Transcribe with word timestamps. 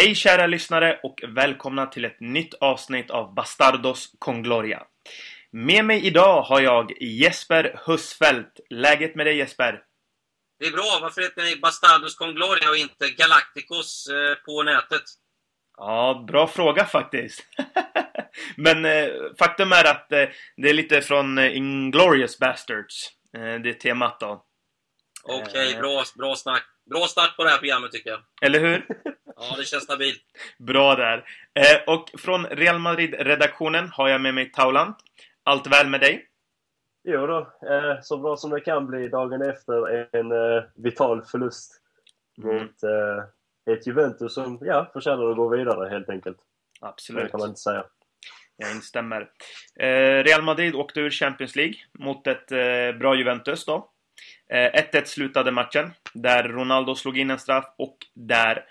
Hej 0.00 0.14
kära 0.14 0.46
lyssnare 0.46 1.00
och 1.02 1.20
välkomna 1.28 1.86
till 1.86 2.04
ett 2.04 2.20
nytt 2.20 2.54
avsnitt 2.54 3.10
av 3.10 3.34
Bastardos 3.34 4.12
con 4.18 4.42
Gloria. 4.42 4.86
Med 5.50 5.84
mig 5.84 6.06
idag 6.06 6.42
har 6.42 6.60
jag 6.60 7.02
Jesper 7.02 7.80
Husfeldt. 7.86 8.60
Läget 8.70 9.14
med 9.14 9.26
dig 9.26 9.36
Jesper? 9.36 9.82
Det 10.58 10.66
är 10.66 10.72
bra. 10.72 10.98
Varför 11.02 11.22
heter 11.22 11.42
ni 11.42 11.56
Bastardos 11.56 12.16
con 12.16 12.34
Gloria 12.34 12.70
och 12.70 12.76
inte 12.76 13.10
Galacticos 13.10 14.08
eh, 14.08 14.34
på 14.34 14.62
nätet? 14.62 15.02
Ja, 15.76 16.24
bra 16.28 16.46
fråga 16.46 16.84
faktiskt. 16.84 17.46
Men 18.56 18.84
eh, 18.84 19.08
faktum 19.38 19.72
är 19.72 19.84
att 19.84 20.12
eh, 20.12 20.28
det 20.56 20.68
är 20.68 20.74
lite 20.74 21.02
från 21.02 21.38
eh, 21.38 21.56
Inglorious 21.56 22.38
Bastards. 22.38 23.10
Det 23.32 23.68
är 23.68 23.72
temat 23.72 24.20
då. 24.20 24.44
Okej, 25.22 25.68
okay, 25.68 25.80
bra, 25.80 26.04
bra 26.16 26.36
snack. 26.36 26.64
Bra 26.90 27.06
start 27.06 27.36
på 27.36 27.44
det 27.44 27.50
här 27.50 27.58
programmet 27.58 27.92
tycker 27.92 28.10
jag. 28.10 28.20
Eller 28.42 28.60
hur? 28.60 28.86
Ja, 29.40 29.56
det 29.56 29.64
känns 29.64 29.84
stabilt. 29.84 30.22
Bra 30.58 30.94
där. 30.94 31.24
Eh, 31.54 31.94
och 31.94 32.10
från 32.18 32.46
Real 32.46 32.78
Madrid-redaktionen 32.78 33.88
har 33.88 34.08
jag 34.08 34.20
med 34.20 34.34
mig 34.34 34.52
Taulant. 34.52 34.96
Allt 35.42 35.66
väl 35.66 35.88
med 35.88 36.00
dig? 36.00 36.26
Jo 37.04 37.26
då, 37.26 37.38
eh, 37.38 38.00
så 38.02 38.18
bra 38.18 38.36
som 38.36 38.50
det 38.50 38.60
kan 38.60 38.86
bli 38.86 39.08
dagen 39.08 39.42
efter 39.42 40.06
en 40.16 40.32
eh, 40.32 40.64
vital 40.74 41.24
förlust 41.24 41.82
mm. 42.42 42.56
mot 42.56 42.82
eh, 42.82 43.74
ett 43.74 43.86
Juventus 43.86 44.34
som 44.34 44.58
ja, 44.60 44.90
förtjänar 44.92 45.30
att 45.30 45.36
gå 45.36 45.48
vidare 45.48 45.88
helt 45.88 46.08
enkelt. 46.08 46.38
Absolut. 46.80 47.24
Det 47.24 47.30
kan 47.30 47.40
man 47.40 47.48
inte 47.48 47.60
säga. 47.60 47.84
Jag 48.56 48.70
instämmer. 48.70 49.28
Eh, 49.80 50.24
Real 50.24 50.42
Madrid 50.42 50.74
åkte 50.74 51.00
ur 51.00 51.10
Champions 51.10 51.56
League 51.56 51.74
mot 51.98 52.26
ett 52.26 52.52
eh, 52.52 52.98
bra 52.98 53.14
Juventus 53.14 53.64
då. 53.64 53.90
1-1 54.52 54.96
eh, 54.96 55.04
slutade 55.04 55.50
matchen, 55.50 55.90
där 56.12 56.48
Ronaldo 56.48 56.94
slog 56.94 57.18
in 57.18 57.30
en 57.30 57.38
straff 57.38 57.74
och 57.78 57.96
där 58.14 58.64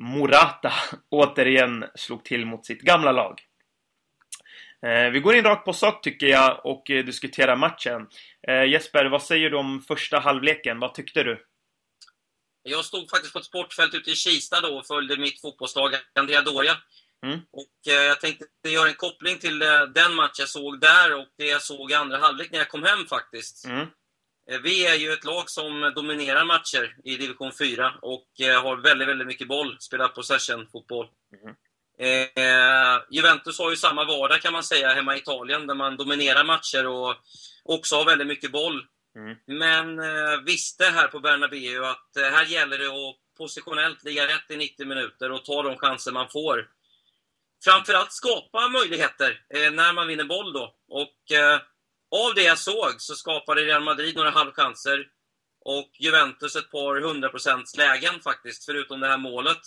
Morata 0.00 0.72
återigen 1.10 1.84
slog 1.94 2.24
till 2.24 2.46
mot 2.46 2.66
sitt 2.66 2.80
gamla 2.80 3.12
lag. 3.12 3.40
Eh, 4.86 5.10
vi 5.10 5.20
går 5.20 5.34
in 5.34 5.44
rakt 5.44 5.64
på 5.64 5.72
sak 5.72 6.02
tycker 6.02 6.26
jag 6.26 6.66
och 6.66 6.90
eh, 6.90 7.04
diskuterar 7.04 7.56
matchen. 7.56 8.08
Jesper, 8.68 9.04
vad 9.04 9.22
säger 9.22 9.50
du 9.50 9.56
om 9.56 9.82
första 9.88 10.18
halvleken? 10.18 10.80
Vad 10.80 10.94
tyckte 10.94 11.22
du? 11.22 11.46
Jag 12.62 12.84
stod 12.84 13.10
faktiskt 13.10 13.32
på 13.32 13.38
ett 13.38 13.44
sportfält 13.44 13.94
ute 13.94 14.10
i 14.10 14.14
Kista 14.14 14.60
då 14.60 14.78
och 14.78 14.86
följde 14.86 15.16
mitt 15.16 15.40
fotbollslag 15.40 15.94
Andrea 16.14 16.42
Doria. 16.42 16.76
Mm. 17.26 17.40
Och 17.50 17.72
jag 17.82 18.20
tänkte 18.20 18.44
göra 18.68 18.88
en 18.88 18.94
koppling 18.94 19.38
till 19.38 19.58
den 19.94 20.14
match 20.14 20.38
jag 20.38 20.48
såg 20.48 20.80
där 20.80 21.18
och 21.18 21.26
det 21.38 21.46
jag 21.46 21.62
såg 21.62 21.90
i 21.90 21.94
andra 21.94 22.18
halvlek 22.18 22.50
när 22.50 22.58
jag 22.58 22.68
kom 22.68 22.82
hem 22.82 23.06
faktiskt. 23.06 23.64
Mm. 23.64 23.86
Eh, 24.50 24.60
vi 24.60 24.86
är 24.86 24.94
ju 24.94 25.12
ett 25.12 25.24
lag 25.24 25.50
som 25.50 25.92
dominerar 25.94 26.44
matcher 26.44 26.96
i 27.04 27.16
division 27.16 27.52
4 27.58 27.94
och 28.02 28.40
eh, 28.40 28.62
har 28.62 28.76
väldigt, 28.76 29.08
väldigt 29.08 29.26
mycket 29.26 29.48
boll, 29.48 29.76
spelar 29.80 30.08
possession-fotboll. 30.08 31.06
Mm. 31.42 31.56
Eh, 31.98 33.02
Juventus 33.10 33.58
har 33.58 33.70
ju 33.70 33.76
samma 33.76 34.04
vardag 34.04 34.40
kan 34.40 34.52
man 34.52 34.62
säga 34.62 34.94
hemma 34.94 35.16
i 35.16 35.18
Italien, 35.18 35.66
där 35.66 35.74
man 35.74 35.96
dominerar 35.96 36.44
matcher 36.44 36.86
och 36.86 37.16
också 37.64 37.96
har 37.96 38.04
väldigt 38.04 38.26
mycket 38.26 38.52
boll. 38.52 38.86
Mm. 39.16 39.36
Men 39.46 39.98
eh, 39.98 40.40
visste 40.46 40.84
här 40.84 41.08
på 41.08 41.20
Bernabéu 41.20 41.84
att 41.84 42.16
eh, 42.16 42.22
här 42.22 42.46
gäller 42.46 42.78
det 42.78 42.86
att 42.86 43.16
positionellt 43.38 44.04
ligga 44.04 44.26
rätt 44.26 44.50
i 44.50 44.56
90 44.56 44.86
minuter 44.86 45.32
och 45.32 45.44
ta 45.44 45.62
de 45.62 45.76
chanser 45.76 46.12
man 46.12 46.28
får. 46.28 46.68
Framförallt 47.64 48.12
skapa 48.12 48.68
möjligheter 48.68 49.40
eh, 49.54 49.70
när 49.70 49.92
man 49.92 50.06
vinner 50.06 50.24
boll 50.24 50.52
då. 50.52 50.74
Och 50.88 51.32
av 52.10 52.34
det 52.34 52.42
jag 52.42 52.58
såg 52.58 52.94
så 52.98 53.14
skapade 53.14 53.60
Real 53.60 53.82
Madrid 53.82 54.16
några 54.16 54.30
halvchanser 54.30 55.06
och 55.64 55.90
Juventus 55.98 56.56
ett 56.56 56.70
par 56.70 57.00
hundraprocents 57.00 57.76
lägen 57.76 58.20
faktiskt, 58.20 58.64
förutom 58.64 59.00
det 59.00 59.06
här 59.06 59.18
målet. 59.18 59.60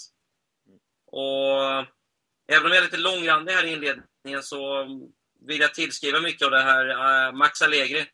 Och 1.08 1.62
även 2.48 2.66
om 2.66 2.72
jag 2.72 2.78
är 2.78 2.82
lite 2.82 2.98
långrandig 2.98 3.54
här 3.54 3.66
i 3.66 3.74
inledningen 3.74 4.44
så 4.44 4.88
vill 5.48 5.62
jag 5.62 5.74
tillskriva 5.74 6.20
mycket 6.20 6.46
av 6.46 6.52
det 6.52 6.62
här 6.62 6.90
uh, 6.90 7.36
Max 7.36 7.62
Allegri, 7.62 8.06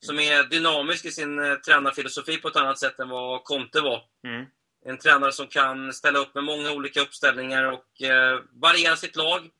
som 0.00 0.18
är 0.18 0.44
dynamisk 0.44 1.04
i 1.04 1.10
sin 1.10 1.38
uh, 1.38 1.54
tränarfilosofi 1.54 2.36
på 2.36 2.48
ett 2.48 2.56
annat 2.56 2.78
sätt 2.78 2.98
än 2.98 3.08
vad 3.08 3.44
Conte 3.44 3.80
var. 3.80 4.02
Mm. 4.26 4.46
En 4.84 4.98
tränare 4.98 5.32
som 5.32 5.46
kan 5.46 5.92
ställa 5.92 6.18
upp 6.18 6.34
med 6.34 6.44
många 6.44 6.72
olika 6.72 7.00
uppställningar 7.00 7.64
och 7.64 7.86
uh, 8.02 8.40
variera 8.52 8.96
sitt 8.96 9.16
lag 9.16 9.50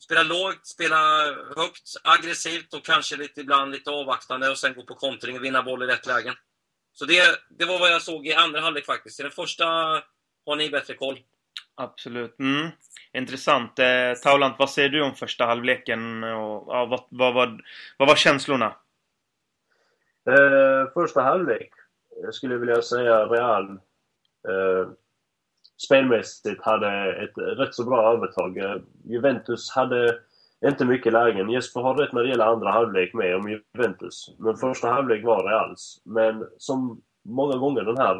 Spela 0.00 0.22
lågt, 0.22 0.66
spela 0.66 1.24
högt, 1.56 1.96
aggressivt 2.04 2.74
och 2.74 2.84
kanske 2.84 3.16
lite 3.16 3.40
ibland 3.40 3.72
lite 3.72 3.90
avvaktande 3.90 4.50
och 4.50 4.58
sen 4.58 4.74
gå 4.74 4.82
på 4.82 4.94
kontring 4.94 5.36
och 5.36 5.44
vinna 5.44 5.62
boll 5.62 5.82
i 5.82 5.86
rätt 5.86 6.06
lägen. 6.06 6.34
Så 6.92 7.04
det, 7.04 7.22
det 7.48 7.64
var 7.64 7.78
vad 7.78 7.90
jag 7.90 8.02
såg 8.02 8.26
i 8.26 8.34
andra 8.34 8.60
halvlek 8.60 8.86
faktiskt. 8.86 9.20
I 9.20 9.22
den 9.22 9.32
första 9.32 9.64
har 10.46 10.56
ni 10.56 10.70
bättre 10.70 10.94
koll. 10.94 11.18
Absolut. 11.74 12.38
Mm. 12.38 12.68
Intressant. 13.12 13.78
Eh, 13.78 14.14
Taulant, 14.22 14.56
vad 14.58 14.70
säger 14.70 14.88
du 14.88 15.02
om 15.02 15.14
första 15.14 15.46
halvleken? 15.46 16.24
Och, 16.24 16.64
ja, 16.74 16.86
vad, 16.86 17.04
vad, 17.10 17.34
vad, 17.34 17.60
vad 17.96 18.08
var 18.08 18.16
känslorna? 18.16 18.76
Eh, 20.26 20.92
första 20.94 21.22
halvlek 21.22 21.72
jag 22.22 22.34
skulle 22.34 22.56
vilja 22.56 22.82
säga 22.82 23.26
Real 23.26 23.70
eh, 24.48 24.88
spelmässigt 25.86 26.62
hade 26.62 27.12
ett 27.24 27.58
rätt 27.58 27.74
så 27.74 27.84
bra 27.84 28.12
övertag. 28.12 28.58
Eh, 28.58 28.76
Juventus 29.04 29.70
hade 29.70 30.18
inte 30.66 30.84
mycket 30.84 31.12
lägen. 31.12 31.50
Jesper 31.50 31.80
har 31.80 31.94
rätt 31.94 32.12
när 32.12 32.22
det 32.22 32.28
gäller 32.28 32.46
andra 32.46 32.70
halvlek 32.70 33.14
med 33.14 33.36
om 33.36 33.60
Juventus. 33.74 34.34
Men 34.38 34.56
första 34.56 34.88
halvlek 34.88 35.24
var 35.24 35.48
det 35.48 35.60
alls. 35.60 36.02
Men 36.04 36.46
som 36.58 37.02
många 37.24 37.56
gånger 37.56 37.82
den 37.82 37.98
här, 37.98 38.16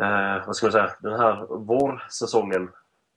eh, 0.00 0.46
vad 0.46 0.56
ska 0.56 0.66
man 0.66 0.72
säga, 0.72 0.90
den 1.00 1.20
här 1.20 1.46
vårsäsongen, 1.48 2.68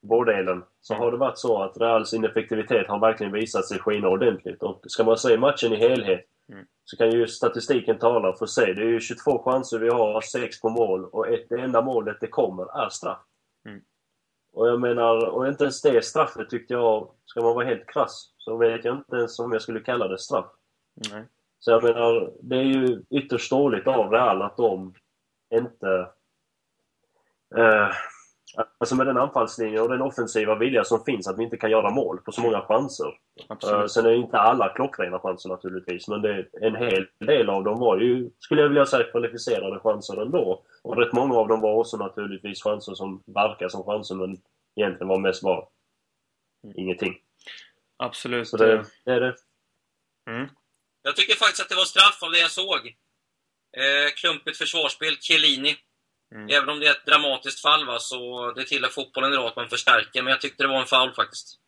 vårdelen, 0.01 0.63
så 0.81 0.94
har 0.94 1.11
det 1.11 1.17
varit 1.17 1.38
så 1.38 1.63
att 1.63 1.78
Reals 1.78 2.13
ineffektivitet 2.13 2.88
har 2.88 2.99
verkligen 2.99 3.33
visat 3.33 3.66
sig 3.66 3.79
skina 3.79 4.07
ordentligt. 4.07 4.63
Och 4.63 4.81
ska 4.88 5.03
man 5.03 5.17
se 5.17 5.38
matchen 5.38 5.73
i 5.73 5.75
helhet 5.75 6.25
mm. 6.51 6.66
så 6.85 6.97
kan 6.97 7.11
ju 7.11 7.28
statistiken 7.28 7.97
tala 7.97 8.33
för 8.33 8.45
sig. 8.45 8.73
Det 8.73 8.81
är 8.81 8.89
ju 8.89 8.99
22 8.99 9.44
chanser 9.44 9.79
vi 9.79 9.89
har, 9.89 10.22
6 10.22 10.61
på 10.61 10.69
mål 10.69 11.05
och 11.05 11.28
ett, 11.28 11.49
det 11.49 11.61
enda 11.61 11.81
målet 11.81 12.17
det 12.22 12.28
kommer 12.28 12.85
är 12.85 12.89
straff. 12.89 13.19
Och 14.53 14.67
jag 14.67 14.81
menar, 14.81 15.29
och 15.29 15.47
inte 15.47 15.63
ens 15.63 15.81
det 15.81 16.05
straffet 16.05 16.49
tyckte 16.49 16.73
jag, 16.73 17.11
ska 17.25 17.41
man 17.41 17.55
vara 17.55 17.65
helt 17.65 17.87
krass, 17.87 18.33
så 18.37 18.57
vet 18.57 18.85
jag 18.85 18.95
inte 18.95 19.15
ens 19.15 19.39
om 19.39 19.51
jag 19.51 19.61
skulle 19.61 19.79
kalla 19.79 20.07
det 20.07 20.17
straff. 20.17 20.45
Nej. 21.11 21.23
Så 21.59 21.71
jag 21.71 21.83
menar, 21.83 22.31
det 22.41 22.55
är 22.55 22.63
ju 22.63 23.03
ytterst 23.09 23.51
dåligt 23.51 23.87
av 23.87 24.11
Real 24.11 24.41
att 24.41 24.57
de 24.57 24.93
inte... 25.53 26.07
Eh, 27.55 27.89
alltså 28.77 28.95
med 28.95 29.07
den 29.07 29.17
anfallslinjen 29.17 29.81
och 29.81 29.89
den 29.89 30.01
offensiva 30.01 30.55
vilja 30.55 30.83
som 30.83 31.03
finns, 31.03 31.27
att 31.27 31.39
vi 31.39 31.43
inte 31.43 31.57
kan 31.57 31.71
göra 31.71 31.89
mål 31.89 32.17
på 32.17 32.31
så 32.31 32.41
många 32.41 32.61
chanser. 32.61 33.19
Eh, 33.49 33.85
sen 33.85 34.05
är 34.05 34.11
inte 34.11 34.37
alla 34.37 34.69
klockrena 34.69 35.19
chanser 35.19 35.49
naturligtvis, 35.49 36.07
men 36.07 36.21
det, 36.21 36.45
en 36.61 36.75
hel 36.75 37.07
del 37.19 37.49
av 37.49 37.63
dem 37.63 37.79
var 37.79 37.97
ju, 37.97 38.29
skulle 38.39 38.61
jag 38.61 38.69
vilja 38.69 38.85
säga, 38.85 39.11
kvalificerade 39.11 39.79
chanser 39.79 40.21
ändå. 40.21 40.63
Och 40.81 40.97
rätt 40.97 41.13
många 41.13 41.35
av 41.35 41.47
dem 41.47 41.62
var 41.62 41.73
också 41.73 41.97
naturligtvis 41.97 42.63
chanser 42.63 42.94
som 42.94 43.23
verkar 43.25 43.69
som 43.69 43.84
chanser 43.84 44.16
men 44.16 44.41
egentligen 44.75 45.07
var 45.07 45.19
mest 45.19 45.44
var 45.44 45.69
mm. 46.63 46.75
ingenting. 46.78 47.17
Absolut. 47.97 48.47
Så 48.47 48.57
det, 48.57 48.85
det 49.06 49.12
är 49.12 49.19
det. 49.19 49.35
Mm. 50.29 50.50
Jag 51.01 51.16
tycker 51.16 51.35
faktiskt 51.35 51.62
att 51.62 51.69
det 51.69 51.75
var 51.75 51.84
straff 51.84 52.23
av 52.23 52.31
det 52.31 52.40
jag 52.40 52.51
såg. 52.51 52.88
Eh, 53.78 54.09
klumpigt 54.16 54.57
försvarsspel, 54.57 55.17
Chiellini. 55.17 55.75
Mm. 56.35 56.50
Även 56.50 56.69
om 56.69 56.79
det 56.79 56.88
är 56.88 56.91
ett 56.91 57.06
dramatiskt 57.06 57.61
fall, 57.61 57.85
va, 57.85 58.00
så 58.00 58.51
det 58.51 58.63
tillhör 58.63 58.90
fotbollen 58.90 59.34
idag 59.34 59.46
att 59.46 59.56
man 59.56 59.69
förstärker. 59.69 60.22
Men 60.22 60.31
jag 60.31 60.41
tyckte 60.41 60.63
det 60.63 60.67
var 60.67 60.79
en 60.79 60.85
foul 60.85 61.13
faktiskt. 61.13 61.59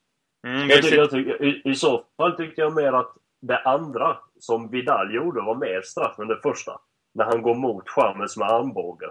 Mm, 0.47 0.69
jag 0.69 0.81
tycker, 0.81 0.97
jag 0.97 1.11
tycker, 1.11 1.43
i, 1.43 1.61
I 1.65 1.75
så 1.75 2.05
fall 2.17 2.37
tyckte 2.37 2.61
jag 2.61 2.73
mer 2.73 2.93
att 2.93 3.15
det 3.41 3.57
andra 3.57 4.17
som 4.39 4.71
Vidal 4.71 5.15
gjorde 5.15 5.41
var 5.41 5.55
mer 5.55 5.81
straff 5.81 6.19
än 6.19 6.27
det 6.27 6.39
första 6.43 6.81
när 7.13 7.25
han 7.25 7.41
går 7.41 7.55
mot 7.55 7.89
Chamez 7.89 8.37
med 8.37 8.47
armbåge. 8.47 9.07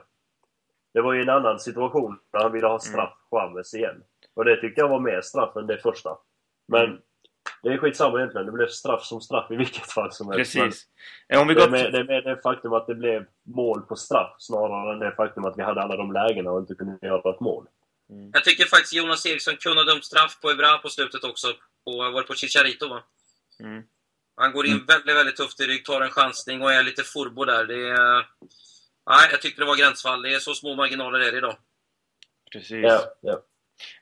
Det 0.94 1.00
var 1.00 1.12
ju 1.12 1.22
en 1.22 1.28
annan 1.28 1.60
situation 1.60 2.18
när 2.32 2.40
han 2.40 2.52
ville 2.52 2.66
ha 2.66 2.78
straff 2.78 3.12
Chamez 3.30 3.74
igen. 3.74 4.02
Och 4.34 4.44
det 4.44 4.60
tyckte 4.60 4.80
jag 4.80 4.88
var 4.88 5.00
mer 5.00 5.20
straff 5.20 5.56
än 5.56 5.66
det 5.66 5.78
första. 5.78 6.18
Men 6.68 6.84
mm. 6.84 7.00
det 7.62 7.68
är 7.68 7.78
skitsamma 7.78 8.18
egentligen. 8.18 8.46
Det 8.46 8.52
blev 8.52 8.66
straff 8.66 9.04
som 9.04 9.20
straff 9.20 9.50
i 9.50 9.56
vilket 9.56 9.92
fall 9.92 10.12
som 10.12 10.30
helst. 10.30 10.54
Precis. 10.54 10.86
Om 11.36 11.48
vi 11.48 11.54
det, 11.54 11.62
är 11.62 11.70
med, 11.70 11.92
det 11.92 11.98
är 11.98 12.04
med 12.04 12.24
det 12.24 12.40
faktum 12.42 12.72
att 12.72 12.86
det 12.86 12.94
blev 12.94 13.26
mål 13.42 13.82
på 13.82 13.96
straff 13.96 14.34
snarare 14.38 14.92
än 14.92 14.98
det 14.98 15.12
faktum 15.16 15.44
att 15.44 15.58
vi 15.58 15.62
hade 15.62 15.82
alla 15.82 15.96
de 15.96 16.12
lägena 16.12 16.50
och 16.50 16.60
inte 16.60 16.74
kunde 16.74 17.06
göra 17.06 17.30
ett 17.30 17.40
mål. 17.40 17.66
Mm. 18.10 18.30
Jag 18.32 18.44
tycker 18.44 18.64
faktiskt 18.64 18.94
Jonas 18.94 19.26
Eriksson 19.26 19.56
kunde 19.56 19.80
ha 19.82 19.84
dömt 19.84 20.04
straff 20.04 20.40
på 20.42 20.50
Evra 20.50 20.78
på 20.78 20.88
slutet 20.88 21.24
också. 21.24 21.46
På, 21.84 21.90
var 21.96 22.20
det 22.20 22.26
på 22.26 22.34
Chicharito 22.34 22.88
va? 22.88 23.02
Mm. 23.60 23.82
Han 24.40 24.52
går 24.52 24.66
in 24.66 24.72
mm. 24.72 24.86
väldigt, 24.86 25.16
väldigt 25.16 25.36
tufft 25.36 25.60
i 25.60 25.66
rygg, 25.66 25.84
tar 25.84 26.00
en 26.00 26.10
chansning 26.10 26.62
och 26.62 26.72
är 26.72 26.82
lite 26.82 27.02
furbo 27.02 27.44
där. 27.44 27.64
Det 27.64 27.88
är... 27.88 28.26
Nej, 29.10 29.28
jag 29.30 29.42
tyckte 29.42 29.62
det 29.62 29.66
var 29.66 29.76
gränsfall. 29.76 30.22
Det 30.22 30.34
är 30.34 30.38
så 30.38 30.54
små 30.54 30.74
marginaler 30.74 31.18
är 31.18 31.32
det 31.32 31.38
idag. 31.38 31.56
Precis. 32.52 32.82
Ja, 32.82 33.04
ja. 33.20 33.42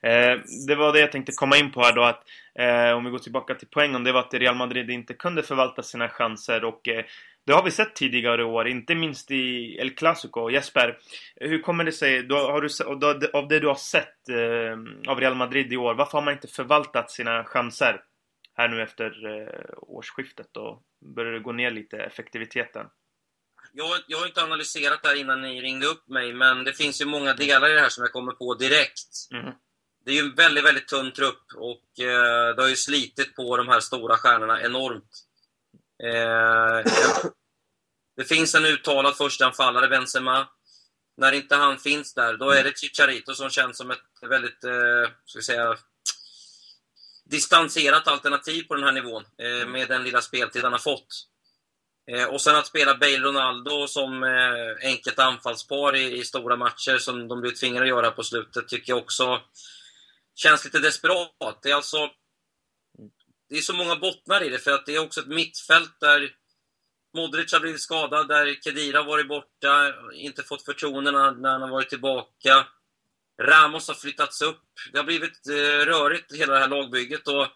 Eh, 0.09 0.39
det 0.67 0.75
var 0.75 0.93
det 0.93 0.99
jag 0.99 1.11
tänkte 1.11 1.31
komma 1.31 1.57
in 1.57 1.71
på 1.71 1.81
här 1.81 1.95
då 1.95 2.03
att 2.03 2.23
eh, 2.59 2.97
om 2.97 3.05
vi 3.05 3.11
går 3.11 3.19
tillbaka 3.19 3.55
till 3.55 3.67
poängen, 3.71 4.03
det 4.03 4.11
var 4.11 4.19
att 4.19 4.33
Real 4.33 4.55
Madrid 4.55 4.89
inte 4.89 5.13
kunde 5.13 5.43
förvalta 5.43 5.83
sina 5.83 6.09
chanser 6.09 6.65
och 6.65 6.87
eh, 6.87 7.05
Det 7.45 7.53
har 7.53 7.63
vi 7.63 7.71
sett 7.71 7.95
tidigare 7.95 8.43
år, 8.43 8.67
inte 8.67 8.95
minst 8.95 9.31
i 9.31 9.75
El 9.79 9.95
Clasico. 9.95 10.49
Jesper, 10.49 10.97
hur 11.35 11.61
kommer 11.61 11.83
det 11.83 11.91
sig, 11.91 12.23
då 12.23 12.35
har 12.35 12.61
du, 12.61 13.31
av 13.33 13.47
det 13.47 13.59
du 13.59 13.67
har 13.67 13.75
sett 13.75 14.29
eh, 14.29 15.11
av 15.11 15.19
Real 15.19 15.35
Madrid 15.35 15.73
i 15.73 15.77
år, 15.77 15.93
varför 15.93 16.17
har 16.17 16.25
man 16.25 16.33
inte 16.33 16.47
förvaltat 16.47 17.11
sina 17.11 17.43
chanser 17.43 18.01
här 18.59 18.67
nu 18.67 18.81
efter 18.81 19.25
eh, 19.25 19.73
årsskiftet? 19.77 20.57
Och 20.57 20.83
börjar 21.15 21.31
det 21.31 21.39
gå 21.39 21.51
ner 21.51 21.71
lite, 21.71 21.97
effektiviteten? 21.97 22.85
Jag, 23.73 23.99
jag 24.07 24.17
har 24.17 24.27
inte 24.27 24.43
analyserat 24.43 25.03
det 25.03 25.09
här 25.09 25.15
innan 25.15 25.41
ni 25.41 25.61
ringde 25.61 25.87
upp 25.87 26.07
mig, 26.07 26.33
men 26.33 26.63
det 26.63 26.73
finns 26.73 27.01
ju 27.01 27.05
många 27.05 27.33
delar 27.33 27.69
i 27.69 27.73
det 27.73 27.81
här 27.81 27.89
som 27.89 28.03
jag 28.03 28.11
kommer 28.11 28.31
på 28.31 28.53
direkt. 28.53 29.11
Mm. 29.33 29.53
Det 30.05 30.11
är 30.11 30.15
ju 30.15 30.21
en 30.21 30.35
väldigt, 30.35 30.65
väldigt 30.65 30.87
tunn 30.87 31.11
trupp 31.11 31.43
och 31.55 31.99
eh, 32.05 32.55
det 32.55 32.61
har 32.61 32.69
ju 32.69 32.75
slitit 32.75 33.35
på 33.35 33.57
de 33.57 33.67
här 33.67 33.79
stora 33.79 34.17
stjärnorna 34.17 34.61
enormt. 34.61 35.25
Eh, 36.03 36.91
det 38.17 38.23
finns 38.23 38.55
en 38.55 38.65
uttalad 38.65 39.17
förstaanfallare, 39.17 39.87
Benzema. 39.87 40.47
När 41.17 41.31
inte 41.31 41.55
han 41.55 41.77
finns 41.77 42.13
där, 42.13 42.37
då 42.37 42.49
är 42.49 42.63
det 42.63 42.77
Chicharito 42.77 43.33
som 43.33 43.49
känns 43.49 43.77
som 43.77 43.91
ett 43.91 44.29
väldigt, 44.29 44.63
eh, 44.63 45.11
ska 45.25 45.41
säga, 45.41 45.77
distanserat 47.29 48.07
alternativ 48.07 48.63
på 48.63 48.75
den 48.75 48.83
här 48.83 48.91
nivån, 48.91 49.23
eh, 49.37 49.67
med 49.67 49.87
den 49.87 50.03
lilla 50.03 50.21
speltid 50.21 50.63
han 50.63 50.71
har 50.71 50.79
fått. 50.79 51.07
Eh, 52.11 52.25
och 52.25 52.41
sen 52.41 52.55
att 52.55 52.67
spela 52.67 52.93
Bale-Ronaldo 52.93 53.87
som 53.87 54.23
eh, 54.23 54.89
enkelt 54.89 55.19
anfallspar 55.19 55.95
i, 55.95 56.17
i, 56.19 56.23
stora 56.23 56.55
matcher, 56.55 56.97
som 56.97 57.27
de 57.27 57.41
blir 57.41 57.51
tvingade 57.51 57.83
att 57.83 57.89
göra 57.89 58.11
på 58.11 58.23
slutet, 58.23 58.67
tycker 58.67 58.91
jag 58.93 58.99
också 58.99 59.41
känns 60.35 60.65
lite 60.65 60.79
desperat. 60.79 61.59
Det 61.61 61.71
är 61.71 61.75
alltså... 61.75 62.09
Det 63.49 63.57
är 63.57 63.61
så 63.61 63.73
många 63.73 63.95
bottnar 63.95 64.43
i 64.43 64.49
det, 64.49 64.59
för 64.59 64.71
att 64.71 64.85
det 64.85 64.95
är 64.95 64.99
också 64.99 65.21
ett 65.21 65.27
mittfält 65.27 65.99
där 65.99 66.35
Modric 67.13 67.53
har 67.53 67.59
blivit 67.59 67.81
skadad, 67.81 68.27
där 68.27 68.61
Kedira 68.63 68.97
har 68.97 69.05
varit 69.05 69.27
borta, 69.27 69.93
inte 70.13 70.43
fått 70.43 70.65
förtroende 70.65 71.11
när 71.11 71.49
han 71.49 71.61
har 71.61 71.69
varit 71.69 71.89
tillbaka. 71.89 72.65
Ramos 73.39 73.87
har 73.87 73.95
flyttats 73.95 74.41
upp. 74.41 74.63
Det 74.91 74.97
har 74.97 75.05
blivit 75.05 75.47
eh, 75.47 75.85
rörigt, 75.85 76.35
hela 76.35 76.53
det 76.53 76.59
här 76.59 76.67
lagbygget. 76.67 77.27
Och 77.27 77.47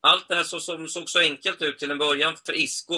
allt 0.00 0.28
det 0.28 0.34
här 0.34 0.42
så, 0.42 0.60
som 0.60 0.88
såg 0.88 1.08
så 1.08 1.20
enkelt 1.20 1.62
ut 1.62 1.78
till 1.78 1.90
en 1.90 1.98
början 1.98 2.34
för 2.46 2.52
Isco 2.52 2.94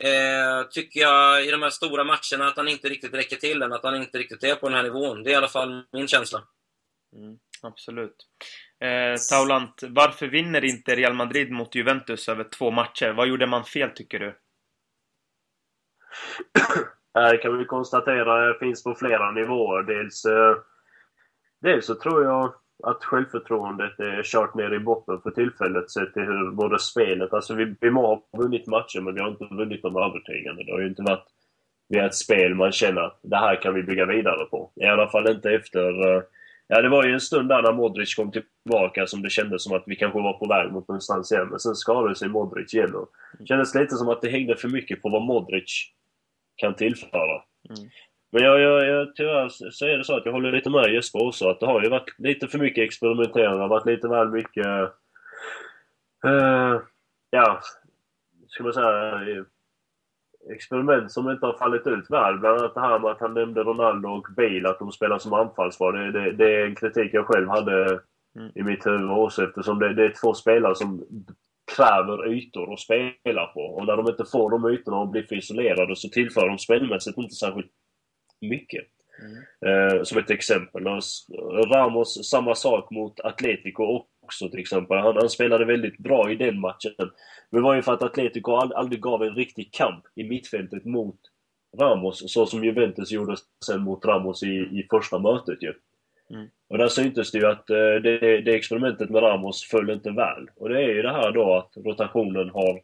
eh, 0.00 0.68
tycker 0.70 1.00
jag 1.00 1.46
i 1.46 1.50
de 1.50 1.62
här 1.62 1.70
stora 1.70 2.04
matcherna 2.04 2.48
att 2.48 2.56
han 2.56 2.68
inte 2.68 2.88
riktigt 2.88 3.14
räcker 3.14 3.36
till 3.36 3.62
än. 3.62 3.72
Att 3.72 3.84
han 3.84 3.96
inte 3.96 4.18
riktigt 4.18 4.44
är 4.44 4.54
på 4.54 4.68
den 4.68 4.76
här 4.76 4.82
nivån. 4.82 5.22
Det 5.22 5.30
är 5.30 5.32
i 5.32 5.36
alla 5.36 5.48
fall 5.48 5.84
min 5.92 6.08
känsla. 6.08 6.42
Mm, 7.16 7.38
absolut. 7.62 8.16
Eh, 8.80 9.14
Taulant, 9.30 9.82
varför 9.82 10.26
vinner 10.26 10.64
inte 10.64 10.96
Real 10.96 11.14
Madrid 11.14 11.50
mot 11.50 11.74
Juventus 11.74 12.28
över 12.28 12.44
två 12.44 12.70
matcher? 12.70 13.12
Vad 13.12 13.28
gjorde 13.28 13.46
man 13.46 13.64
fel, 13.64 13.90
tycker 13.90 14.18
du? 14.18 14.34
Det 17.14 17.38
kan 17.38 17.58
vi 17.58 17.64
konstatera 17.64 18.58
finns 18.58 18.84
på 18.84 18.94
flera 18.94 19.30
nivåer. 19.30 19.82
Dels, 19.82 20.24
eh, 20.24 20.56
dels 21.60 21.86
så 21.86 21.94
tror 21.94 22.24
jag 22.24 22.54
att 22.82 23.04
självförtroendet 23.04 24.00
är 24.00 24.22
kört 24.22 24.54
ner 24.54 24.74
i 24.74 24.78
botten 24.78 25.20
för 25.22 25.30
tillfället 25.30 25.90
sett 25.90 26.12
till 26.12 26.22
hur 26.22 26.50
både 26.50 26.78
spelet... 26.78 27.32
Alltså 27.32 27.54
vi, 27.54 27.74
vi 27.80 27.90
må 27.90 28.06
ha 28.06 28.22
vunnit 28.38 28.66
matcher 28.66 29.00
men 29.00 29.14
vi 29.14 29.20
har 29.20 29.28
inte 29.28 29.44
vunnit 29.44 29.82
dem 29.82 29.96
övertygande. 29.96 30.64
Det 30.64 30.72
har 30.72 30.80
ju 30.80 30.88
inte 30.88 31.02
varit 31.02 31.26
via 31.88 32.06
ett 32.06 32.14
spel 32.14 32.54
man 32.54 32.72
känner 32.72 33.00
att 33.00 33.20
det 33.22 33.36
här 33.36 33.62
kan 33.62 33.74
vi 33.74 33.82
bygga 33.82 34.06
vidare 34.06 34.44
på. 34.44 34.72
I 34.76 34.84
alla 34.84 35.08
fall 35.08 35.30
inte 35.30 35.50
efter... 35.50 36.16
Eh, 36.16 36.22
ja, 36.66 36.82
det 36.82 36.88
var 36.88 37.04
ju 37.04 37.12
en 37.12 37.20
stund 37.20 37.48
där 37.48 37.62
när 37.62 37.72
Modric 37.72 38.14
kom 38.14 38.32
tillbaka 38.32 39.06
som 39.06 39.22
det 39.22 39.30
kändes 39.30 39.64
som 39.64 39.76
att 39.76 39.84
vi 39.86 39.96
kanske 39.96 40.20
var 40.20 40.32
på 40.32 40.46
väg 40.46 40.72
mot 40.72 40.88
någonstans 40.88 41.32
igen. 41.32 41.48
Men 41.50 41.58
sen 41.58 41.74
skadade 41.74 42.14
sig 42.14 42.28
Modric 42.28 42.74
igen 42.74 42.94
och 42.94 43.10
det 43.38 43.46
kändes 43.46 43.74
lite 43.74 43.96
som 43.96 44.08
att 44.08 44.22
det 44.22 44.30
hängde 44.30 44.56
för 44.56 44.68
mycket 44.68 45.02
på 45.02 45.08
vad 45.08 45.22
Modric 45.22 45.86
kan 46.56 46.74
tillföra. 46.74 47.42
Mm. 47.68 47.90
Men 48.32 48.42
jag, 48.42 48.60
jag, 48.60 48.88
jag, 48.88 49.16
tyvärr 49.16 49.48
så 49.70 49.86
är 49.86 49.98
det 49.98 50.04
så 50.04 50.16
att 50.16 50.24
jag 50.24 50.32
håller 50.32 50.52
lite 50.52 50.70
med 50.70 50.92
Jesper 50.94 51.26
också. 51.26 51.48
Att 51.48 51.60
det 51.60 51.66
har 51.66 51.82
ju 51.82 51.88
varit 51.88 52.18
lite 52.18 52.48
för 52.48 52.58
mycket 52.58 52.84
experimenterande. 52.84 53.56
Det 53.56 53.62
har 53.62 53.68
varit 53.68 53.86
lite 53.86 54.08
väl 54.08 54.28
mycket... 54.28 54.66
Uh, 56.26 56.80
ja, 57.30 57.60
ska 58.48 58.64
man 58.64 58.72
säga... 58.72 59.44
Experiment 60.52 61.12
som 61.12 61.30
inte 61.30 61.46
har 61.46 61.58
fallit 61.58 61.86
ut 61.86 62.10
väl. 62.10 62.38
Bland 62.38 62.58
annat 62.58 62.74
det 62.74 62.80
här 62.80 62.98
med 62.98 63.10
att 63.10 63.20
han 63.20 63.34
nämnde 63.34 63.62
Ronaldo 63.62 64.08
och 64.08 64.26
Bale, 64.36 64.68
att 64.68 64.78
de 64.78 64.92
spelar 64.92 65.18
som 65.18 65.32
anfallsvar. 65.32 65.92
Det, 65.92 66.12
det, 66.12 66.32
det 66.32 66.60
är 66.60 66.66
en 66.66 66.74
kritik 66.74 67.14
jag 67.14 67.26
själv 67.26 67.48
hade 67.48 68.00
mm. 68.36 68.52
i 68.54 68.62
mitt 68.62 68.86
huvud 68.86 69.10
också 69.10 69.44
eftersom 69.44 69.78
det, 69.78 69.94
det 69.94 70.04
är 70.04 70.14
två 70.22 70.34
spelare 70.34 70.74
som 70.74 71.04
kräver 71.76 72.32
ytor 72.32 72.72
att 72.72 72.80
spela 72.80 73.46
på. 73.46 73.60
Och 73.60 73.86
när 73.86 73.96
de 73.96 74.08
inte 74.08 74.24
får 74.24 74.50
de 74.50 74.68
ytorna 74.68 74.96
och 74.96 75.08
blir 75.08 75.22
för 75.22 75.36
isolerade 75.36 75.96
så 75.96 76.08
tillför 76.08 76.48
de 76.48 76.58
spelmässigt 76.58 77.18
inte 77.18 77.34
särskilt 77.34 77.70
mycket. 78.40 78.84
Mm. 79.22 79.96
Eh, 79.96 80.02
som 80.02 80.18
ett 80.18 80.30
exempel. 80.30 80.84
Ramos, 81.72 82.30
samma 82.30 82.54
sak 82.54 82.90
mot 82.90 83.20
Atletico 83.20 84.06
också 84.22 84.50
till 84.50 84.60
exempel. 84.60 84.98
Han, 84.98 85.16
han, 85.16 85.30
spelade 85.30 85.64
väldigt 85.64 85.98
bra 85.98 86.32
i 86.32 86.36
den 86.36 86.60
matchen. 86.60 86.94
Men 87.50 87.60
det 87.60 87.60
var 87.60 87.74
ju 87.74 87.82
för 87.82 87.92
att 87.92 88.02
Atletico 88.02 88.52
ald 88.52 88.72
aldrig 88.72 89.00
gav 89.00 89.22
en 89.22 89.34
riktig 89.34 89.72
kamp 89.72 90.04
i 90.14 90.24
mittfältet 90.24 90.84
mot 90.84 91.20
Ramos, 91.78 92.32
så 92.32 92.46
som 92.46 92.64
Juventus 92.64 93.10
gjorde 93.10 93.36
sen 93.66 93.80
mot 93.80 94.04
Ramos 94.04 94.42
i, 94.42 94.46
i 94.46 94.86
första 94.90 95.18
mötet 95.18 95.62
ju. 95.62 95.74
Mm. 96.30 96.46
Och 96.68 96.78
där 96.78 96.88
syntes 96.88 97.30
det 97.30 97.38
ju 97.38 97.46
att 97.46 97.70
eh, 97.70 97.76
det, 97.76 98.40
det 98.40 98.54
experimentet 98.54 99.10
med 99.10 99.22
Ramos 99.22 99.64
föll 99.64 99.90
inte 99.90 100.10
väl. 100.10 100.50
Och 100.56 100.68
det 100.68 100.82
är 100.82 100.88
ju 100.88 101.02
det 101.02 101.12
här 101.12 101.32
då 101.32 101.54
att 101.54 101.72
rotationen 101.84 102.50
har 102.50 102.80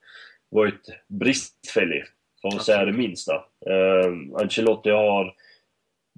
varit 0.49 0.88
bristfällig, 1.09 2.05
för 2.43 2.49
att 2.49 2.62
säga 2.62 2.85
det 2.85 2.93
minsta. 2.93 3.35
Uh, 3.70 4.41
Ancelotti 4.43 4.91
har 4.91 5.35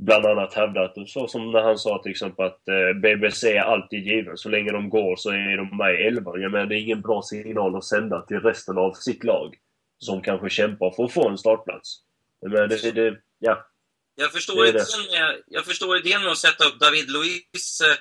bland 0.00 0.26
annat 0.26 0.54
hävdat, 0.54 0.94
så 1.06 1.28
som 1.28 1.52
när 1.52 1.62
han 1.62 1.78
sa 1.78 2.02
till 2.02 2.10
exempel 2.10 2.46
att 2.46 2.68
eh, 2.68 3.00
BBC 3.00 3.56
är 3.56 3.62
alltid 3.62 4.06
given. 4.06 4.36
Så 4.36 4.48
länge 4.48 4.72
de 4.72 4.90
går 4.90 5.16
så 5.16 5.30
är 5.30 5.56
de 5.56 5.76
med 5.76 5.94
i 5.94 6.06
elvan. 6.06 6.40
Jag 6.40 6.52
menar, 6.52 6.66
det 6.66 6.74
är 6.74 6.80
ingen 6.80 7.00
bra 7.00 7.22
signal 7.22 7.76
att 7.76 7.84
sända 7.84 8.22
till 8.22 8.40
resten 8.40 8.78
av 8.78 8.92
sitt 8.92 9.24
lag. 9.24 9.56
Som 9.98 10.22
kanske 10.22 10.50
kämpar 10.50 10.90
för 10.90 11.04
att 11.04 11.12
få 11.12 11.28
en 11.28 11.38
startplats. 11.38 11.98
Men 12.42 12.68
det, 12.68 12.90
det, 12.90 13.16
ja. 13.38 13.66
Jag 14.14 14.32
förstår, 14.32 14.66
idén 14.66 14.84
med, 15.10 15.42
jag 15.46 15.64
förstår 15.64 15.96
idén 15.98 16.22
med 16.22 16.32
att 16.32 16.38
sätta 16.38 16.64
upp 16.64 16.80
David 16.80 17.10
Luiz 17.10 17.80
eh, 17.80 17.96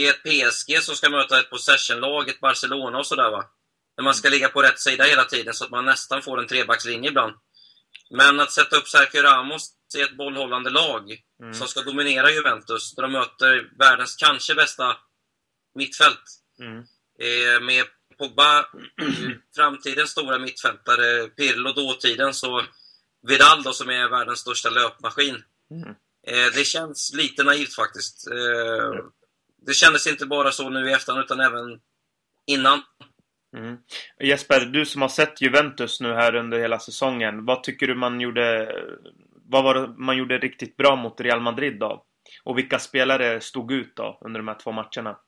i 0.00 0.08
ett 0.08 0.22
PSG 0.22 0.82
som 0.82 0.94
ska 0.94 1.10
möta 1.10 1.40
ett 1.40 1.50
possession-lag, 1.50 2.28
ett 2.28 2.40
Barcelona 2.40 2.98
och 2.98 3.06
sådär 3.06 3.30
va. 3.30 3.44
När 3.96 4.04
man 4.04 4.14
ska 4.14 4.28
ligga 4.28 4.48
på 4.48 4.62
rätt 4.62 4.80
sida 4.80 5.04
hela 5.04 5.24
tiden 5.24 5.54
så 5.54 5.64
att 5.64 5.70
man 5.70 5.84
nästan 5.84 6.22
får 6.22 6.40
en 6.40 6.46
trebackslinje 6.46 7.08
ibland. 7.08 7.32
Men 8.10 8.40
att 8.40 8.52
sätta 8.52 8.76
upp 8.76 8.88
Sergio 8.88 9.22
Ramos 9.22 9.70
i 9.96 10.00
ett 10.00 10.16
bollhållande 10.16 10.70
lag 10.70 11.16
mm. 11.42 11.54
som 11.54 11.68
ska 11.68 11.82
dominera 11.82 12.30
Juventus, 12.30 12.94
där 12.94 13.02
de 13.02 13.12
möter 13.12 13.70
världens 13.78 14.16
kanske 14.16 14.54
bästa 14.54 14.96
mittfält. 15.74 16.22
Mm. 16.60 16.78
Eh, 17.18 17.60
med 17.62 17.84
Pogba, 18.18 18.66
framtidens 19.56 20.10
stora 20.10 20.38
mittfältare, 20.38 21.28
Pirlo 21.28 21.72
dåtiden, 21.72 22.34
så 22.34 22.62
Vidal 23.28 23.62
då, 23.62 23.72
som 23.72 23.90
är 23.90 24.08
världens 24.08 24.38
största 24.38 24.70
löpmaskin. 24.70 25.42
Mm. 25.70 25.88
Eh, 26.26 26.54
det 26.54 26.64
känns 26.64 27.12
lite 27.14 27.44
naivt 27.44 27.74
faktiskt. 27.74 28.26
Eh, 28.26 29.04
det 29.66 29.74
kändes 29.74 30.06
inte 30.06 30.26
bara 30.26 30.52
så 30.52 30.68
nu 30.68 30.90
i 30.90 30.92
efterhand, 30.92 31.24
utan 31.24 31.40
även 31.40 31.80
innan. 32.46 32.82
Mm. 33.56 33.76
Jesper, 34.22 34.60
du 34.60 34.86
som 34.86 35.02
har 35.02 35.08
sett 35.08 35.40
Juventus 35.40 36.00
nu 36.00 36.12
här 36.12 36.34
under 36.34 36.58
hela 36.58 36.78
säsongen. 36.78 37.44
Vad 37.44 37.62
tycker 37.62 37.86
du 37.86 37.94
man 37.94 38.20
gjorde... 38.20 38.74
Vad 39.44 39.64
var 39.64 39.74
det 39.74 39.94
man 39.98 40.16
gjorde 40.16 40.38
riktigt 40.38 40.76
bra 40.76 40.96
mot 40.96 41.20
Real 41.20 41.40
Madrid 41.40 41.78
då? 41.78 42.04
Och 42.44 42.58
vilka 42.58 42.78
spelare 42.78 43.40
stod 43.40 43.72
ut 43.72 43.96
då 43.96 44.18
under 44.24 44.40
de 44.40 44.48
här 44.48 44.58
två 44.58 44.72
matcherna? 44.72 45.18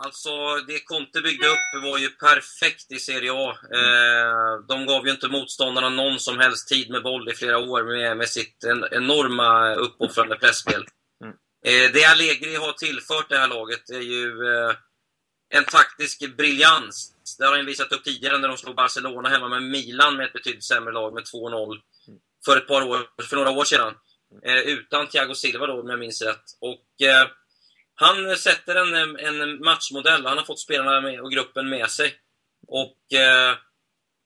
Alltså, 0.00 0.30
det 0.66 0.80
Conte 0.84 1.20
byggde 1.20 1.46
upp 1.46 1.82
var 1.82 1.98
ju 1.98 2.08
perfekt 2.08 2.92
i 2.92 2.98
Serie 2.98 3.32
A. 3.32 3.48
Eh, 3.50 4.66
de 4.68 4.86
gav 4.86 5.06
ju 5.06 5.12
inte 5.12 5.28
motståndarna 5.28 5.88
någon 5.88 6.18
som 6.18 6.38
helst 6.38 6.68
tid 6.68 6.90
med 6.90 7.02
boll 7.02 7.28
i 7.28 7.34
flera 7.34 7.58
år 7.58 7.82
med, 7.84 8.16
med 8.16 8.28
sitt 8.28 8.64
en, 8.64 8.84
enorma 8.90 9.74
uppoffrande 9.74 10.36
pressspel. 10.36 10.84
Mm. 11.24 11.34
Eh, 11.66 11.92
det 11.92 12.04
Allegri 12.04 12.54
har 12.54 12.72
tillfört 12.72 13.28
det 13.28 13.38
här 13.38 13.48
laget 13.48 13.90
är 13.90 14.00
ju 14.00 14.26
eh, 14.26 14.74
en 15.48 15.64
taktisk 15.64 16.36
briljans. 16.36 17.14
Det 17.38 17.44
har 17.44 17.56
han 17.56 17.66
visat 17.66 17.92
upp 17.92 18.04
tidigare 18.04 18.38
när 18.38 18.48
de 18.48 18.56
slog 18.56 18.76
Barcelona 18.76 19.28
hemma 19.28 19.48
med 19.48 19.62
Milan 19.62 20.16
med 20.16 20.26
ett 20.26 20.32
betydligt 20.32 20.64
sämre 20.64 20.92
lag 20.92 21.14
med 21.14 21.22
2-0 21.22 21.80
för 22.44 22.56
ett 22.56 22.66
par 22.66 22.82
år, 22.82 23.22
för 23.22 23.36
några 23.36 23.50
år 23.50 23.64
sedan. 23.64 23.94
Eh, 24.44 24.58
utan 24.58 25.06
Thiago 25.06 25.34
Silva 25.34 25.66
då, 25.66 25.80
om 25.80 25.88
jag 25.88 25.98
minns 25.98 26.22
rätt. 26.22 26.44
Och 26.60 27.06
eh, 27.06 27.28
han 27.94 28.36
sätter 28.36 28.74
en, 28.74 29.16
en 29.18 29.64
matchmodell. 29.64 30.26
Han 30.26 30.38
har 30.38 30.44
fått 30.44 30.60
spelarna 30.60 31.00
med, 31.00 31.20
och 31.20 31.32
gruppen 31.32 31.68
med 31.68 31.90
sig. 31.90 32.14
Och 32.68 33.12
eh, 33.12 33.56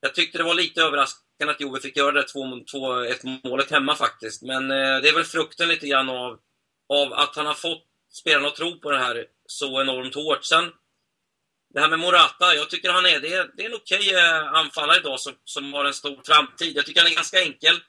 jag 0.01 0.15
tyckte 0.15 0.39
det 0.39 0.45
var 0.45 0.55
lite 0.55 0.83
överraskande 0.83 1.53
att 1.53 1.61
Jove 1.61 1.81
fick 1.81 1.97
göra 1.97 2.13
det 2.13 2.27
2-1 2.35 3.49
målet 3.49 3.71
hemma 3.71 3.95
faktiskt. 3.95 4.43
Men 4.43 4.71
eh, 4.71 5.01
det 5.03 5.09
är 5.09 5.15
väl 5.15 5.25
frukten 5.25 5.69
lite 5.69 5.87
grann 5.87 6.09
av, 6.09 6.39
av 6.89 7.13
att 7.13 7.37
han 7.37 7.47
har 7.47 7.55
fått 7.55 7.87
spelarna 8.13 8.49
att 8.49 8.57
tro 8.57 8.81
på 8.81 8.91
det 8.91 8.99
här 8.99 9.27
så 9.47 9.81
enormt 9.81 10.15
hårt. 10.15 10.45
Sen 10.45 10.73
det 11.75 11.81
här 11.81 11.89
med 11.89 11.99
Morata, 11.99 12.55
jag 12.55 12.71
tycker 12.71 12.91
han 12.91 13.07
är, 13.07 13.21
det 13.21 13.35
är, 13.35 13.51
det 13.57 13.63
är 13.63 13.69
en 13.69 13.75
okej 13.75 14.15
eh, 14.15 14.53
anfallare 14.53 14.99
idag 14.99 15.21
som, 15.21 15.33
som 15.45 15.73
har 15.73 15.85
en 15.85 15.95
stor 15.95 16.21
framtid. 16.27 16.77
Jag 16.77 16.87
tycker 16.87 17.01
han 17.01 17.11
är 17.11 17.15
ganska 17.15 17.43
enkel. 17.43 17.81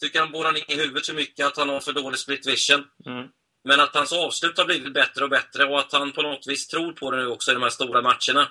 Tycker 0.00 0.20
han 0.20 0.32
borrar 0.32 0.52
ner 0.52 0.70
i 0.70 0.76
huvudet 0.76 1.06
för 1.06 1.14
mycket, 1.14 1.46
att 1.46 1.56
han 1.56 1.68
har 1.68 1.80
för 1.80 1.92
dålig 1.92 2.18
split 2.18 2.46
vision. 2.46 2.84
Mm. 3.06 3.28
Men 3.64 3.80
att 3.80 3.94
hans 3.94 4.12
avslut 4.12 4.58
har 4.58 4.64
blivit 4.64 4.94
bättre 4.94 5.24
och 5.24 5.30
bättre 5.30 5.64
och 5.64 5.78
att 5.78 5.92
han 5.92 6.12
på 6.12 6.22
något 6.22 6.46
vis 6.46 6.68
tror 6.68 6.92
på 6.92 7.10
det 7.10 7.16
nu 7.16 7.26
också 7.26 7.50
i 7.50 7.54
de 7.54 7.62
här 7.62 7.70
stora 7.70 8.02
matcherna. 8.02 8.48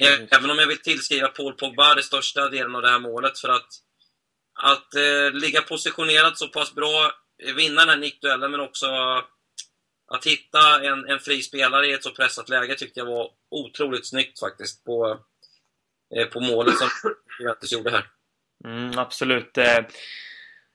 Mm. 0.00 0.28
Även 0.30 0.50
om 0.50 0.58
jag 0.58 0.66
vill 0.66 0.82
tillskriva 0.82 1.28
Paul 1.28 1.52
Pogba 1.52 1.94
den 1.94 2.04
största 2.04 2.48
delen 2.48 2.74
av 2.74 2.82
det 2.82 2.90
här 2.90 2.98
målet 2.98 3.38
för 3.38 3.48
att 3.48 3.68
att 4.60 4.94
eh, 4.94 5.30
ligga 5.32 5.62
positionerad 5.62 6.38
så 6.38 6.48
pass 6.48 6.74
bra, 6.74 7.12
vinna 7.56 7.80
den 7.80 7.88
här 7.88 7.96
nickduellen 7.96 8.50
men 8.50 8.60
också 8.60 8.86
att 10.08 10.26
hitta 10.26 10.84
en, 10.84 11.08
en 11.08 11.18
fri 11.18 11.42
spelare 11.42 11.86
i 11.86 11.92
ett 11.92 12.02
så 12.02 12.10
pressat 12.10 12.48
läge 12.48 12.74
tyckte 12.74 13.00
jag 13.00 13.06
var 13.06 13.30
otroligt 13.50 14.06
snyggt 14.06 14.40
faktiskt 14.40 14.84
på, 14.84 15.20
eh, 16.16 16.26
på 16.26 16.40
målet 16.40 16.74
som 16.78 16.88
Juventus 17.40 17.72
gjorde 17.72 17.90
här. 17.90 18.06
Mm, 18.64 18.98
absolut. 18.98 19.58
Eh, 19.58 19.78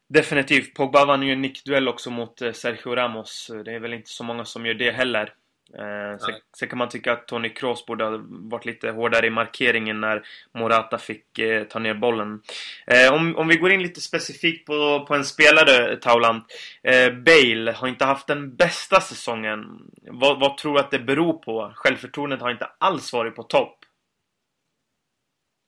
definitivt. 0.09 0.73
Pogba 0.73 1.05
vann 1.05 1.23
ju 1.23 1.33
en 1.33 1.41
nickduell 1.41 1.87
också 1.87 2.09
mot 2.09 2.41
eh, 2.41 2.51
Sergio 2.51 2.95
Ramos. 2.95 3.51
Det 3.65 3.71
är 3.71 3.79
väl 3.79 3.93
inte 3.93 4.09
så 4.09 4.23
många 4.23 4.45
som 4.45 4.65
gör 4.65 4.73
det 4.73 4.91
heller. 4.91 5.33
Eh, 5.77 6.17
sen, 6.17 6.35
sen, 6.57 6.69
kan 6.69 6.77
man 6.77 6.89
tycka 6.89 7.13
att 7.13 7.27
Tony 7.27 7.49
Kroos 7.49 7.85
borde 7.85 8.03
ha 8.03 8.19
varit 8.27 8.65
lite 8.65 8.91
hårdare 8.91 9.27
i 9.27 9.29
markeringen 9.29 10.01
när 10.01 10.25
Morata 10.51 10.97
fick 10.97 11.39
eh, 11.39 11.63
ta 11.63 11.79
ner 11.79 11.93
bollen. 11.93 12.41
Eh, 12.87 13.13
om, 13.13 13.35
om 13.35 13.47
vi 13.47 13.55
går 13.55 13.71
in 13.71 13.83
lite 13.83 14.01
specifikt 14.01 14.67
på, 14.67 15.05
på 15.07 15.15
en 15.15 15.25
spelare, 15.25 15.97
Tauland. 15.97 16.41
Eh, 16.83 17.13
Bale 17.13 17.71
har 17.71 17.87
inte 17.87 18.05
haft 18.05 18.27
den 18.27 18.55
bästa 18.55 19.01
säsongen. 19.01 19.91
Vad, 20.01 20.39
vad 20.39 20.57
tror 20.57 20.73
du 20.73 20.79
att 20.79 20.91
det 20.91 20.99
beror 20.99 21.33
på? 21.33 21.71
Självförtroendet 21.75 22.41
har 22.41 22.51
inte 22.51 22.69
alls 22.77 23.13
varit 23.13 23.35
på 23.35 23.43
topp. 23.43 23.79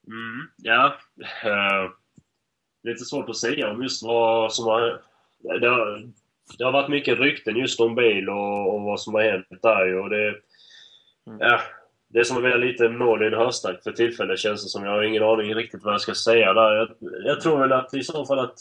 Mm, 0.06 0.50
ja, 0.56 0.96
uh, 1.44 1.90
lite 2.92 3.04
svårt 3.04 3.28
att 3.28 3.36
säga 3.36 3.70
om 3.70 3.82
just 3.82 4.02
vad 4.02 4.52
som 4.52 4.64
har... 4.64 5.02
Det 5.60 5.68
har 5.68 6.08
det 6.58 6.64
har 6.64 6.72
varit 6.72 6.88
mycket 6.88 7.18
rykten 7.18 7.56
just 7.56 7.80
om 7.80 7.94
Bale 7.94 8.30
och, 8.32 8.74
och 8.74 8.82
vad 8.82 9.00
som 9.00 9.14
har 9.14 9.22
hänt 9.22 9.46
där 9.62 9.98
och 9.98 10.10
det... 10.10 10.28
Mm. 11.26 11.38
Ja, 11.40 11.60
det 12.08 12.18
är 12.18 12.24
som 12.24 12.36
att 12.36 12.42
välja 12.42 12.56
lite 12.56 12.88
nål 12.88 13.22
i 13.22 13.26
en 13.26 13.34
höstack 13.34 13.82
för 13.82 13.92
tillfället 13.92 14.38
känns 14.38 14.62
det 14.62 14.68
som. 14.68 14.84
Jag 14.84 14.90
har 14.90 15.02
ingen 15.02 15.22
aning 15.22 15.54
riktigt 15.54 15.84
vad 15.84 15.94
jag 15.94 16.00
ska 16.00 16.14
säga 16.14 16.52
där. 16.52 16.76
Jag, 16.76 16.88
jag 17.24 17.40
tror 17.40 17.58
väl 17.58 17.72
att 17.72 17.94
i 17.94 18.02
så 18.02 18.26
fall 18.26 18.38
att 18.38 18.58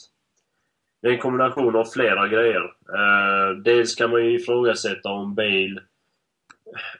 det 1.02 1.08
är 1.08 1.12
en 1.14 1.20
kombination 1.20 1.76
av 1.76 1.86
flera 1.86 2.28
grejer. 2.28 2.64
Uh, 2.64 3.58
dels 3.58 3.96
kan 3.96 4.12
man 4.12 4.26
ju 4.26 4.40
ifrågasätta 4.40 5.10
om 5.10 5.36
Bale... 5.36 5.82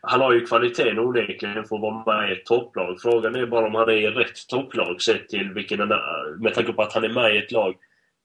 Han 0.02 0.22
har 0.22 0.34
ju 0.34 0.46
kvaliteten 0.46 1.00
onekligen 1.00 1.66
för 1.66 1.76
att 1.76 1.82
vara 1.82 2.20
med 2.20 2.30
i 2.30 2.34
ett 2.34 2.46
topplag. 2.46 3.02
Frågan 3.02 3.36
är 3.36 3.46
bara 3.46 3.66
om 3.66 3.76
han 3.76 3.90
är 3.90 3.94
i 3.94 4.08
rätt 4.08 4.48
topplag 4.48 5.02
sett 5.02 5.30
till 5.30 5.54
vilken... 5.54 5.88
Med 6.40 6.54
tanke 6.54 6.74
på 6.74 6.82
att 6.82 6.94
han 6.94 7.04
är 7.04 7.10
med 7.10 7.36
i 7.36 7.38
ett 7.38 7.52
lag 7.52 7.76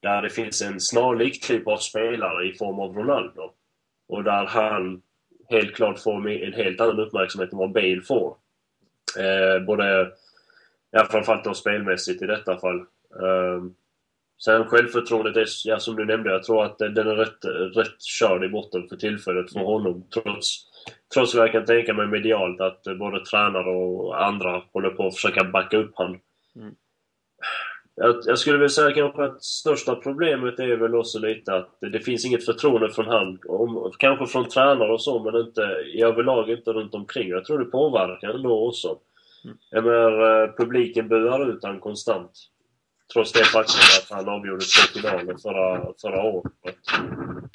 där 0.02 0.22
det 0.22 0.30
finns 0.30 0.62
en 0.62 0.80
snarlik 0.80 1.46
typ 1.46 1.68
av 1.68 1.76
spelare 1.76 2.48
i 2.48 2.52
form 2.52 2.80
av 2.80 2.96
Ronaldo. 2.96 3.50
Och 4.08 4.24
där 4.24 4.46
han 4.46 5.02
helt 5.50 5.74
klart 5.74 5.98
får 5.98 6.28
en 6.28 6.52
helt 6.52 6.80
annan 6.80 7.00
uppmärksamhet 7.00 7.52
än 7.52 7.58
vad 7.58 7.72
Bale 7.72 8.02
får. 8.02 8.36
Eh, 9.18 9.64
både, 9.64 10.12
ja 10.90 11.06
framförallt 11.10 11.44
då 11.44 11.54
spelmässigt 11.54 12.22
i 12.22 12.26
detta 12.26 12.58
fall. 12.58 12.78
Eh, 13.22 13.64
sen 14.44 14.64
självförtroendet 14.64 15.36
är, 15.36 15.46
ja, 15.64 15.78
som 15.78 15.96
du 15.96 16.04
nämnde, 16.04 16.30
jag 16.30 16.42
tror 16.42 16.64
att 16.64 16.78
den 16.78 16.96
är 16.96 17.16
rätt, 17.16 17.44
rätt 17.76 18.02
körd 18.02 18.44
i 18.44 18.48
botten 18.48 18.88
för 18.88 18.96
tillfället 18.96 19.52
för 19.52 19.60
honom. 19.60 20.06
Trots, 20.14 20.66
trots 21.14 21.34
vad 21.34 21.44
jag 21.44 21.52
kan 21.52 21.64
tänka 21.64 21.94
mig 21.94 22.06
medialt 22.06 22.60
att 22.60 22.82
både 22.98 23.24
tränare 23.24 23.70
och 23.70 24.24
andra 24.24 24.62
håller 24.72 24.90
på 24.90 25.06
att 25.06 25.14
försöka 25.14 25.44
backa 25.44 25.76
upp 25.76 25.94
honom. 25.94 26.20
Mm. 26.56 26.74
Jag, 28.02 28.38
skulle 28.38 28.58
vilja 28.58 28.68
säga 28.68 28.92
kanske 28.94 29.24
att 29.24 29.44
största 29.44 29.94
problemet 29.94 30.58
är 30.58 30.76
väl 30.76 30.94
också 30.94 31.18
lite 31.18 31.54
att 31.54 31.78
det 31.80 32.00
finns 32.00 32.24
inget 32.24 32.44
förtroende 32.44 32.90
från 32.90 33.06
han. 33.06 33.38
Om, 33.48 33.92
kanske 33.98 34.26
från 34.26 34.48
tränare 34.48 34.92
och 34.92 35.02
så, 35.02 35.24
men 35.24 35.40
inte 35.40 35.60
i 35.94 36.02
överlag 36.02 36.50
inte 36.50 36.72
runt 36.72 36.94
omkring. 36.94 37.28
Jag 37.28 37.44
tror 37.44 37.58
det 37.58 37.64
påverkar 37.64 38.28
ändå 38.28 38.68
också. 38.68 38.98
Mm. 39.44 39.56
Jag 39.70 39.84
menar, 39.84 40.42
eh, 40.42 40.50
publiken 40.58 41.08
buar 41.08 41.50
ut 41.50 41.64
han 41.64 41.80
konstant. 41.80 42.30
Trots 43.12 43.32
det 43.32 43.44
faktum 43.44 43.80
att 44.00 44.16
han 44.16 44.28
avgjorde 44.28 44.60
två 44.60 45.00
finaler 45.00 45.36
förra, 45.42 45.92
förra 46.02 46.22
året. 46.22 46.52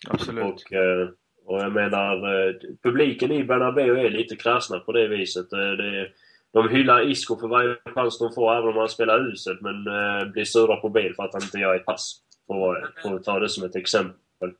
Absolut. 0.08 0.44
Och, 0.44 0.74
eh, 0.74 1.10
och 1.46 1.60
jag 1.60 1.72
menar, 1.72 2.16
eh, 2.16 2.54
publiken 2.84 3.32
i 3.32 3.44
Bernabéu 3.44 3.98
är 3.98 4.10
lite 4.10 4.36
krasna 4.36 4.80
på 4.80 4.92
det 4.92 5.08
viset. 5.08 5.50
Det, 5.50 6.08
de 6.56 6.70
hyllar 6.70 7.12
Isco 7.12 7.40
för 7.40 7.48
varje 7.48 7.76
chans 7.96 8.20
de 8.20 8.34
får, 8.34 8.56
även 8.58 8.70
om 8.70 8.78
han 8.78 8.90
spelar 8.90 9.32
uselt, 9.32 9.62
men 9.62 9.88
eh, 9.88 10.26
blir 10.32 10.46
sura 10.46 10.76
på 10.76 10.90
bil 10.90 11.14
för 11.16 11.24
att 11.24 11.34
han 11.34 11.44
inte 11.44 11.58
gör 11.58 11.76
ett 11.76 11.86
pass. 11.86 12.20
För 12.48 13.16
att 13.16 13.24
ta 13.24 13.40
det 13.40 13.50
som 13.50 13.64
ett 13.64 13.76
exempel. 13.76 14.52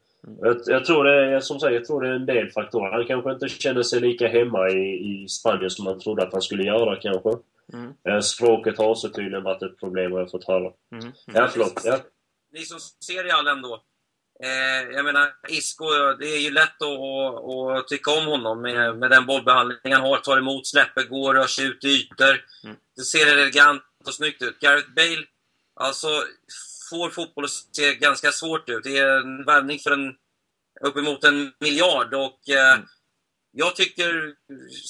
Jag, 0.42 0.58
jag, 0.66 0.86
tror 0.86 1.04
det 1.04 1.36
är, 1.36 1.40
som 1.40 1.60
sagt, 1.60 1.74
jag 1.74 1.86
tror 1.86 2.02
det 2.02 2.08
är 2.08 2.14
en 2.14 2.26
del 2.26 2.52
faktorer. 2.52 2.92
Han 2.92 3.06
kanske 3.06 3.32
inte 3.32 3.50
känner 3.50 3.84
sig 3.84 4.00
lika 4.00 4.28
hemma 4.28 4.70
i, 4.70 5.24
i 5.24 5.28
Spanien 5.28 5.70
som 5.70 5.88
han 5.88 6.00
trodde 6.00 6.24
att 6.24 6.34
han 6.34 6.42
skulle 6.42 6.64
göra 6.64 6.96
kanske. 6.96 7.30
Mm. 7.74 7.94
Eh, 8.10 8.20
språket 8.20 8.78
har 8.78 8.90
också 8.90 9.10
tydligen 9.10 9.44
varit 9.44 9.64
ett 9.64 9.80
problem 9.80 10.12
har 10.12 10.20
jag 10.20 10.32
fått 10.32 10.48
höra. 10.48 10.72
Mm. 10.92 11.04
Mm. 11.04 11.14
Ja, 11.26 11.48
förlåt. 11.52 11.82
Ja. 11.84 11.98
Ni 12.54 12.62
som 12.62 12.80
ser 12.80 13.28
i 13.28 13.32
all 13.32 13.48
ändå. 13.48 13.82
Eh, 14.44 14.96
jag 14.96 15.06
menar, 15.06 15.34
Isco, 15.48 15.86
det 16.20 16.28
är 16.28 16.40
ju 16.40 16.52
lätt 16.52 16.82
att, 16.82 17.78
att, 17.78 17.88
tycka 17.88 18.12
om 18.12 18.26
honom 18.26 18.62
med, 18.62 18.98
med 18.98 19.12
den 19.12 19.26
bollbehandling 19.26 19.94
han 19.94 20.02
har. 20.02 20.18
Tar 20.18 20.38
emot, 20.38 20.68
släpper, 20.68 21.04
går, 21.04 21.34
rör 21.34 21.48
sig 21.48 21.66
ut 21.66 21.84
i 21.84 21.88
ytor. 21.88 22.46
Mm. 22.64 22.76
Det 22.96 23.04
ser 23.04 23.28
elegant 23.28 23.84
och 24.06 24.14
snyggt 24.14 24.42
ut. 24.42 24.60
Gareth 24.60 24.90
Bale, 24.96 25.26
alltså, 25.76 26.08
får 26.90 27.10
fotboll 27.10 27.46
att 27.46 27.52
se 27.52 27.96
ganska 27.96 28.32
svårt 28.32 28.70
ut. 28.70 28.84
Det 28.84 28.98
är 28.98 29.18
en 29.18 29.46
värvning 29.46 29.80
för 29.80 29.92
en, 29.92 30.14
uppemot 30.82 31.24
en 31.24 31.54
miljard 31.60 32.14
och 32.14 32.50
eh, 32.50 32.74
mm. 32.74 32.86
jag 33.52 33.76
tycker, 33.76 34.34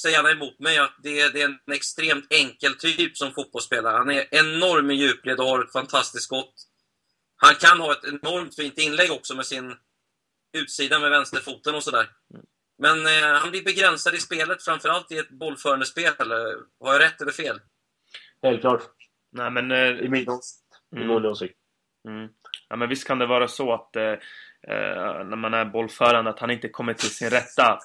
säg 0.01 0.11
gärna 0.11 0.31
emot 0.31 0.59
mig, 0.59 0.77
att 0.77 0.95
det, 1.03 1.29
det, 1.29 1.41
är 1.41 1.45
en 1.45 1.73
extremt 1.73 2.27
enkel 2.29 2.75
typ 2.75 3.17
som 3.17 3.33
fotbollsspelare. 3.33 3.97
Han 3.97 4.09
är 4.09 4.27
enorm 4.31 4.91
i 4.91 4.95
djupled 4.95 5.39
och 5.39 5.47
har 5.47 5.63
ett 5.63 5.71
fantastiskt 5.71 6.23
skott. 6.23 6.53
Han 7.45 7.55
kan 7.55 7.79
ha 7.79 7.91
ett 7.91 8.05
enormt 8.05 8.55
fint 8.55 8.77
inlägg 8.77 9.11
också 9.11 9.35
med 9.35 9.45
sin 9.45 9.75
utsida 10.53 10.99
med 10.99 11.11
vänsterfoten 11.11 11.75
och 11.75 11.83
sådär. 11.83 12.05
Men 12.77 13.05
eh, 13.05 13.39
han 13.41 13.51
blir 13.51 13.63
begränsad 13.63 14.13
i 14.15 14.17
spelet, 14.17 14.63
framförallt 14.63 15.11
i 15.11 15.17
ett 15.17 15.29
bollförande 15.29 15.85
spel. 15.85 16.13
Har 16.79 16.93
jag 16.93 17.01
rätt 17.01 17.21
eller 17.21 17.31
fel? 17.31 17.59
Helt 18.43 18.61
klart. 18.61 18.81
Nej, 19.31 19.51
men... 19.51 19.71
Eh, 19.71 19.77
I 19.77 20.09
min 20.09 20.25
mm. 20.95 21.25
åsikt. 21.25 21.57
Mm. 22.07 22.29
Ja, 22.69 22.75
men 22.75 22.89
visst 22.89 23.07
kan 23.07 23.19
det 23.19 23.25
vara 23.25 23.47
så 23.47 23.73
att 23.73 23.95
eh, 23.95 24.03
eh 24.03 25.25
när 25.25 25.35
man 25.35 25.53
är 25.53 25.65
bollförande 25.65 26.29
att 26.29 26.39
han 26.39 26.51
inte 26.51 26.69
kommer 26.69 26.93
till 26.93 27.09
sin 27.09 27.29
rätta. 27.29 27.79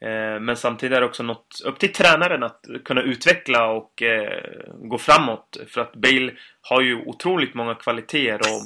Eh, 0.00 0.40
men 0.40 0.56
samtidigt 0.56 0.96
är 0.96 1.00
det 1.00 1.06
också 1.06 1.22
något 1.22 1.60
upp 1.64 1.78
till 1.78 1.92
tränaren 1.92 2.42
att 2.42 2.66
kunna 2.84 3.02
utveckla 3.02 3.66
och 3.70 4.02
eh, 4.02 4.42
gå 4.74 4.98
framåt. 4.98 5.56
För 5.66 5.80
att 5.80 5.96
Bale 5.96 6.32
har 6.60 6.80
ju 6.80 7.02
otroligt 7.06 7.54
många 7.54 7.74
kvaliteter 7.74 8.34
och 8.34 8.62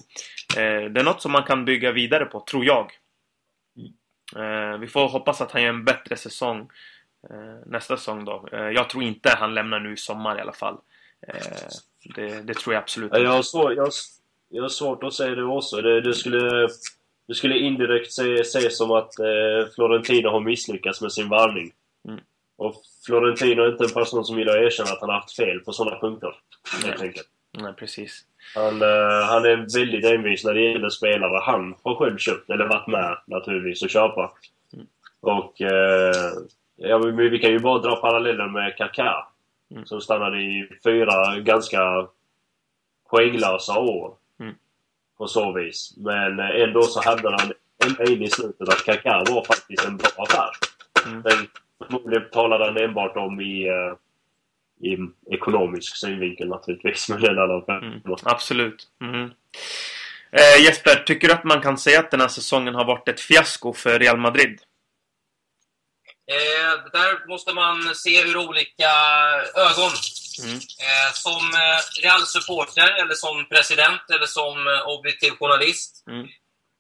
det 0.54 1.00
är 1.00 1.04
något 1.04 1.22
som 1.22 1.32
man 1.32 1.42
kan 1.42 1.64
bygga 1.64 1.92
vidare 1.92 2.24
på, 2.24 2.40
tror 2.40 2.64
jag. 2.64 2.92
vi 4.80 4.86
får 4.86 5.08
hoppas 5.08 5.40
att 5.40 5.50
han 5.50 5.62
gör 5.62 5.68
en 5.68 5.84
bättre 5.84 6.16
säsong 6.16 6.70
nästa 7.66 7.96
säsong 7.96 8.24
då. 8.24 8.48
jag 8.52 8.90
tror 8.90 9.02
inte 9.02 9.30
han 9.30 9.54
lämnar 9.54 9.80
nu 9.80 9.92
i 9.92 9.96
sommar 9.96 10.38
i 10.38 10.40
alla 10.40 10.52
fall. 10.52 10.78
Det, 12.14 12.46
det, 12.46 12.54
tror 12.54 12.74
jag 12.74 12.82
absolut 12.82 13.12
inte. 13.12 13.20
Jag 13.20 13.30
har, 13.30 13.42
svår, 13.42 13.74
jag, 13.74 13.82
har, 13.82 13.92
jag 14.48 14.62
har 14.62 14.68
svårt 14.68 15.02
att 15.02 15.14
säga 15.14 15.34
det 15.34 15.44
också. 15.44 15.82
Det, 15.82 16.00
det 16.00 16.14
skulle 16.14 16.68
det 17.28 17.34
skulle 17.34 17.58
indirekt 17.58 18.08
ses 18.08 18.76
som 18.76 18.90
att 18.90 19.18
eh, 19.18 19.70
Florentino 19.74 20.28
har 20.28 20.40
misslyckats 20.40 21.00
med 21.00 21.12
sin 21.12 21.28
varvning. 21.28 21.72
Mm. 22.08 22.20
Och 22.56 22.74
Florentino 23.06 23.62
är 23.62 23.72
inte 23.72 23.84
en 23.84 23.90
person 23.90 24.24
som 24.24 24.38
gillar 24.38 24.58
att 24.58 24.64
erkänna 24.64 24.90
att 24.90 25.00
han 25.00 25.08
har 25.08 25.16
haft 25.16 25.36
fel 25.36 25.60
på 25.60 25.72
sådana 25.72 25.98
punkter. 25.98 26.34
Helt 26.84 27.02
enkelt. 27.02 27.26
Nej, 27.62 27.72
precis. 27.72 28.24
Han, 28.54 28.82
eh, 28.82 29.26
han 29.28 29.44
är 29.44 29.78
väldigt 29.78 30.04
envis 30.04 30.44
när 30.44 30.54
det 30.54 30.60
gäller 30.60 30.88
spelare 30.88 31.40
han 31.42 31.74
har 31.82 31.94
själv 31.94 32.18
köpt, 32.18 32.50
eller 32.50 32.68
varit 32.68 32.86
med 32.86 33.18
naturligtvis, 33.26 33.82
och 33.82 33.90
köpa. 33.90 34.32
Mm. 34.74 34.86
Och 35.20 35.60
eh, 35.60 36.32
ja, 36.76 36.98
vi, 36.98 37.28
vi 37.28 37.38
kan 37.38 37.50
ju 37.50 37.58
bara 37.58 37.78
dra 37.78 37.96
paralleller 37.96 38.46
med 38.46 38.76
Kaká. 38.76 39.28
Mm. 39.70 39.86
Som 39.86 40.00
stannade 40.00 40.40
i 40.40 40.68
fyra 40.84 41.38
ganska 41.38 42.08
poänglösa 43.10 43.78
år 43.78 44.14
på 45.18 45.26
så 45.26 45.52
vis. 45.52 45.94
Men 45.96 46.40
eh, 46.40 46.62
ändå 46.62 46.82
så 46.82 47.00
hävdade 47.00 47.36
han 47.40 47.52
ända 47.86 48.12
in 48.12 48.22
i 48.22 48.30
slutet 48.30 48.68
att 48.68 48.84
Kaká 48.84 49.24
var 49.30 49.44
faktiskt 49.44 49.84
en 49.84 49.96
bra 49.96 50.10
affär. 50.16 50.50
Mm. 51.06 51.22
Men 51.24 51.46
förmodligen 51.86 52.30
talade 52.32 52.64
han 52.64 52.76
enbart 52.76 53.16
om 53.16 53.40
i, 53.40 53.70
uh, 53.70 53.94
i 54.80 54.96
ekonomisk 55.34 55.96
synvinkel 55.96 56.48
naturligtvis. 56.48 57.08
Men 57.08 57.24
en 57.24 57.38
annan 57.38 57.62
mm. 57.68 58.02
Absolut. 58.22 58.86
Mm. 59.02 59.30
Eh, 60.32 60.64
Jesper, 60.64 61.02
tycker 61.06 61.28
du 61.28 61.34
att 61.34 61.44
man 61.44 61.60
kan 61.60 61.78
säga 61.78 62.00
att 62.00 62.10
den 62.10 62.20
här 62.20 62.28
säsongen 62.28 62.74
har 62.74 62.84
varit 62.84 63.08
ett 63.08 63.20
fiasko 63.20 63.72
för 63.72 63.98
Real 63.98 64.18
Madrid? 64.18 64.60
Eh, 66.30 66.90
där 66.92 67.28
måste 67.28 67.52
man 67.54 67.94
se 67.94 68.20
ur 68.20 68.36
olika 68.36 68.90
ögon. 69.54 69.92
Mm. 70.42 70.54
Eh, 70.56 71.10
som 71.12 71.42
eh, 71.62 72.02
Real-supporter, 72.02 73.02
eller 73.02 73.14
som 73.14 73.46
president, 73.48 74.10
eller 74.10 74.26
som 74.26 74.66
eh, 74.66 74.88
objektiv 74.88 75.30
journalist. 75.30 76.04
Mm. 76.06 76.26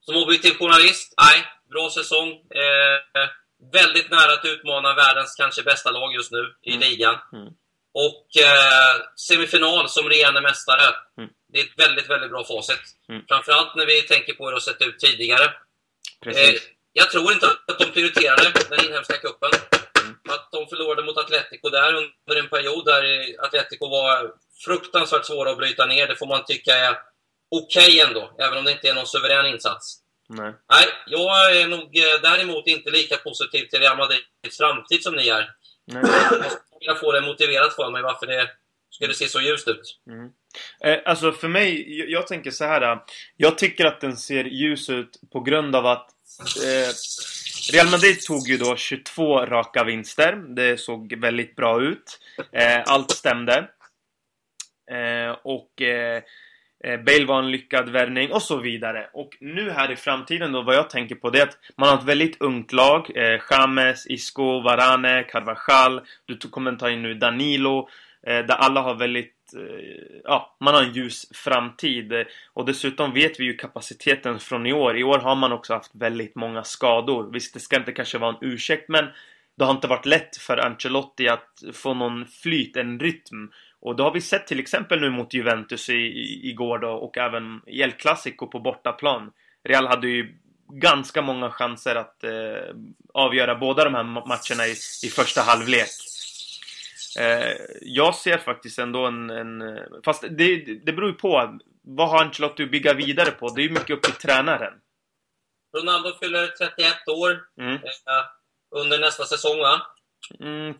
Som 0.00 0.16
objektiv 0.16 0.54
journalist, 0.54 1.14
nej, 1.16 1.44
bra 1.70 1.90
säsong. 1.90 2.28
Eh, 2.30 3.28
väldigt 3.72 4.10
nära 4.10 4.32
att 4.32 4.44
utmana 4.44 4.94
världens 4.94 5.34
kanske 5.34 5.62
bästa 5.62 5.90
lag 5.90 6.14
just 6.14 6.32
nu 6.32 6.54
i 6.62 6.74
mm. 6.74 6.80
ligan. 6.80 7.16
Och 8.06 8.42
eh, 8.42 8.94
semifinal 9.28 9.88
som 9.88 10.08
regerande 10.08 10.40
mästare. 10.40 10.86
Mm. 11.18 11.30
Det 11.52 11.60
är 11.60 11.64
ett 11.64 11.78
väldigt, 11.84 12.10
väldigt 12.10 12.30
bra 12.30 12.44
facit. 12.44 12.84
Mm. 13.08 13.22
Framförallt 13.28 13.76
när 13.76 13.86
vi 13.86 14.02
tänker 14.02 14.32
på 14.34 14.44
hur 14.44 14.50
det 14.50 14.56
har 14.56 14.60
sett 14.60 14.82
ut 14.82 14.98
tidigare. 14.98 15.44
Eh, 16.26 16.54
jag 16.92 17.10
tror 17.10 17.32
inte 17.32 17.46
att 17.46 17.78
de 17.78 17.84
prioriterade 17.84 18.52
den 18.70 18.86
inhemska 18.86 19.16
kuppen. 19.16 19.50
Mm. 20.02 20.16
Att 20.28 20.48
de 20.52 20.66
förlorade 20.68 21.02
mot 21.02 21.18
Atletico 21.18 21.68
där 21.68 21.94
under 21.94 22.42
en 22.42 22.48
period 22.48 22.84
där 22.84 23.04
Atletico 23.44 23.88
var 23.88 24.32
fruktansvärt 24.64 25.26
svåra 25.26 25.50
att 25.50 25.58
bryta 25.58 25.86
ner. 25.86 26.06
Det 26.06 26.16
får 26.16 26.26
man 26.26 26.44
tycka 26.44 26.74
är 26.74 26.96
okej 27.50 27.86
okay 27.86 28.00
ändå, 28.00 28.36
även 28.38 28.58
om 28.58 28.64
det 28.64 28.72
inte 28.72 28.88
är 28.88 28.94
någon 28.94 29.06
suverän 29.06 29.46
insats. 29.46 29.98
Nej. 30.28 30.52
Nej, 30.70 30.86
jag 31.06 31.56
är 31.56 31.68
nog 31.68 31.98
eh, 31.98 32.20
däremot 32.22 32.66
inte 32.66 32.90
lika 32.90 33.16
positiv 33.16 33.64
till 33.66 33.80
Real 33.80 33.96
Madrids 33.96 34.58
framtid 34.58 35.02
som 35.02 35.14
ni 35.14 35.28
är. 35.28 35.50
Nej. 35.88 36.02
Jag 36.80 36.94
vill 36.94 37.00
få 37.00 37.12
det 37.12 37.20
motiverat 37.20 37.74
för 37.74 37.90
mig 37.90 38.02
varför 38.02 38.26
det 38.26 38.48
skulle 38.90 39.14
se 39.14 39.28
så 39.28 39.40
ljust 39.40 39.68
ut. 39.68 40.00
Mm. 40.06 40.30
Eh, 40.84 41.02
alltså 41.04 41.32
för 41.32 41.48
mig, 41.48 41.98
jag, 41.98 42.10
jag, 42.10 42.26
tänker 42.26 42.50
så 42.50 42.64
här. 42.64 42.98
Jag 43.36 43.58
tycker 43.58 43.84
att 43.84 44.00
den 44.00 44.16
ser 44.16 44.44
ljus 44.44 44.90
ut 44.90 45.20
på 45.32 45.40
grund 45.40 45.76
av 45.76 45.86
att 45.86 46.10
eh, 46.64 46.92
Real 47.72 47.90
Madrid 47.90 48.20
tog 48.20 48.48
ju 48.48 48.56
då 48.56 48.76
22 48.76 49.46
raka 49.46 49.84
vinster. 49.84 50.32
Det 50.54 50.80
såg 50.80 51.14
väldigt 51.14 51.56
bra 51.56 51.82
ut. 51.82 52.20
Eh, 52.52 52.82
allt 52.86 53.10
stämde. 53.10 53.68
Eh, 54.90 55.36
och 55.42 55.82
eh, 55.82 56.22
Eh, 56.22 56.22
Eh, 56.84 57.00
Bale 57.00 57.24
var 57.24 57.38
en 57.38 57.50
lyckad 57.50 57.88
värvning 57.88 58.32
och 58.32 58.42
så 58.42 58.56
vidare. 58.56 59.08
Och 59.12 59.36
nu 59.40 59.70
här 59.70 59.90
i 59.90 59.96
framtiden 59.96 60.52
då, 60.52 60.62
vad 60.62 60.74
jag 60.74 60.90
tänker 60.90 61.14
på 61.14 61.30
det 61.30 61.38
är 61.38 61.42
att 61.42 61.58
man 61.76 61.88
har 61.88 61.98
ett 61.98 62.04
väldigt 62.04 62.40
ungt 62.40 62.72
lag. 62.72 63.10
Eh, 63.14 63.40
James, 63.50 64.06
Isco, 64.06 64.60
Varane, 64.60 65.22
Carvajal. 65.22 66.00
Du 66.26 66.36
kommer 66.36 66.72
ta 66.72 66.90
in 66.90 67.02
nu 67.02 67.14
Danilo. 67.14 67.88
Eh, 68.26 68.38
där 68.38 68.54
alla 68.54 68.80
har 68.80 68.94
väldigt... 68.94 69.34
Eh, 69.56 70.20
ja, 70.24 70.56
man 70.60 70.74
har 70.74 70.82
en 70.82 70.92
ljus 70.92 71.26
framtid. 71.34 72.12
Och 72.52 72.66
dessutom 72.66 73.12
vet 73.12 73.40
vi 73.40 73.44
ju 73.44 73.56
kapaciteten 73.56 74.38
från 74.38 74.66
i 74.66 74.72
år. 74.72 74.98
I 74.98 75.04
år 75.04 75.18
har 75.18 75.36
man 75.36 75.52
också 75.52 75.74
haft 75.74 75.94
väldigt 75.94 76.34
många 76.34 76.64
skador. 76.64 77.32
Visst, 77.32 77.54
det 77.54 77.60
ska 77.60 77.76
inte 77.76 77.92
kanske 77.92 78.18
vara 78.18 78.30
en 78.30 78.48
ursäkt 78.48 78.88
men 78.88 79.06
det 79.58 79.64
har 79.64 79.72
inte 79.72 79.86
varit 79.86 80.06
lätt 80.06 80.36
för 80.36 80.56
Ancelotti 80.56 81.28
att 81.28 81.62
få 81.72 81.94
någon 81.94 82.26
flyt, 82.26 82.76
en 82.76 83.00
rytm. 83.00 83.50
Och 83.80 83.96
det 83.96 84.02
har 84.02 84.12
vi 84.12 84.20
sett 84.20 84.46
till 84.46 84.60
exempel 84.60 85.00
nu 85.00 85.10
mot 85.10 85.34
Juventus 85.34 85.88
i, 85.88 85.92
i, 85.92 86.50
igår 86.50 86.78
då 86.78 86.90
och 86.90 87.18
även 87.18 87.60
i 87.66 87.80
El 87.82 87.92
Clasico 87.92 88.46
på 88.46 88.60
bortaplan. 88.60 89.32
Real 89.64 89.86
hade 89.86 90.08
ju 90.08 90.34
ganska 90.72 91.22
många 91.22 91.50
chanser 91.50 91.94
att 91.94 92.24
eh, 92.24 92.74
avgöra 93.14 93.54
båda 93.54 93.84
de 93.84 93.94
här 93.94 94.02
matcherna 94.02 94.66
i, 94.66 94.70
i 95.06 95.10
första 95.10 95.40
halvlek. 95.40 95.88
Eh, 97.18 97.52
jag 97.80 98.14
ser 98.14 98.38
faktiskt 98.38 98.78
ändå 98.78 99.06
en... 99.06 99.30
en 99.30 99.78
fast 100.04 100.24
det, 100.30 100.56
det 100.84 100.92
beror 100.92 101.08
ju 101.08 101.14
på. 101.14 101.58
Vad 101.82 102.10
har 102.10 102.24
Ancelotti 102.24 102.62
att 102.62 102.70
bygga 102.70 102.94
vidare 102.94 103.30
på? 103.30 103.48
Det 103.48 103.60
är 103.60 103.64
ju 103.64 103.72
mycket 103.72 103.90
upp 103.90 104.02
till 104.02 104.12
tränaren. 104.12 104.72
Ronaldo 105.76 106.12
fyller 106.20 106.46
31 106.46 107.08
år 107.08 107.40
mm. 107.60 107.74
eh, 107.74 107.80
under 108.70 108.98
nästa 108.98 109.24
säsong 109.24 109.58
va? 109.58 109.82
Mm, 110.40 110.74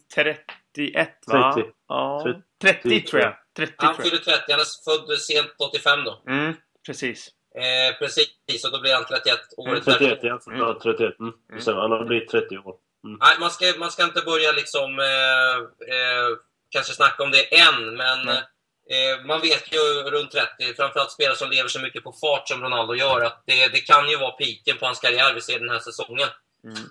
31 0.77 1.09
va? 1.27 1.53
30. 1.55 1.71
Ja, 1.89 2.23
30, 2.63 2.83
30 2.83 3.01
tror 3.01 3.23
jag. 3.23 3.37
30, 3.57 3.75
han 3.79 3.95
fyller 3.95 4.19
30, 4.19 4.53
han 4.53 4.61
är 4.61 4.85
född 4.85 5.19
sent 5.19 5.55
85 5.59 6.05
då. 6.05 6.23
Mm, 6.29 6.55
precis. 6.87 7.29
Eh, 7.55 7.99
precis, 7.99 8.65
och 8.65 8.73
då 8.73 8.81
blir 8.81 8.95
han 8.95 9.05
31 9.05 9.39
år. 9.57 9.69
Mm, 9.69 9.81
31, 9.81 10.19
ja. 10.23 10.41
Mm. 10.47 10.79
31. 10.83 11.21
Mm. 11.21 11.33
Mm. 11.51 11.61
Så 11.61 11.81
han 11.81 11.91
har 11.91 12.05
blivit 12.05 12.29
30 12.29 12.59
år. 12.59 12.75
Mm. 13.05 13.19
Nej, 13.21 13.37
man 13.41 13.51
ska, 13.51 13.65
man 13.79 13.91
ska 13.91 14.05
inte 14.05 14.21
börja 14.21 14.53
liksom 14.53 14.99
eh, 14.99 15.57
eh, 15.95 16.29
kanske 16.71 16.93
snacka 16.93 17.23
om 17.23 17.31
det 17.31 17.59
än, 17.59 17.97
men 17.97 18.29
eh, 18.29 19.25
man 19.27 19.41
vet 19.41 19.73
ju 19.73 19.79
runt 20.11 20.31
30, 20.31 20.75
framförallt 20.77 21.11
spelare 21.11 21.37
som 21.37 21.51
lever 21.51 21.69
så 21.69 21.81
mycket 21.81 22.05
på 22.05 22.13
fart 22.13 22.49
som 22.49 22.63
Ronaldo 22.63 22.95
gör, 22.95 23.21
att 23.21 23.43
det, 23.47 23.69
det 23.69 23.81
kan 23.81 24.09
ju 24.09 24.17
vara 24.17 24.33
piken 24.33 24.77
på 24.79 24.87
hans 24.87 25.01
karriär 25.01 25.35
vi 25.35 25.41
ser 25.41 25.59
den 25.59 25.71
här 25.71 25.79
säsongen. 25.79 26.29
Mm. 26.65 26.85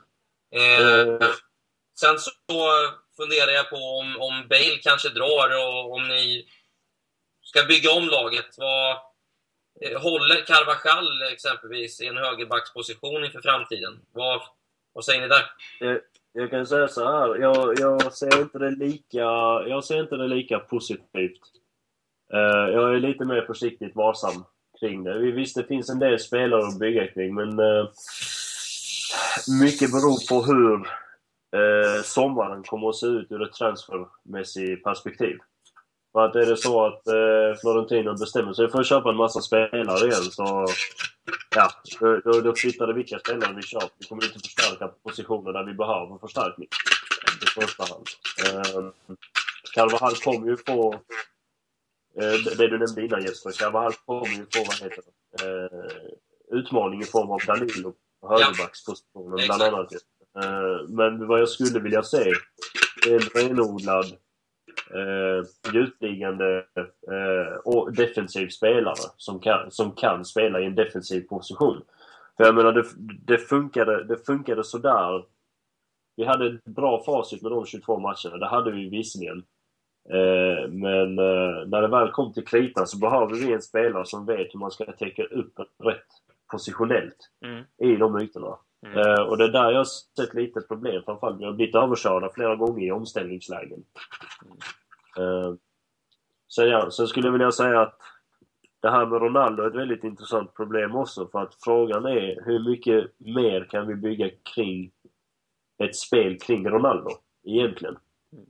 Eh, 0.52 1.30
sen 2.00 2.20
så 2.20 2.32
funderar 3.20 3.52
jag 3.52 3.70
på 3.70 3.82
om, 4.00 4.08
om 4.28 4.48
Bale 4.50 4.78
kanske 4.82 5.10
drar 5.10 5.50
och 5.64 5.94
om 5.96 6.08
ni 6.08 6.48
ska 7.42 7.64
bygga 7.64 7.92
om 7.92 8.08
laget. 8.10 8.56
Vad, 8.58 8.92
eh, 9.82 10.02
håller 10.02 10.46
Carvajal 10.46 11.22
exempelvis 11.34 12.02
i 12.02 12.06
en 12.08 12.18
högerbacksposition 12.18 13.26
inför 13.26 13.42
framtiden? 13.42 13.94
Vad, 14.12 14.42
vad 14.94 15.06
säger 15.06 15.22
ni 15.22 15.28
där? 15.28 15.46
Jag, 15.80 16.00
jag 16.34 16.50
kan 16.50 16.68
säga 16.68 16.88
så 16.88 17.06
här. 17.12 17.36
Jag, 17.36 17.80
jag, 17.80 18.14
ser 18.14 18.42
inte 18.42 18.58
det 18.60 18.72
lika, 18.72 19.28
jag 19.74 19.84
ser 19.84 20.00
inte 20.00 20.16
det 20.16 20.28
lika 20.28 20.60
positivt. 20.60 21.42
Uh, 22.34 22.74
jag 22.74 22.96
är 22.96 23.00
lite 23.00 23.26
mer 23.26 23.42
försiktigt 23.42 23.96
varsam 23.96 24.44
kring 24.80 25.04
det. 25.04 25.32
Visst, 25.32 25.56
det 25.56 25.64
finns 25.64 25.90
en 25.90 26.00
del 26.00 26.20
spelare 26.20 26.68
att 26.68 26.80
bygga 26.80 27.08
kring, 27.08 27.36
men 27.36 27.60
uh, 27.60 27.90
mycket 29.62 29.92
beror 29.92 30.28
på 30.30 30.46
hur 30.46 30.88
eh, 31.56 32.04
sommaren 32.04 32.64
kommer 32.64 32.90
att 32.90 32.96
se 32.96 33.06
ut 33.06 33.32
ur 33.32 33.44
ett 33.44 33.54
transfermässigt 33.54 34.84
perspektiv. 34.84 35.38
För 36.12 36.26
att 36.26 36.36
är 36.36 36.46
det 36.46 36.58
så 36.58 36.86
att 36.86 37.08
eh, 37.08 37.60
Florentino 37.62 38.18
bestämmer 38.18 38.54
sig 38.54 38.70
för 38.70 38.80
att 38.80 38.88
köpa 38.88 39.10
en 39.10 39.16
massa 39.16 39.42
spelare 39.42 40.08
igen 40.08 40.32
så... 40.32 40.66
Ja, 41.56 41.70
då, 42.00 42.42
då 42.42 42.54
flyttar 42.56 42.88
det 42.88 42.94
vilka 42.94 43.20
spelare 43.20 43.54
vi 43.56 43.62
köper. 43.62 43.90
Vi 44.00 44.06
kommer 44.06 44.26
inte 44.26 44.40
förstärka 44.40 44.88
positioner 44.88 45.54
där 45.54 45.64
vi 45.64 45.74
behöver 45.74 46.18
förstärkning. 46.18 46.68
I 47.44 47.62
första 47.62 47.84
hand. 47.84 48.08
Eh, 48.46 48.92
Carvajal 49.74 50.16
kommer 50.16 50.48
ju 50.48 50.58
få... 50.58 50.94
Eh, 52.22 52.58
det 52.58 52.68
du 52.68 52.78
nämnde 52.78 53.06
innan 53.06 53.22
Jesper. 53.22 53.52
Carvajal 53.52 53.94
kommer 54.06 54.28
ju 54.28 54.46
få, 54.54 54.64
vad 54.68 54.76
heter 54.76 55.04
det? 55.06 55.46
Eh, 55.46 56.58
utmaning 56.60 57.02
i 57.02 57.06
form 57.06 57.32
av 57.32 57.40
Danilo 57.48 57.94
på 58.22 58.30
högerbackspositionen 58.30 59.40
ja. 59.40 59.46
bland 59.46 59.62
annat. 59.62 59.94
Eh, 59.94 60.00
men 60.88 61.28
vad 61.28 61.40
jag 61.42 61.50
skulle 61.50 61.80
vilja 61.80 62.04
se 62.04 62.32
är 63.08 63.14
en 63.14 63.20
renodlad 63.20 64.06
eh, 64.94 65.74
djupliggande 65.74 66.58
eh, 67.12 67.58
och 67.66 67.94
defensiv 67.94 68.48
spelare 68.50 69.12
som 69.18 69.40
kan, 69.40 69.72
som 69.72 69.92
kan 69.92 70.26
spela 70.26 70.60
i 70.60 70.66
en 70.66 70.76
defensiv 70.76 71.22
position. 71.22 71.82
För 72.38 72.44
jag 72.44 72.56
menar, 72.56 72.74
det, 72.74 72.86
det, 73.26 73.38
funkade, 73.38 74.04
det 74.04 74.26
funkade 74.26 74.64
sådär. 74.64 75.26
Vi 76.16 76.26
hade 76.26 76.48
ett 76.48 76.64
bra 76.64 77.04
facit 77.04 77.42
med 77.42 77.52
de 77.52 77.66
22 77.66 78.00
matcherna, 78.00 78.38
det 78.38 78.48
hade 78.48 78.72
vi 78.72 78.90
visserligen. 78.90 79.44
Eh, 80.10 80.70
men 80.70 81.20
eh, 81.20 81.68
när 81.68 81.82
det 81.82 81.88
väl 81.88 82.12
kom 82.12 82.34
till 82.34 82.46
kritan 82.46 82.88
så 82.88 82.98
behöver 82.98 83.36
vi 83.36 83.54
en 83.54 83.62
spelare 83.62 84.06
som 84.06 84.26
vet 84.26 84.54
hur 84.54 84.60
man 84.60 84.72
ska 84.72 84.86
täcka 84.86 85.24
upp 85.24 85.60
rätt 85.84 86.08
positionellt 86.52 87.30
mm. 87.46 87.64
i 87.78 87.96
de 87.96 88.20
ytorna. 88.20 88.58
Mm. 88.86 88.98
Uh, 88.98 89.22
och 89.22 89.38
det 89.38 89.44
är 89.44 89.50
där 89.50 89.72
jag 89.72 89.78
har 89.78 89.86
sett 89.86 90.34
lite 90.34 90.62
problem. 90.62 91.04
Framförallt 91.06 91.40
vi 91.40 91.46
har 91.46 91.54
blivit 91.54 91.76
överkörda 91.76 92.30
flera 92.30 92.56
gånger 92.56 92.88
i 92.88 92.92
omställningslägen. 92.92 93.84
Mm. 94.46 95.28
Uh, 95.28 95.56
sen, 96.56 96.68
ja, 96.68 96.92
sen 96.92 97.08
skulle 97.08 97.28
jag 97.28 97.32
vilja 97.32 97.52
säga 97.52 97.82
att 97.82 98.00
det 98.80 98.90
här 98.90 99.06
med 99.06 99.22
Ronaldo 99.22 99.64
är 99.64 99.68
ett 99.68 99.76
väldigt 99.76 100.04
intressant 100.04 100.54
problem 100.54 100.96
också. 100.96 101.28
För 101.28 101.40
att 101.40 101.56
frågan 101.64 102.06
är 102.06 102.46
hur 102.46 102.70
mycket 102.70 103.12
mer 103.18 103.64
kan 103.64 103.88
vi 103.88 103.96
bygga 103.96 104.30
kring 104.56 104.92
ett 105.84 105.96
spel 105.96 106.40
kring 106.40 106.70
Ronaldo 106.70 107.10
egentligen? 107.44 107.98
Mm. 108.34 108.46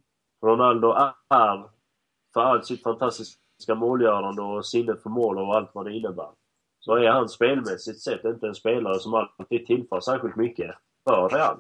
Ronaldo 0.46 0.92
är 1.30 1.64
för 2.34 2.42
allt 2.42 2.66
sitt 2.66 2.84
fantastiska 2.84 3.76
målgörande 3.76 4.42
och 4.42 4.66
sinne 4.66 4.96
för 5.04 5.10
mål 5.10 5.38
och 5.38 5.56
allt 5.56 5.70
vad 5.74 5.86
det 5.86 5.94
innebär 5.94 6.30
så 6.80 6.96
är 6.96 7.10
han 7.10 7.30
spelmässigt 7.30 8.02
sett 8.02 8.26
inte 8.26 8.48
en 8.48 8.56
spelare 8.56 9.00
som 9.00 9.14
alltid 9.14 9.66
tillför 9.66 10.00
särskilt 10.00 10.36
mycket 10.36 10.76
för 11.04 11.30
Real. 11.30 11.58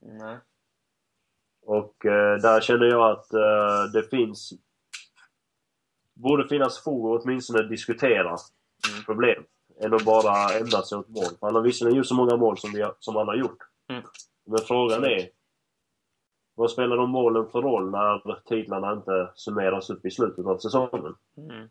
Nej. 0.00 0.38
Och 1.66 2.06
eh, 2.06 2.36
där 2.38 2.60
känner 2.60 2.86
jag 2.86 3.10
att 3.10 3.32
eh, 3.32 3.84
det 3.92 4.02
finns... 4.10 4.52
Borde 6.14 6.48
finnas 6.48 6.84
fog 6.84 7.16
att 7.16 7.22
åtminstone 7.24 7.62
diskutera 7.62 8.28
mm. 8.28 9.04
problem. 9.06 9.44
Än 9.80 9.94
att 9.94 10.04
bara 10.04 10.58
ändra 10.58 10.82
sig 10.82 10.98
åt 10.98 11.08
mål. 11.08 11.24
För 11.40 11.46
han 11.46 11.54
har 11.54 11.62
visserligen 11.62 11.96
gjort 11.96 12.06
så 12.06 12.14
många 12.14 12.36
mål 12.36 12.58
som, 12.58 12.72
vi 12.72 12.82
har, 12.82 12.94
som 12.98 13.16
han 13.16 13.28
har 13.28 13.34
gjort. 13.34 13.58
Mm. 13.88 14.02
Men 14.46 14.58
frågan 14.58 15.04
är 15.04 15.28
vad 16.54 16.70
spelar 16.70 16.96
de 16.96 17.10
målen 17.10 17.48
för 17.48 17.62
roll 17.62 17.90
när 17.90 18.40
titlarna 18.44 18.92
inte 18.92 19.30
summeras 19.34 19.90
upp 19.90 20.06
i 20.06 20.10
slutet 20.10 20.46
av 20.46 20.58
säsongen? 20.58 21.14
Mm. 21.36 21.68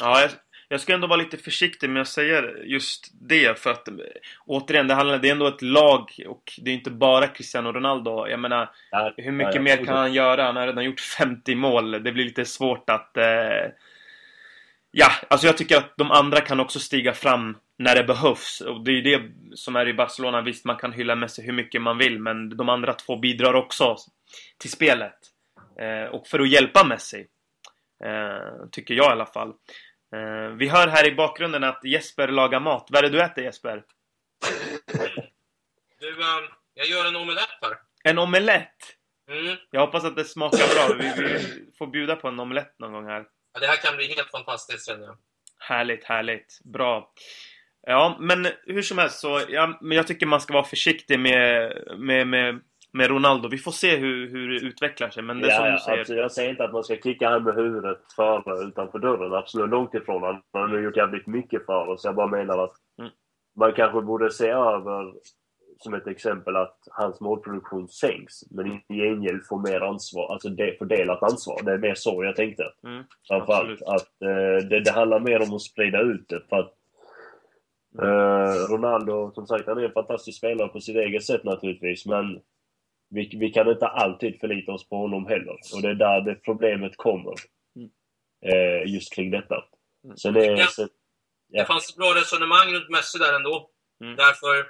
Ja, 0.00 0.28
jag, 0.68 0.80
ska 0.80 0.94
ändå 0.94 1.06
vara 1.06 1.20
lite 1.20 1.36
försiktig 1.36 1.90
med 1.90 2.02
att 2.02 2.08
säga 2.08 2.42
just 2.64 3.10
det 3.20 3.58
för 3.58 3.70
att 3.70 3.88
återigen, 4.46 4.88
det, 4.88 4.94
handlar, 4.94 5.18
det 5.18 5.28
är 5.28 5.32
ändå 5.32 5.46
ett 5.46 5.62
lag 5.62 6.10
och 6.26 6.52
det 6.58 6.70
är 6.70 6.74
inte 6.74 6.90
bara 6.90 7.26
Cristiano 7.26 7.72
Ronaldo. 7.72 8.28
Jag 8.28 8.40
menar, 8.40 8.70
ja, 8.90 9.14
hur 9.16 9.32
mycket 9.32 9.54
ja, 9.54 9.60
mer 9.60 9.84
kan 9.84 9.96
han 9.96 10.14
göra? 10.14 10.44
Han 10.44 10.56
har 10.56 10.66
redan 10.66 10.84
gjort 10.84 11.00
50 11.00 11.54
mål. 11.54 11.90
Det 11.90 12.12
blir 12.12 12.24
lite 12.24 12.44
svårt 12.44 12.90
att... 12.90 13.16
Eh... 13.16 13.70
Ja, 14.90 15.10
alltså 15.30 15.46
jag 15.46 15.56
tycker 15.56 15.76
att 15.76 15.96
de 15.96 16.10
andra 16.10 16.40
kan 16.40 16.60
också 16.60 16.78
stiga 16.78 17.12
fram 17.12 17.56
när 17.78 17.94
det 17.94 18.04
behövs. 18.04 18.60
Och 18.60 18.84
det 18.84 18.90
är 18.90 19.02
det 19.02 19.22
som 19.54 19.76
är 19.76 19.88
i 19.88 19.94
Barcelona. 19.94 20.40
Visst, 20.40 20.64
man 20.64 20.76
kan 20.76 20.92
hylla 20.92 21.14
Messi 21.14 21.42
hur 21.42 21.52
mycket 21.52 21.82
man 21.82 21.98
vill, 21.98 22.18
men 22.18 22.56
de 22.56 22.68
andra 22.68 22.92
två 22.92 23.16
bidrar 23.16 23.54
också 23.54 23.96
till 24.58 24.70
spelet. 24.70 25.18
Eh, 25.80 26.10
och 26.10 26.26
för 26.26 26.40
att 26.40 26.48
hjälpa 26.48 26.84
Messi. 26.84 27.26
Eh, 28.04 28.68
tycker 28.72 28.94
jag 28.94 29.06
i 29.06 29.12
alla 29.12 29.26
fall. 29.26 29.52
Eh, 30.14 30.48
vi 30.56 30.68
hör 30.68 30.88
här 30.88 31.06
i 31.06 31.14
bakgrunden 31.14 31.64
att 31.64 31.84
Jesper 31.84 32.28
lagar 32.28 32.60
mat. 32.60 32.88
Vad 32.90 33.04
är 33.04 33.10
det 33.10 33.18
du 33.18 33.22
äter 33.22 33.44
Jesper? 33.44 33.84
Du, 36.00 36.12
um, 36.12 36.48
jag 36.74 36.86
gör 36.86 37.08
en 37.08 37.16
omelett 37.16 37.58
här. 37.60 37.78
En 38.04 38.18
omelett? 38.18 38.96
Mm. 39.30 39.56
Jag 39.70 39.80
hoppas 39.80 40.04
att 40.04 40.16
det 40.16 40.24
smakar 40.24 40.74
bra. 40.74 40.96
Vi, 40.98 41.22
vi 41.22 41.38
får 41.78 41.86
bjuda 41.86 42.16
på 42.16 42.28
en 42.28 42.40
omelett 42.40 42.78
någon 42.78 42.92
gång 42.92 43.06
här. 43.06 43.26
Ja, 43.54 43.60
det 43.60 43.66
här 43.66 43.76
kan 43.76 43.96
bli 43.96 44.06
helt 44.06 44.30
fantastiskt 44.30 44.86
känner 44.86 45.06
jag. 45.06 45.18
Härligt, 45.58 46.04
härligt. 46.04 46.60
Bra. 46.64 47.12
Ja, 47.82 48.16
men 48.20 48.48
hur 48.66 48.82
som 48.82 48.98
helst 48.98 49.18
så, 49.18 49.42
ja, 49.48 49.78
men 49.80 49.96
jag 49.96 50.06
tycker 50.06 50.26
man 50.26 50.40
ska 50.40 50.54
vara 50.54 50.64
försiktig 50.64 51.20
med, 51.20 51.72
med, 51.98 52.26
med, 52.26 52.60
med 52.96 53.10
Ronaldo. 53.10 53.48
Vi 53.48 53.58
får 53.58 53.72
se 53.72 53.96
hur, 53.96 54.30
hur 54.30 54.48
det 54.48 54.66
utvecklar 54.66 55.10
sig, 55.10 55.22
men 55.22 55.40
det 55.40 55.48
ja, 55.48 55.56
som 55.56 55.72
du 55.72 55.78
säger. 55.78 56.00
Absolut. 56.00 56.20
Jag 56.20 56.32
säger 56.32 56.50
inte 56.50 56.64
att 56.64 56.72
man 56.72 56.84
ska 56.84 56.96
kicka 56.96 57.28
honom 57.28 57.44
med 57.44 57.54
huvudet 57.54 57.98
före 58.16 58.64
utanför 58.64 58.98
dörren. 58.98 59.34
Absolut 59.34 59.70
långt 59.70 59.94
ifrån. 59.94 60.22
Han 60.22 60.42
har 60.52 60.68
nu 60.68 60.84
gjort 60.84 60.96
jävligt 60.96 61.26
mycket 61.26 61.66
för 61.66 61.88
oss. 61.88 62.04
Jag 62.04 62.14
bara 62.14 62.26
menar 62.26 62.64
att 62.64 62.74
mm. 62.98 63.10
man 63.56 63.72
kanske 63.72 64.00
borde 64.00 64.30
se 64.30 64.48
över, 64.48 65.12
som 65.78 65.94
ett 65.94 66.06
exempel, 66.06 66.56
att 66.56 66.78
hans 66.90 67.20
målproduktion 67.20 67.88
sänks. 67.88 68.50
Men 68.50 68.66
i 68.66 68.82
gengäld 68.88 69.46
får 69.48 69.58
mer 69.70 69.80
ansvar, 69.80 70.32
alltså 70.32 70.48
det, 70.48 70.78
fördelat 70.78 71.22
ansvar. 71.22 71.62
Det 71.64 71.72
är 71.72 71.78
mer 71.78 71.94
så 71.94 72.24
jag 72.24 72.36
tänkte. 72.36 72.64
Mm, 72.84 73.04
Framförallt 73.28 73.82
att 73.82 74.22
eh, 74.22 74.68
det, 74.68 74.80
det 74.80 74.92
handlar 74.92 75.20
mer 75.20 75.42
om 75.42 75.54
att 75.54 75.62
sprida 75.62 76.00
ut 76.00 76.28
det. 76.28 76.40
För 76.48 76.56
att 76.56 76.72
Uh, 78.02 78.72
Ronaldo, 78.74 79.32
som 79.34 79.46
sagt, 79.46 79.66
han 79.66 79.78
är 79.78 79.82
en 79.82 79.92
fantastisk 79.92 80.38
spelare 80.38 80.68
på 80.68 80.80
sitt 80.80 80.96
eget 80.96 81.24
sätt 81.24 81.44
naturligtvis, 81.44 82.06
men 82.06 82.40
vi, 83.08 83.36
vi 83.40 83.50
kan 83.50 83.70
inte 83.70 83.86
alltid 83.86 84.40
förlita 84.40 84.72
oss 84.72 84.88
på 84.88 84.96
honom 84.96 85.26
heller. 85.26 85.56
Och 85.74 85.82
det 85.82 85.88
är 85.88 85.94
där 85.94 86.20
det 86.20 86.34
problemet 86.34 86.96
kommer. 86.96 87.34
Mm. 87.76 87.90
Uh, 88.52 88.94
just 88.94 89.14
kring 89.14 89.30
detta. 89.30 89.64
Mm. 90.04 90.16
Sen 90.16 90.36
är, 90.36 90.56
ja. 90.56 90.66
så, 90.66 90.88
ja. 91.48 91.62
Det 91.62 91.66
fanns 91.66 91.90
ett 91.90 91.96
bra 91.96 92.14
resonemang 92.14 92.74
runt 92.74 92.90
Messi 92.90 93.18
där 93.18 93.32
ändå. 93.32 93.70
Mm. 94.04 94.16
Därför, 94.16 94.66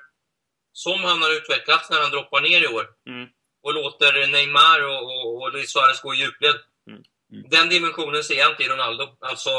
som 0.73 1.01
han 1.05 1.23
har 1.23 1.37
utvecklats 1.37 1.91
när 1.91 2.01
han 2.01 2.11
droppar 2.11 2.41
ner 2.41 2.61
i 2.65 2.75
år 2.77 2.87
mm. 3.09 3.29
och 3.63 3.75
låter 3.75 4.33
Neymar 4.33 4.81
och, 4.91 5.03
och, 5.13 5.43
och 5.43 5.53
Luis 5.53 5.73
Suarez 5.73 6.01
gå 6.03 6.15
i 6.15 6.17
djupled. 6.17 6.59
Mm. 6.91 7.03
Mm. 7.33 7.45
Den 7.51 7.69
dimensionen 7.69 8.23
ser 8.23 8.39
jag 8.39 8.51
inte 8.51 8.63
i 8.63 8.69
Ronaldo. 8.69 9.05
Alltså, 9.21 9.51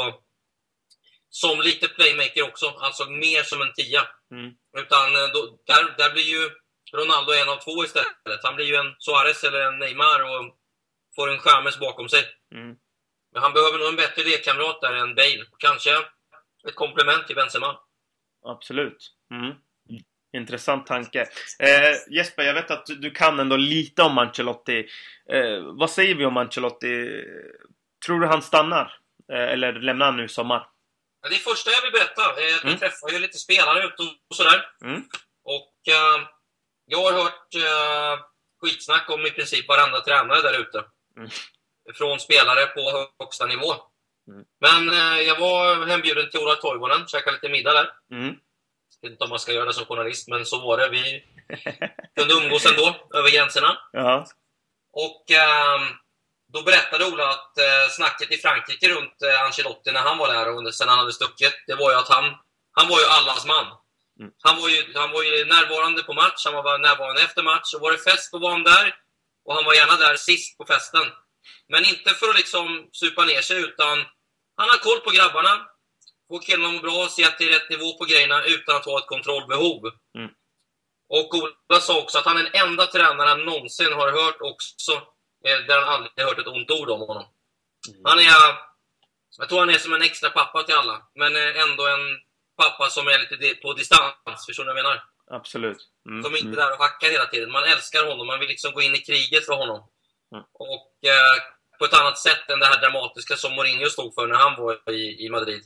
som 1.28 1.60
lite 1.60 1.88
playmaker 1.88 2.42
också, 2.42 2.66
alltså 2.66 3.10
mer 3.10 3.42
som 3.42 3.62
en 3.62 3.72
tia. 3.72 4.02
Mm. 4.30 4.50
Utan 4.82 5.06
eh, 5.16 5.28
då, 5.34 5.40
där, 5.66 5.82
där 5.98 6.10
blir 6.12 6.28
ju 6.34 6.50
Ronaldo 6.92 7.32
en 7.32 7.48
av 7.48 7.56
två 7.56 7.84
istället. 7.84 8.42
Han 8.42 8.56
blir 8.56 8.66
ju 8.66 8.74
en 8.74 8.94
Suarez 8.98 9.44
eller 9.44 9.60
en 9.60 9.78
Neymar 9.78 10.20
och 10.22 10.54
får 11.16 11.30
en 11.30 11.38
Chamez 11.38 11.78
bakom 11.78 12.08
sig. 12.08 12.24
Mm. 12.54 12.76
Men 13.32 13.42
han 13.42 13.52
behöver 13.52 13.78
nog 13.78 13.88
en 13.88 13.96
bättre 13.96 14.24
lekkamrat 14.24 14.80
där 14.80 14.92
än 14.92 15.14
Bale. 15.14 15.44
Kanske 15.58 15.90
ett 16.68 16.74
komplement 16.74 17.26
till 17.26 17.36
Benzema. 17.36 17.78
Absolut. 18.44 19.12
Mm. 19.34 19.54
Intressant 20.32 20.86
tanke. 20.86 21.20
Eh, 21.58 22.16
Jesper, 22.16 22.42
jag 22.42 22.54
vet 22.54 22.70
att 22.70 22.86
du, 22.86 23.10
kan 23.10 23.40
ändå 23.40 23.56
lite 23.56 24.02
om 24.02 24.18
Ancelotti. 24.18 24.88
Eh, 25.32 25.60
vad 25.78 25.90
säger 25.90 26.14
vi 26.14 26.24
om 26.24 26.36
Ancelotti? 26.36 27.24
Tror 28.06 28.20
du 28.20 28.26
han 28.26 28.42
stannar? 28.42 28.98
Eh, 29.32 29.52
eller 29.52 29.72
lämnar 29.72 30.06
han 30.06 30.16
nu 30.16 30.24
i 30.24 30.28
sommar? 30.28 30.66
Det 31.28 31.34
är 31.34 31.38
första 31.38 31.70
jag 31.70 31.82
vill 31.82 31.92
berätta. 31.92 32.22
Eh, 32.22 32.62
mm. 32.62 32.70
Jag 32.70 32.78
träffar 32.78 33.10
ju 33.12 33.18
lite 33.18 33.38
spelare 33.38 33.84
ute 33.84 34.02
och 34.30 34.36
sådär. 34.36 34.66
Mm. 34.84 35.04
Och 35.44 35.74
uh, 35.88 36.28
jag 36.88 37.02
har 37.02 37.12
hört 37.12 37.54
uh, 37.56 38.24
skitsnack 38.60 39.10
om 39.10 39.26
i 39.26 39.30
princip 39.30 39.68
varandra 39.68 40.00
tränare 40.00 40.40
där 40.42 40.60
ute. 40.60 40.84
Mm. 41.16 41.30
Från 41.94 42.20
spelare 42.20 42.66
på 42.66 43.08
högsta 43.18 43.46
nivå. 43.46 43.74
Mm. 44.28 44.44
Men 44.60 44.90
uh, 44.90 45.20
jag 45.22 45.40
var 45.40 45.86
hembjuden 45.86 46.30
till 46.30 46.40
Ola 46.40 46.54
Toivonen, 46.54 47.06
käkade 47.06 47.36
lite 47.36 47.48
middag 47.48 47.72
där. 47.72 47.90
Mm. 48.12 48.34
Jag 49.00 49.08
vet 49.08 49.12
inte 49.12 49.24
om 49.24 49.30
man 49.30 49.38
ska 49.38 49.52
göra 49.52 49.64
det 49.64 49.74
som 49.74 49.86
journalist, 49.86 50.28
men 50.28 50.46
så 50.46 50.60
var 50.60 50.78
det. 50.78 50.88
Vi 50.88 51.24
kunde 52.16 52.34
umgås 52.34 52.66
ändå, 52.66 52.96
över 53.14 53.30
gränserna. 53.30 53.78
Ja. 53.92 54.26
Och 54.92 55.24
uh, 55.30 55.96
då 56.52 56.62
berättade 56.62 57.04
Ola 57.04 57.28
att 57.28 57.58
eh, 57.58 57.88
snacket 57.90 58.32
i 58.32 58.36
Frankrike 58.36 58.88
runt 58.88 59.22
eh, 59.22 59.44
Ancelotti 59.44 59.92
när 59.92 60.00
han 60.00 60.18
var 60.18 60.28
där 60.28 60.54
och 60.54 60.74
sen 60.74 60.88
han 60.88 60.98
hade 60.98 61.12
stuckit, 61.12 61.64
det 61.66 61.74
var 61.74 61.90
ju 61.90 61.96
att 61.96 62.08
han, 62.08 62.24
han 62.72 62.88
var 62.88 62.98
ju 63.00 63.06
allas 63.06 63.46
man. 63.46 63.66
Mm. 64.20 64.32
Han, 64.42 64.60
var 64.60 64.68
ju, 64.68 64.92
han 64.94 65.10
var 65.10 65.22
ju 65.22 65.44
närvarande 65.44 66.02
på 66.02 66.12
match, 66.12 66.44
han 66.44 66.54
var 66.54 66.78
närvarande 66.78 67.22
efter 67.22 67.42
match. 67.42 67.74
Och 67.74 67.80
var 67.80 67.92
det 67.92 67.98
fest 67.98 68.32
då 68.32 68.38
var 68.38 68.50
han 68.50 68.62
där. 68.62 68.94
Och 69.44 69.54
han 69.54 69.64
var 69.64 69.74
gärna 69.74 69.96
där 69.96 70.16
sist 70.16 70.58
på 70.58 70.64
festen. 70.64 71.06
Men 71.68 71.84
inte 71.84 72.10
för 72.10 72.28
att 72.28 72.36
liksom 72.36 72.88
supa 72.92 73.24
ner 73.24 73.40
sig, 73.40 73.58
utan 73.60 73.98
han 74.56 74.68
har 74.68 74.78
koll 74.78 75.00
på 75.00 75.10
grabbarna. 75.10 75.66
Får 76.28 76.40
killarna 76.40 76.72
må 76.72 76.80
bra, 76.80 77.08
se 77.08 77.24
att 77.24 77.38
det 77.38 77.44
är 77.44 77.52
rätt 77.52 77.70
nivå 77.70 77.98
på 77.98 78.04
grejerna 78.04 78.44
utan 78.44 78.76
att 78.76 78.84
ha 78.84 78.98
ett 78.98 79.06
kontrollbehov. 79.06 79.82
Mm. 80.18 80.30
Och 81.08 81.34
Ola 81.34 81.80
sa 81.80 81.98
också 81.98 82.18
att 82.18 82.24
han 82.24 82.36
är 82.36 82.42
den 82.42 82.54
enda 82.54 82.86
tränaren 82.86 83.28
han 83.28 83.44
någonsin 83.44 83.92
har 83.92 84.12
hört 84.12 84.40
också 84.40 84.92
Eh, 85.44 85.58
där 85.66 85.80
han 85.80 85.88
aldrig 85.94 86.26
hört 86.26 86.38
ett 86.38 86.46
ont 86.46 86.70
ord 86.70 86.90
om 86.90 87.00
honom. 87.00 87.26
Mm. 87.88 88.00
Han 88.04 88.18
är... 88.18 88.24
Jag 89.38 89.48
tror 89.48 89.58
han 89.58 89.70
är 89.70 89.78
som 89.78 89.92
en 89.92 90.02
extra 90.02 90.30
pappa 90.30 90.62
till 90.62 90.74
alla, 90.74 91.02
men 91.14 91.36
eh, 91.36 91.62
ändå 91.62 91.86
en 91.86 92.04
pappa 92.62 92.84
som 92.90 93.06
är 93.08 93.18
lite 93.18 93.54
på 93.62 93.72
distans. 93.72 94.46
Förstår 94.46 94.64
du 94.64 94.68
vad 94.68 94.78
jag 94.78 94.82
menar? 94.84 95.04
Absolut. 95.30 95.80
Mm. 96.08 96.22
Som 96.22 96.36
inte 96.36 96.52
är 96.56 96.62
där 96.64 96.72
och 96.74 96.84
hackar 96.84 97.10
hela 97.10 97.26
tiden. 97.26 97.50
Man 97.52 97.64
älskar 97.64 98.06
honom, 98.10 98.26
man 98.26 98.40
vill 98.40 98.48
liksom 98.48 98.72
gå 98.72 98.82
in 98.82 98.94
i 98.94 98.98
kriget 98.98 99.46
för 99.46 99.56
honom. 99.62 99.80
Mm. 100.32 100.44
Och 100.52 100.90
eh, 101.12 101.36
på 101.78 101.84
ett 101.84 102.00
annat 102.00 102.18
sätt 102.18 102.50
än 102.50 102.60
det 102.60 102.66
här 102.66 102.80
dramatiska 102.80 103.36
som 103.36 103.52
Mourinho 103.54 103.88
stod 103.90 104.14
för 104.14 104.26
när 104.26 104.36
han 104.36 104.54
var 104.62 104.90
i, 104.90 105.24
i 105.24 105.30
Madrid. 105.30 105.62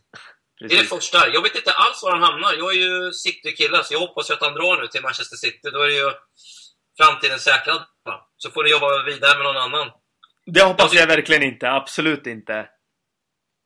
Precis. 0.58 0.70
Det 0.70 0.74
är 0.78 0.82
det 0.82 0.88
första. 0.96 1.28
Jag 1.28 1.42
vet 1.42 1.56
inte 1.56 1.72
alls 1.72 2.02
var 2.02 2.12
han 2.12 2.22
hamnar. 2.22 2.52
Jag 2.52 2.70
är 2.74 2.78
ju 2.78 3.12
City-kille, 3.12 3.84
så 3.84 3.94
jag 3.94 4.00
hoppas 4.00 4.30
att 4.30 4.42
han 4.42 4.54
drar 4.54 4.80
nu 4.80 4.86
till 4.86 5.02
Manchester 5.02 5.36
City. 5.36 5.70
Då 5.72 5.82
är 5.82 5.88
det 5.88 5.94
ju 5.94 6.10
framtiden 7.00 7.38
säkrad. 7.38 7.82
Så 8.36 8.50
får 8.50 8.64
ni 8.64 8.70
jobba 8.70 9.02
vidare 9.02 9.38
med 9.38 9.44
någon 9.44 9.56
annan. 9.56 9.90
Det 10.46 10.62
hoppas 10.62 10.94
jag, 10.94 11.02
jag 11.02 11.06
verkligen 11.06 11.42
inte. 11.42 11.70
Absolut 11.70 12.26
inte. 12.26 12.68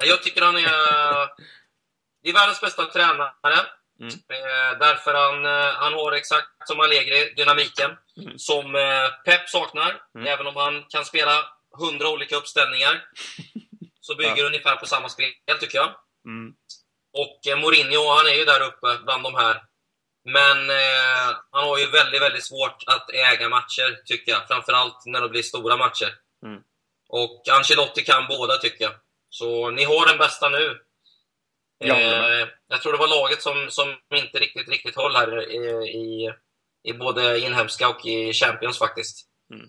Jag 0.05 0.23
tycker 0.23 0.43
han 0.43 0.57
är... 0.57 0.67
Det 2.27 2.31
är 2.31 2.35
världens 2.35 2.61
bästa 2.61 2.85
tränare. 2.85 3.33
Mm. 4.01 4.15
Eh, 4.15 4.79
därför 4.79 5.15
han, 5.15 5.47
eh, 5.47 5.75
han 5.75 5.93
har 5.93 6.13
exakt 6.13 6.49
som 6.65 6.81
Allegri 6.81 7.35
dynamiken 7.37 7.91
mm. 8.17 8.39
som 8.39 8.77
eh, 8.77 9.09
Pep 9.25 9.49
saknar. 9.49 10.03
Mm. 10.15 10.27
Även 10.27 10.47
om 10.47 10.57
han 10.57 10.85
kan 10.89 11.05
spela 11.05 11.45
hundra 11.79 12.09
olika 12.09 12.37
uppställningar 12.37 13.05
så 14.01 14.15
bygger 14.15 14.37
ja. 14.37 14.47
ungefär 14.47 14.77
på 14.77 14.87
samma 14.87 15.09
spel, 15.09 15.33
tycker 15.61 15.79
jag. 15.79 15.91
Mm. 16.27 16.55
Och 17.13 17.59
Mourinho, 17.61 18.15
han 18.17 18.27
är 18.27 18.35
ju 18.35 18.45
där 18.45 18.61
uppe 18.61 19.05
bland 19.05 19.23
de 19.23 19.35
här 19.35 19.63
men 20.25 20.71
eh, 20.71 21.37
han 21.51 21.69
har 21.69 21.79
ju 21.79 21.87
väldigt, 21.87 22.23
väldigt 22.23 22.45
svårt 22.45 22.85
att 22.87 23.11
äga 23.11 23.49
matcher, 23.49 24.03
tycker 24.05 24.33
jag. 24.33 24.49
Framförallt 24.49 25.03
när 25.07 25.21
det 25.21 25.29
blir 25.29 25.43
stora 25.43 25.77
matcher. 25.77 26.15
Mm. 26.45 26.61
Och 27.09 27.49
Ancelotti 27.49 28.03
kan 28.03 28.27
båda, 28.29 28.57
tycker 28.57 28.85
jag. 28.85 28.93
Så 29.31 29.71
ni 29.71 29.85
har 29.85 30.07
den 30.07 30.19
bästa 30.19 30.49
nu. 30.49 30.86
Ja, 31.79 31.95
eh, 31.95 32.49
jag 32.69 32.83
tror 32.83 32.93
det 32.93 32.99
var 32.99 33.09
laget 33.09 33.43
som, 33.43 33.67
som 33.71 33.89
inte 34.15 34.39
riktigt, 34.39 34.69
riktigt 34.69 34.97
höll 34.97 35.17
här 35.17 35.51
i, 35.51 35.89
i, 35.89 36.33
i 36.89 36.93
både 36.93 37.39
inhemska 37.39 37.89
och 37.89 38.07
i 38.07 38.33
Champions 38.33 38.79
faktiskt. 38.79 39.27
Mm. 39.55 39.67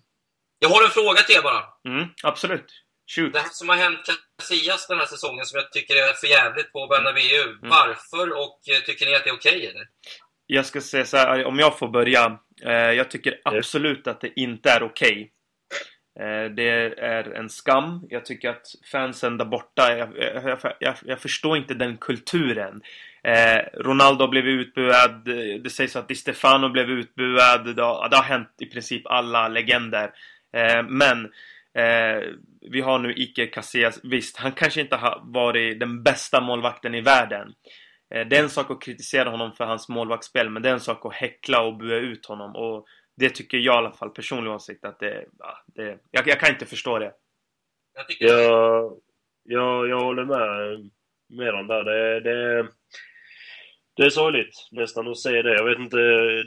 Jag 0.59 0.69
har 0.69 0.83
en 0.83 0.89
fråga 0.89 1.21
till 1.21 1.35
er 1.35 1.41
bara. 1.41 1.63
Mm, 1.87 2.07
absolut. 2.23 2.83
Shoot. 3.15 3.33
Det 3.33 3.39
här 3.39 3.49
som 3.51 3.69
har 3.69 3.75
hänt 3.75 3.99
Casillas 4.39 4.87
den 4.87 4.97
här 4.97 5.05
säsongen 5.05 5.45
som 5.45 5.59
jag 5.59 5.71
tycker 5.71 5.95
är 5.95 6.13
för 6.13 6.27
jävligt 6.27 6.71
på 6.71 6.87
Bernabéu. 6.87 7.43
Mm. 7.43 7.69
Varför 7.69 8.31
och 8.31 8.59
eh, 8.69 8.81
tycker 8.85 9.05
ni 9.05 9.15
att 9.15 9.23
det 9.23 9.29
är 9.29 9.35
okej 9.35 9.57
okay, 9.57 9.65
eller? 9.65 9.85
jag 10.47 10.65
ska 10.65 10.81
säga 10.81 11.05
så 11.05 11.17
här, 11.17 11.45
om 11.45 11.59
jag 11.59 11.79
får 11.79 11.87
börja. 11.87 12.39
Eh, 12.63 12.71
jag 12.71 13.11
tycker 13.11 13.41
absolut 13.43 14.07
att 14.07 14.21
det 14.21 14.39
inte 14.39 14.69
är 14.69 14.83
okej. 14.83 15.31
Eh, 16.19 16.51
det 16.51 16.69
är 16.99 17.33
en 17.33 17.49
skam. 17.49 18.07
Jag 18.09 18.25
tycker 18.25 18.49
att 18.49 18.67
fansen 18.91 19.37
där 19.37 19.45
borta, 19.45 19.97
jag, 19.97 20.09
jag, 20.17 20.73
jag, 20.79 20.95
jag 21.05 21.19
förstår 21.19 21.57
inte 21.57 21.73
den 21.73 21.97
kulturen. 21.97 22.81
Eh, 23.23 23.59
Ronaldo 23.73 24.27
blev 24.27 24.45
utbuad, 24.45 25.25
det 25.63 25.71
sägs 25.71 25.95
att 25.95 26.07
Di 26.07 26.15
Stefano 26.15 26.69
blev 26.69 26.89
utbuad. 26.89 27.75
Det 27.75 27.83
har, 27.83 28.09
det 28.09 28.15
har 28.15 28.23
hänt 28.23 28.49
i 28.59 28.65
princip 28.65 29.07
alla 29.07 29.47
legender. 29.47 30.11
Eh, 30.53 30.83
men 30.83 31.29
Eh, 31.77 32.23
vi 32.61 32.81
har 32.81 32.99
nu 32.99 33.13
Ike 33.13 33.47
Casillas. 33.47 33.99
Visst, 34.03 34.37
han 34.37 34.51
kanske 34.51 34.81
inte 34.81 34.95
har 34.95 35.21
varit 35.23 35.79
den 35.79 36.03
bästa 36.03 36.41
målvakten 36.41 36.95
i 36.95 37.01
världen. 37.01 37.53
Eh, 38.13 38.27
det 38.27 38.37
är 38.37 38.43
en 38.43 38.49
sak 38.49 38.71
att 38.71 38.81
kritisera 38.81 39.29
honom 39.29 39.51
för 39.51 39.65
hans 39.65 39.89
målvaktsspel, 39.89 40.49
men 40.49 40.61
det 40.61 40.69
är 40.69 40.73
en 40.73 40.79
sak 40.79 41.05
att 41.05 41.13
häckla 41.13 41.61
och 41.61 41.77
bua 41.77 41.95
ut 41.95 42.25
honom. 42.25 42.55
Och 42.55 42.85
det 43.17 43.29
tycker 43.29 43.57
jag 43.57 43.75
i 43.75 43.77
alla 43.77 43.91
fall, 43.91 44.09
personlig 44.09 44.51
åsikt, 44.51 44.85
att 44.85 44.99
det... 44.99 45.25
Ja, 45.39 45.57
det 45.65 45.99
jag, 46.11 46.27
jag 46.27 46.39
kan 46.39 46.49
inte 46.49 46.65
förstå 46.65 46.99
det. 46.99 47.13
Jag, 47.93 48.31
jag, 48.31 48.97
jag, 49.43 49.89
jag 49.89 49.99
håller 49.99 50.25
med 50.25 50.89
med 51.29 51.53
dem 51.53 51.67
där. 51.67 51.83
Det, 51.83 52.19
det, 52.19 52.67
det 53.95 54.03
är 54.03 54.09
sorgligt 54.09 54.67
nästan 54.71 55.07
att 55.07 55.17
se 55.17 55.41
det. 55.41 55.53
Jag 55.53 55.65
vet 55.65 55.79
inte, 55.79 55.97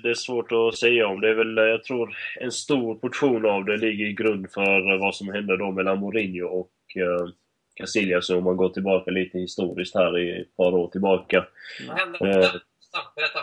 det 0.02 0.10
är 0.10 0.14
svårt 0.14 0.52
att 0.52 0.78
säga 0.78 1.06
om. 1.06 1.20
Det 1.20 1.28
är 1.28 1.34
väl, 1.34 1.56
jag 1.56 1.84
tror, 1.84 2.16
en 2.40 2.52
stor 2.52 2.94
portion 2.94 3.46
av 3.46 3.64
det 3.64 3.76
ligger 3.76 4.06
i 4.06 4.12
grund 4.12 4.52
för 4.52 4.98
vad 4.98 5.14
som 5.14 5.28
hände 5.28 5.56
då 5.56 5.70
mellan 5.70 5.98
Mourinho 5.98 6.46
och 6.46 6.72
uh, 6.96 7.28
Casillas 7.74 8.30
om 8.30 8.44
man 8.44 8.56
går 8.56 8.68
tillbaka 8.68 9.10
lite 9.10 9.38
historiskt 9.38 9.94
här 9.94 10.18
i 10.18 10.40
ett 10.40 10.56
par 10.56 10.72
år 10.72 10.88
tillbaka. 10.88 11.46
Vad 11.88 11.98
hände? 11.98 12.18
Uh, 12.18 12.52
Berätta. 13.16 13.40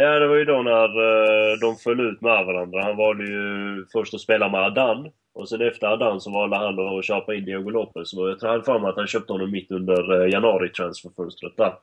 Ja, 0.00 0.18
det 0.18 0.26
var 0.28 0.36
ju 0.36 0.44
då 0.44 0.62
när 0.62 1.00
uh, 1.00 1.58
de 1.60 1.76
föll 1.76 2.00
ut 2.00 2.20
med 2.20 2.46
varandra. 2.46 2.82
Han 2.82 2.96
valde 2.96 3.24
ju 3.24 3.86
först 3.92 4.14
att 4.14 4.20
spela 4.20 4.48
med 4.48 4.60
Adan 4.60 5.10
och 5.34 5.48
sen 5.48 5.62
efter 5.62 5.86
Adan 5.86 6.20
så 6.20 6.30
valde 6.30 6.56
han 6.56 6.98
att 6.98 7.04
köpa 7.04 7.34
in 7.34 7.44
Diego 7.44 7.70
Lopez. 7.70 8.12
Och 8.12 8.30
jag 8.30 8.38
tror 8.38 8.50
han 8.50 8.62
för 8.62 8.78
mig 8.78 8.90
att 8.90 8.96
han 8.96 9.06
köpte 9.06 9.32
honom 9.32 9.50
mitt 9.50 9.70
under 9.70 10.22
eh, 10.22 10.30
januari-transferfönstret 10.32 11.56
där. 11.56 11.74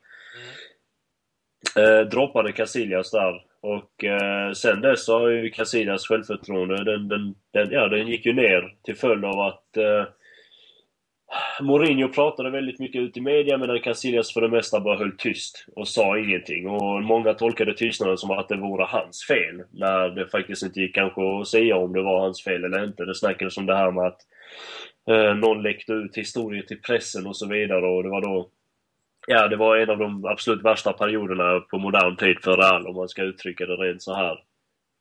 Mm. 1.76 2.00
Eh, 2.00 2.08
droppade 2.08 2.52
Casillas 2.52 3.12
där. 3.12 3.42
Och 3.62 4.04
eh, 4.04 4.52
sen 4.52 4.82
dess 4.82 5.06
så 5.06 5.20
har 5.20 5.30
ju 5.30 5.50
Casillas 5.50 6.08
självförtroende, 6.08 6.84
den, 6.84 7.08
den, 7.08 7.36
den, 7.54 7.72
ja, 7.72 7.88
den 7.88 8.08
gick 8.08 8.26
ju 8.26 8.34
ner 8.34 8.76
till 8.84 8.96
följd 8.96 9.26
av 9.26 9.40
att 9.40 9.78
eh, 9.78 10.06
Mourinho 11.62 12.10
pratade 12.10 12.50
väldigt 12.50 12.80
mycket 12.80 13.02
ut 13.02 13.18
i 13.18 13.22
media 13.22 13.58
medan 13.58 13.80
Casillas 13.80 14.34
för 14.34 14.42
det 14.42 14.50
mesta 14.50 14.80
bara 14.80 14.98
höll 14.98 15.18
tyst 15.18 15.66
och 15.76 15.88
sa 15.88 16.18
ingenting. 16.18 16.70
Och 16.70 17.04
många 17.04 17.34
tolkade 17.34 17.74
tystnaden 17.74 18.18
som 18.18 18.32
att 18.32 18.50
det 18.50 18.58
vore 18.58 18.86
hans 18.86 19.26
fel. 19.28 19.64
När 19.72 20.10
det 20.10 20.28
faktiskt 20.28 20.64
inte 20.64 20.80
gick 20.80 20.96
kanske 20.96 21.22
att 21.22 21.48
säga 21.48 21.78
om 21.78 21.94
det 21.94 22.02
var 22.02 22.20
hans 22.20 22.44
fel 22.44 22.64
eller 22.64 22.84
inte. 22.84 23.06
Det 23.06 23.16
snackades 23.16 23.58
om 23.58 23.66
det 23.66 23.76
här 23.76 23.92
med 23.92 24.06
att 24.06 24.22
eh, 25.10 25.36
någon 25.36 25.64
läckte 25.64 25.94
ut 25.94 26.18
historier 26.18 26.64
till 26.64 26.82
pressen 26.82 27.28
och 27.28 27.38
så 27.38 27.48
vidare 27.48 27.86
och 27.86 28.04
det 28.04 28.10
var 28.10 28.22
då 28.22 28.50
Ja, 29.28 29.48
det 29.48 29.56
var 29.56 29.78
en 29.78 29.90
av 29.90 29.98
de 29.98 30.26
absolut 30.26 30.66
värsta 30.66 30.94
perioderna 30.94 31.60
på 31.60 31.78
modern 31.78 32.18
tid 32.18 32.38
för 32.44 32.58
Real 32.58 32.88
om 32.88 32.96
man 32.96 33.10
ska 33.10 33.24
uttrycka 33.24 33.66
det 33.66 33.74
rent 33.74 34.02
så 34.02 34.14
här. 34.14 34.32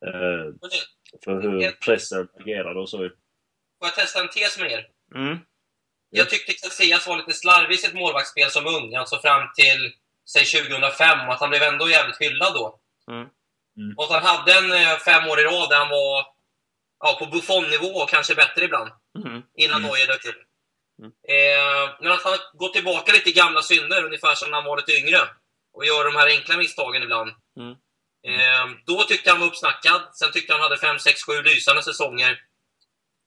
Eh, 0.06 0.52
för 1.24 1.42
hur 1.42 1.84
pressen 1.84 2.28
agerade 2.40 2.80
och 2.80 2.88
så. 2.88 2.98
Får 2.98 3.08
jag 3.80 3.94
testa 3.94 4.20
en 4.20 4.28
tes 4.28 4.60
med 4.60 4.72
er? 4.72 4.86
Mm. 5.14 5.38
Jag 6.16 6.30
tyckte 6.30 6.52
Casillas 6.52 7.06
var 7.06 7.16
lite 7.16 7.32
slarvig 7.32 7.74
i 7.74 7.78
sitt 7.78 7.94
målvaktsspel 7.94 8.50
som 8.50 8.66
ung, 8.66 8.94
alltså 8.94 9.18
fram 9.18 9.42
till, 9.54 9.92
säg 10.28 10.44
2005, 10.44 11.28
och 11.28 11.34
att 11.34 11.40
han 11.40 11.50
blev 11.50 11.62
ändå 11.62 11.88
jävligt 11.88 12.20
hyllad 12.20 12.54
då. 12.54 12.80
Mm. 13.10 13.28
Mm. 13.76 13.94
Och 13.96 14.04
att 14.04 14.22
han 14.22 14.36
hade 14.36 14.52
en 14.52 14.72
eh, 14.72 14.98
fem 14.98 15.28
år 15.28 15.40
i 15.40 15.44
rad 15.44 15.70
där 15.70 15.78
han 15.78 15.88
var 15.88 16.26
ja, 17.04 17.16
på 17.18 17.26
Buffon-nivå 17.26 17.92
och 18.02 18.08
kanske 18.08 18.34
bättre 18.34 18.64
ibland. 18.64 18.90
Mm. 19.24 19.42
Innan 19.54 19.76
mm. 19.76 19.90
Neuer 19.90 20.06
dök 20.06 20.24
upp. 20.24 20.42
Mm. 20.98 21.12
Eh, 21.28 21.90
men 22.00 22.12
att 22.12 22.22
han 22.22 22.38
gått 22.52 22.74
tillbaka 22.74 23.12
lite 23.12 23.30
i 23.30 23.32
gamla 23.32 23.62
synder, 23.62 24.04
ungefär 24.04 24.34
som 24.34 24.50
när 24.50 24.56
han 24.56 24.68
var 24.68 24.76
lite 24.76 24.98
yngre. 25.00 25.18
Och 25.72 25.86
gör 25.86 26.04
de 26.04 26.16
här 26.16 26.26
enkla 26.26 26.56
misstagen 26.56 27.02
ibland. 27.02 27.30
Mm. 27.60 27.72
Eh, 28.26 28.76
då 28.86 29.02
tyckte 29.02 29.30
han 29.30 29.40
var 29.40 29.46
uppsnackad. 29.46 30.02
Sen 30.12 30.32
tyckte 30.32 30.52
han 30.52 30.62
hade 30.62 30.76
5, 30.76 30.98
6, 30.98 31.22
7 31.22 31.42
lysande 31.42 31.82
säsonger. 31.82 32.40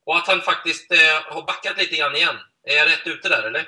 Och 0.06 0.18
att 0.18 0.28
han 0.28 0.42
faktiskt 0.42 0.92
eh, 0.92 1.34
har 1.34 1.42
backat 1.42 1.78
lite 1.78 1.96
grann 1.96 2.16
igen. 2.16 2.36
Är 2.70 2.76
jag 2.76 2.86
rätt 2.86 3.16
ute 3.16 3.30
där, 3.30 3.48
eller? 3.48 3.62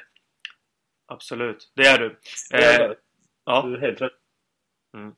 Absolut, 1.08 1.72
det 1.76 1.88
är 1.88 2.00
du. 2.00 2.20
Eh, 2.54 2.94
ja. 3.46 3.62
Du 3.68 3.76
är 3.76 3.80
helt 3.80 4.02
rätt. 4.02 4.12
Mm. 4.98 5.14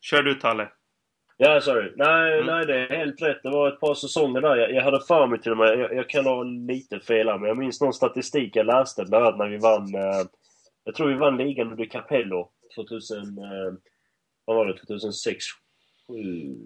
Kör 0.00 0.22
du, 0.22 0.34
Talle. 0.34 0.68
Ja, 1.36 1.60
sorry. 1.60 1.92
Nej, 1.96 2.32
mm. 2.32 2.46
nej, 2.46 2.66
det 2.66 2.74
är 2.74 2.96
helt 2.96 3.22
rätt. 3.22 3.42
Det 3.42 3.50
var 3.50 3.68
ett 3.68 3.80
par 3.80 3.94
säsonger 3.94 4.40
där. 4.40 4.56
Jag, 4.56 4.72
jag 4.72 4.82
hade 4.82 5.00
för 5.00 5.26
mig 5.26 5.40
till 5.40 5.52
och 5.52 5.58
med, 5.58 5.78
jag, 5.78 5.94
jag 5.94 6.10
kan 6.10 6.26
ha 6.26 6.42
lite 6.42 7.00
fel 7.00 7.28
här, 7.28 7.38
men 7.38 7.48
jag 7.48 7.58
minns 7.58 7.80
någon 7.80 7.92
statistik 7.92 8.56
jag 8.56 8.66
läste 8.66 9.04
bland 9.04 9.24
annat 9.24 9.38
när 9.38 9.48
vi 9.48 9.58
vann, 9.58 9.94
eh, 9.94 10.26
jag 10.84 10.94
tror 10.94 11.08
vi 11.08 11.14
vann 11.14 11.36
ligan 11.36 11.70
under 11.70 11.84
Capello 11.84 12.50
2000, 12.74 13.18
eh, 13.18 13.24
vad 14.44 14.56
var 14.56 14.66
det, 14.66 14.78
2006? 14.78 15.44
7, 16.08 16.14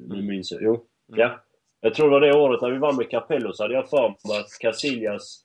nu 0.09 0.23
minns 0.23 0.53
jag. 0.53 0.63
Jo, 0.63 0.75
mm. 0.75 1.21
ja. 1.21 1.45
Jag 1.81 1.95
tror 1.95 2.07
det 2.07 2.13
var 2.13 2.21
det 2.21 2.37
året 2.37 2.63
när 2.63 2.71
vi 2.71 2.79
vann 2.79 2.97
med 2.97 3.11
Capello 3.11 3.53
så 3.53 3.65
hade 3.65 3.75
jag 3.75 3.91
för 3.91 4.09
mig 4.29 4.39
att 4.39 4.59
Casillas 4.61 5.45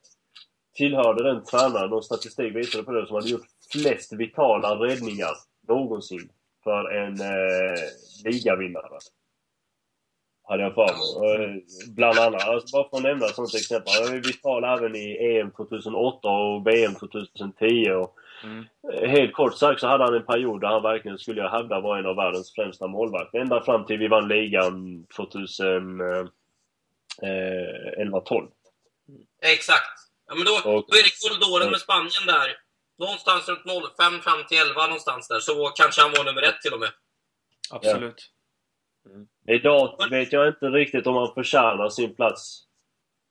tillhörde 0.75 1.23
den 1.23 1.43
tränaren, 1.43 1.93
och 1.93 2.05
statistik 2.05 2.55
visade 2.55 2.83
på 2.83 2.91
det, 2.91 3.07
som 3.07 3.15
hade 3.15 3.29
gjort 3.29 3.45
flest 3.71 4.13
vitala 4.13 4.75
räddningar 4.75 5.31
någonsin 5.67 6.29
för 6.63 6.91
en 6.91 7.21
eh, 7.21 7.79
ligavinnare. 8.25 8.99
Hade 10.47 10.63
jag 10.63 10.73
för 10.73 10.85
mig. 10.85 11.31
Eh, 11.31 11.55
bland 11.95 12.19
annat, 12.19 12.47
alltså 12.47 12.77
bara 12.77 12.89
för 12.89 12.97
att 12.97 13.03
nämna 13.03 13.25
ett 13.25 13.35
sånt 13.35 13.55
exempel. 13.55 13.93
Han 13.93 14.11
var 14.11 14.17
vital 14.17 14.63
även 14.63 14.95
i 14.95 15.37
EM 15.39 15.51
2008 15.51 16.29
och 16.29 16.67
VM 16.67 16.95
2010. 16.95 17.91
Och 17.91 18.15
mm. 18.43 18.65
Helt 19.09 19.33
kort 19.33 19.57
sagt 19.57 19.79
så 19.79 19.87
hade 19.87 20.03
han 20.03 20.13
en 20.13 20.25
period 20.25 20.61
där 20.61 20.67
han 20.67 20.83
verkligen 20.83 21.17
skulle 21.17 21.41
jag 21.41 21.49
hävda 21.49 21.79
var 21.79 21.97
en 21.97 22.05
av 22.05 22.15
världens 22.15 22.53
främsta 22.53 22.87
målvakter. 22.87 23.39
Ända 23.39 23.63
fram 23.63 23.85
till 23.85 23.97
vi 23.97 24.07
vann 24.07 24.27
ligan 24.27 25.05
2011-12. 25.17 26.29
Eh, 27.21 28.49
Exakt. 29.51 30.05
Ja, 30.27 30.35
men 30.35 30.45
då, 30.45 30.51
och, 30.51 30.85
då 30.87 30.93
är 30.99 31.03
det 31.03 31.21
korridoren 31.21 31.71
med 31.71 31.79
Spanien 31.79 32.25
där. 32.27 32.57
Någonstans 32.99 33.49
runt 33.49 33.95
05 33.97 34.19
fram 34.21 34.43
till 34.47 34.57
11 34.57 34.87
någonstans 34.87 35.27
där. 35.27 35.39
Så 35.39 35.67
kanske 35.69 36.01
han 36.01 36.11
var 36.17 36.23
nummer 36.23 36.41
ett 36.41 36.61
till 36.61 36.73
och 36.73 36.79
med. 36.79 36.91
Absolut. 37.69 38.31
Mm. 39.09 39.27
Idag 39.47 40.09
vet 40.09 40.33
jag 40.33 40.47
inte 40.47 40.65
riktigt 40.65 41.07
om 41.07 41.15
han 41.15 41.33
förtjänar 41.33 41.89
sin 41.89 42.15
plats 42.15 42.65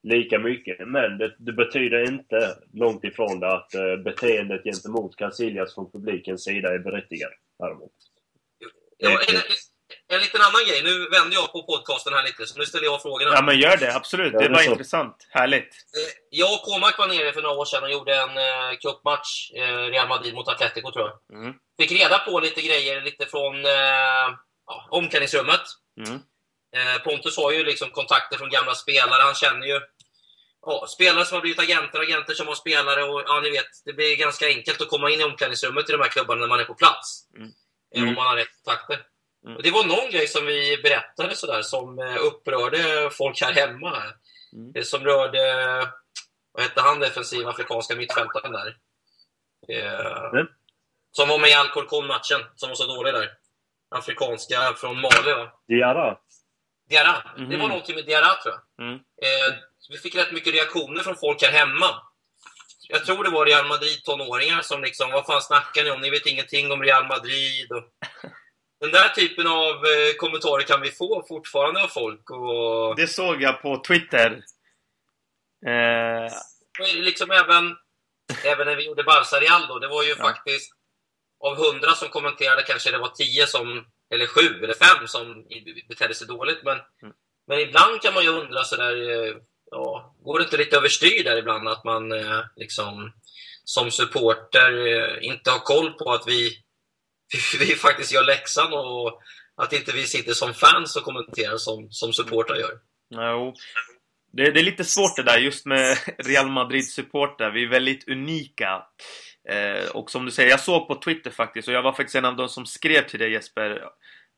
lika 0.03 0.39
mycket. 0.39 0.89
Men 0.89 1.19
det, 1.19 1.37
det 1.39 1.53
betyder 1.53 2.13
inte 2.13 2.59
långt 2.73 3.05
ifrån 3.05 3.41
det 3.41 3.53
att 3.53 3.75
uh, 3.75 3.97
beteendet 3.97 4.65
gentemot 4.65 5.17
Casillas 5.17 5.75
från 5.75 5.91
publikens 5.91 6.45
sida 6.45 6.75
är 6.75 6.79
berättigat. 6.79 7.33
Däremot. 7.59 7.93
Ja, 8.99 9.21
en 10.15 10.21
liten 10.21 10.41
annan 10.41 10.65
grej. 10.69 10.83
Nu 10.83 11.09
vänder 11.09 11.35
jag 11.35 11.53
på 11.53 11.63
podcasten 11.63 12.13
här 12.13 12.25
lite, 12.25 12.47
så 12.47 12.59
nu 12.59 12.67
ställer 12.67 12.85
jag 12.85 13.03
frågorna. 13.03 13.31
Ja, 13.35 13.43
men 13.43 13.59
gör 13.59 13.77
det. 13.77 13.95
Absolut. 13.95 14.33
Ja, 14.33 14.41
det 14.41 14.49
var 14.49 14.63
intressant. 14.63 15.17
Härligt. 15.31 15.71
Eh, 15.97 16.13
jag 16.31 16.53
och 16.55 16.63
Kåmark 16.63 16.99
var 16.99 17.07
nere 17.07 17.33
för 17.33 17.43
några 17.43 17.57
år 17.57 17.65
sedan 17.65 17.83
och 17.83 17.91
gjorde 17.91 18.15
en 18.17 18.37
eh, 18.37 18.79
cupmatch. 18.83 19.51
Eh, 19.57 19.77
Real 19.95 20.09
Madrid 20.09 20.35
mot 20.35 20.49
Atletico, 20.49 20.93
tror 20.93 21.09
jag. 21.09 21.39
Mm. 21.41 21.55
Fick 21.79 21.93
reda 21.93 22.19
på 22.19 22.41
lite 22.41 22.63
grejer 22.63 23.01
lite 23.01 23.27
från 23.27 23.65
eh, 23.65 24.27
omklädningsrummet. 24.91 25.61
Mm. 26.07 26.21
Eh, 26.77 27.03
Pontus 27.03 27.37
har 27.37 27.53
ju 27.53 27.65
liksom 27.65 27.91
kontakter 27.91 28.39
från 28.39 28.51
gamla 28.51 28.75
spelare. 28.75 29.23
Han 29.23 29.35
känner 29.35 29.67
ju 29.67 29.81
ja, 30.67 30.87
spelare 30.89 31.25
som 31.25 31.35
har 31.35 31.43
blivit 31.43 31.61
agenter, 31.61 32.01
agenter 32.01 32.35
som 32.35 32.47
har 32.47 32.55
spelare. 32.55 33.03
Och 33.05 33.23
ja, 33.27 33.41
ni 33.41 33.51
vet, 33.51 33.71
det 33.85 33.93
blir 33.93 34.17
ganska 34.17 34.47
enkelt 34.47 34.81
att 34.81 34.89
komma 34.89 35.11
in 35.11 35.21
i 35.21 35.25
omklädningsrummet 35.25 35.89
i 35.89 35.93
de 35.93 36.01
här 36.01 36.09
klubbarna 36.09 36.41
när 36.41 36.49
man 36.49 36.61
är 36.61 36.65
på 36.65 36.75
plats. 36.75 37.29
Mm. 37.37 37.51
Eh, 37.95 38.09
om 38.09 38.15
man 38.15 38.27
har 38.27 38.37
rätt 38.37 38.49
kontakter. 38.65 38.99
Mm. 39.47 39.61
Det 39.63 39.71
var 39.71 39.85
någon 39.85 40.11
grej 40.11 40.27
som 40.27 40.47
vi 40.47 40.81
berättade 40.83 41.37
sådär 41.37 41.63
som 41.63 41.99
eh, 41.99 42.17
upprörde 42.27 43.11
folk 43.11 43.41
här 43.41 43.53
hemma. 43.53 44.03
Mm. 44.53 44.73
Det 44.73 44.85
som 44.85 45.05
rörde, 45.05 45.41
vad 46.53 46.63
hette 46.63 46.81
han, 46.81 47.01
defensiva 47.01 47.51
afrikanska 47.51 47.97
mittfältaren 47.97 48.53
där? 48.53 48.77
Eh, 49.69 50.25
mm. 50.33 50.47
Som 51.13 51.29
var 51.29 51.39
med 51.39 51.51
i 51.51 51.55
Alcorcon-matchen, 51.55 52.41
som 52.57 52.69
var 52.69 52.77
så 52.77 52.87
dålig 52.87 53.15
där. 53.15 53.31
Afrikanska 53.91 54.75
från 54.77 55.01
Mali 55.01 55.33
va? 55.33 55.53
Diarra. 55.69 56.19
Diarra. 56.89 57.23
Mm. 57.37 57.51
Det 57.51 57.57
var 57.57 57.69
någonting 57.69 57.95
med 57.95 58.07
Diarra 58.07 58.35
tror 58.43 58.55
jag. 58.55 58.87
Mm. 58.87 58.95
Eh, 58.95 59.55
vi 59.91 59.99
fick 59.99 60.17
rätt 60.17 60.33
mycket 60.33 60.55
reaktioner 60.55 61.03
från 61.03 61.17
folk 61.17 61.43
här 61.43 61.53
hemma. 61.53 61.91
Jag 62.89 63.05
tror 63.05 63.25
det 63.25 63.31
var 63.31 63.47
Real 63.47 63.67
Madrid-tonåringar 63.67 64.61
som 64.61 64.83
liksom, 64.83 65.11
vad 65.11 65.27
fan 65.27 65.43
snackar 65.43 65.85
ni 65.85 65.91
om? 65.91 66.01
Ni 66.01 66.11
vet 66.11 66.27
ingenting 66.27 66.73
om 66.73 66.83
Real 66.83 67.07
Madrid. 67.07 67.73
Och... 67.73 67.85
Den 68.81 68.91
där 68.91 69.09
typen 69.09 69.47
av 69.47 69.75
eh, 69.75 70.15
kommentarer 70.17 70.63
kan 70.63 70.81
vi 70.81 70.91
få 70.91 71.25
fortfarande 71.29 71.83
av 71.83 71.89
folk. 71.89 72.31
Och... 72.31 72.97
Det 72.97 73.07
såg 73.07 73.43
jag 73.43 73.63
på 73.63 73.83
Twitter. 73.87 74.43
Eh... 75.67 76.33
Liksom 76.95 77.31
även, 77.31 77.77
även 78.45 78.67
när 78.67 78.77
vi 78.77 78.87
gjorde 78.87 79.05
Barca 79.05 79.37
Real 79.37 79.67
då, 79.69 79.79
det 79.79 79.89
var 79.89 80.03
ju 80.03 80.09
ja. 80.09 80.17
faktiskt 80.17 80.73
av 81.41 81.57
hundra 81.57 81.91
som 81.91 82.09
kommenterade 82.09 82.63
kanske 82.63 82.91
det 82.91 82.99
var 82.99 83.09
tio 83.09 83.47
som, 83.47 83.87
eller 84.15 84.27
sju 84.27 84.65
eller 84.65 84.75
fem 84.75 85.07
som 85.07 85.45
betedde 85.89 86.15
sig 86.15 86.27
dåligt. 86.27 86.63
Men, 86.65 86.79
mm. 87.03 87.15
men 87.47 87.59
ibland 87.59 88.03
kan 88.03 88.15
man 88.15 88.23
ju 88.23 88.29
undra 88.29 88.65
sådär, 88.65 89.11
eh, 89.11 89.35
ja, 89.71 90.17
går 90.25 90.39
det 90.39 90.45
inte 90.45 90.57
lite 90.57 90.77
överstyr 90.77 91.25
där 91.25 91.37
ibland 91.37 91.69
att 91.69 91.85
man 91.85 92.13
eh, 92.13 92.41
liksom 92.57 93.13
som 93.65 93.91
supporter 93.91 95.19
inte 95.23 95.51
har 95.51 95.59
koll 95.59 95.93
på 95.93 96.13
att 96.13 96.27
vi 96.27 96.64
vi 97.59 97.75
faktiskt 97.75 98.13
gör 98.13 98.25
läxan 98.25 98.73
och 98.73 99.23
att 99.57 99.73
inte 99.73 99.93
vi 99.93 100.07
sitter 100.07 100.33
som 100.33 100.55
fans 100.55 100.97
och 100.97 101.03
kommenterar 101.03 101.57
som, 101.57 101.91
som 101.91 102.13
supportrar 102.13 102.57
gör. 102.57 102.79
Jo. 103.11 103.55
Det, 104.33 104.51
det, 104.51 104.61
är 104.61 104.65
lite 104.65 104.85
svårt 104.85 105.17
det 105.17 105.23
där 105.23 105.39
just 105.39 105.67
med 105.67 105.99
Real 106.19 106.49
Madrid-supportrar. 106.49 107.51
Vi 107.51 107.65
är 107.65 107.69
väldigt 107.69 108.09
unika. 108.09 108.83
Eh, 109.49 109.91
och 109.91 110.11
som 110.11 110.25
du 110.25 110.31
säger, 110.31 110.51
jag 110.51 110.61
såg 110.61 110.89
på 110.89 110.95
Twitter 110.95 111.31
faktiskt 111.31 111.69
och 111.69 111.75
jag 111.75 111.83
var 111.83 111.93
faktiskt 111.93 112.17
en 112.17 112.25
av 112.25 112.37
de 112.37 112.49
som 112.49 112.67
skrev 112.67 113.09
till 113.09 113.19
dig 113.19 113.33
Jesper. 113.33 113.89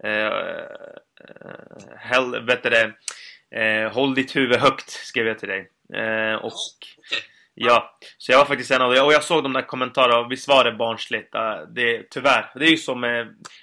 Eh, 0.05 0.27
eh, 0.27 0.99
hell, 1.99 2.47
vet 2.47 2.63
det, 2.63 2.93
eh, 3.61 3.93
håll 3.93 4.15
ditt 4.15 4.37
huvud 4.37 4.57
högt, 4.57 4.91
skrev 4.91 5.27
jag 5.27 5.39
till 5.39 5.49
dig. 5.49 5.71
Eh, 5.95 6.35
och 6.35 6.53
Ja, 7.59 7.99
så 8.19 8.33
jag 8.33 8.39
var 8.39 8.45
faktiskt 8.45 8.71
en 8.71 8.83
av 8.83 8.95
dem. 8.95 9.07
Och 9.07 9.13
jag 9.13 9.25
såg 9.25 9.43
de 9.43 9.53
där 9.53 9.63
kommentarerna 9.63 10.19
och 10.19 10.33
visst 10.33 10.49
var 10.49 10.65
det 10.65 10.73
barnsligt. 10.73 11.33
Det, 11.75 12.11
tyvärr. 12.11 12.53
Det 12.55 12.65
är 12.65 12.71
ju 12.71 12.77
som... 12.77 13.01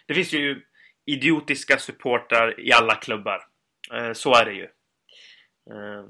Det 0.07 0.13
finns 0.13 0.33
ju 0.33 0.61
idiotiska 1.05 1.79
supportrar 1.79 2.59
i 2.59 2.73
alla 2.73 2.95
klubbar. 2.95 3.43
Eh, 3.93 4.13
så 4.13 4.35
är 4.35 4.45
det 4.45 4.53
ju. 4.53 4.67
Ja. 5.65 6.07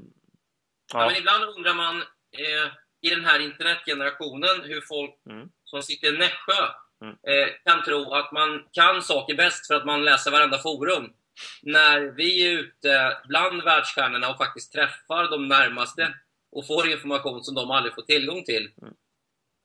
ja. 0.94 1.06
men 1.08 1.16
ibland 1.16 1.44
undrar 1.44 1.74
man 1.74 2.02
eh, 2.32 2.72
i 3.02 3.10
den 3.10 3.26
här 3.26 3.40
internetgenerationen 3.40 4.62
hur 4.64 4.82
folk 4.82 5.26
mm. 5.30 5.50
som 5.64 5.84
sitter 5.84 6.14
i 6.16 6.18
Nässjö 6.18 6.68
mm. 7.02 7.16
eh, 7.28 7.54
kan 7.66 7.84
tro 7.84 8.14
att 8.14 8.32
man 8.32 8.68
kan 8.72 9.02
saker 9.02 9.36
bäst 9.36 9.68
för 9.68 9.76
att 9.76 9.86
man 9.86 10.06
läser 10.06 10.32
varenda 10.32 10.58
forum. 10.58 11.14
När 11.62 12.00
vi 12.00 12.48
är 12.48 12.60
ute 12.60 13.18
bland 13.28 13.64
världsstjärnorna 13.64 14.30
och 14.30 14.38
faktiskt 14.38 14.74
träffar 14.74 15.30
de 15.30 15.48
närmaste 15.48 16.14
och 16.54 16.68
får 16.68 16.92
information 16.92 17.44
som 17.44 17.56
de 17.56 17.72
aldrig 17.72 17.96
får 17.96 18.02
tillgång 18.02 18.44
till. 18.44 18.72
Mm. 18.82 18.94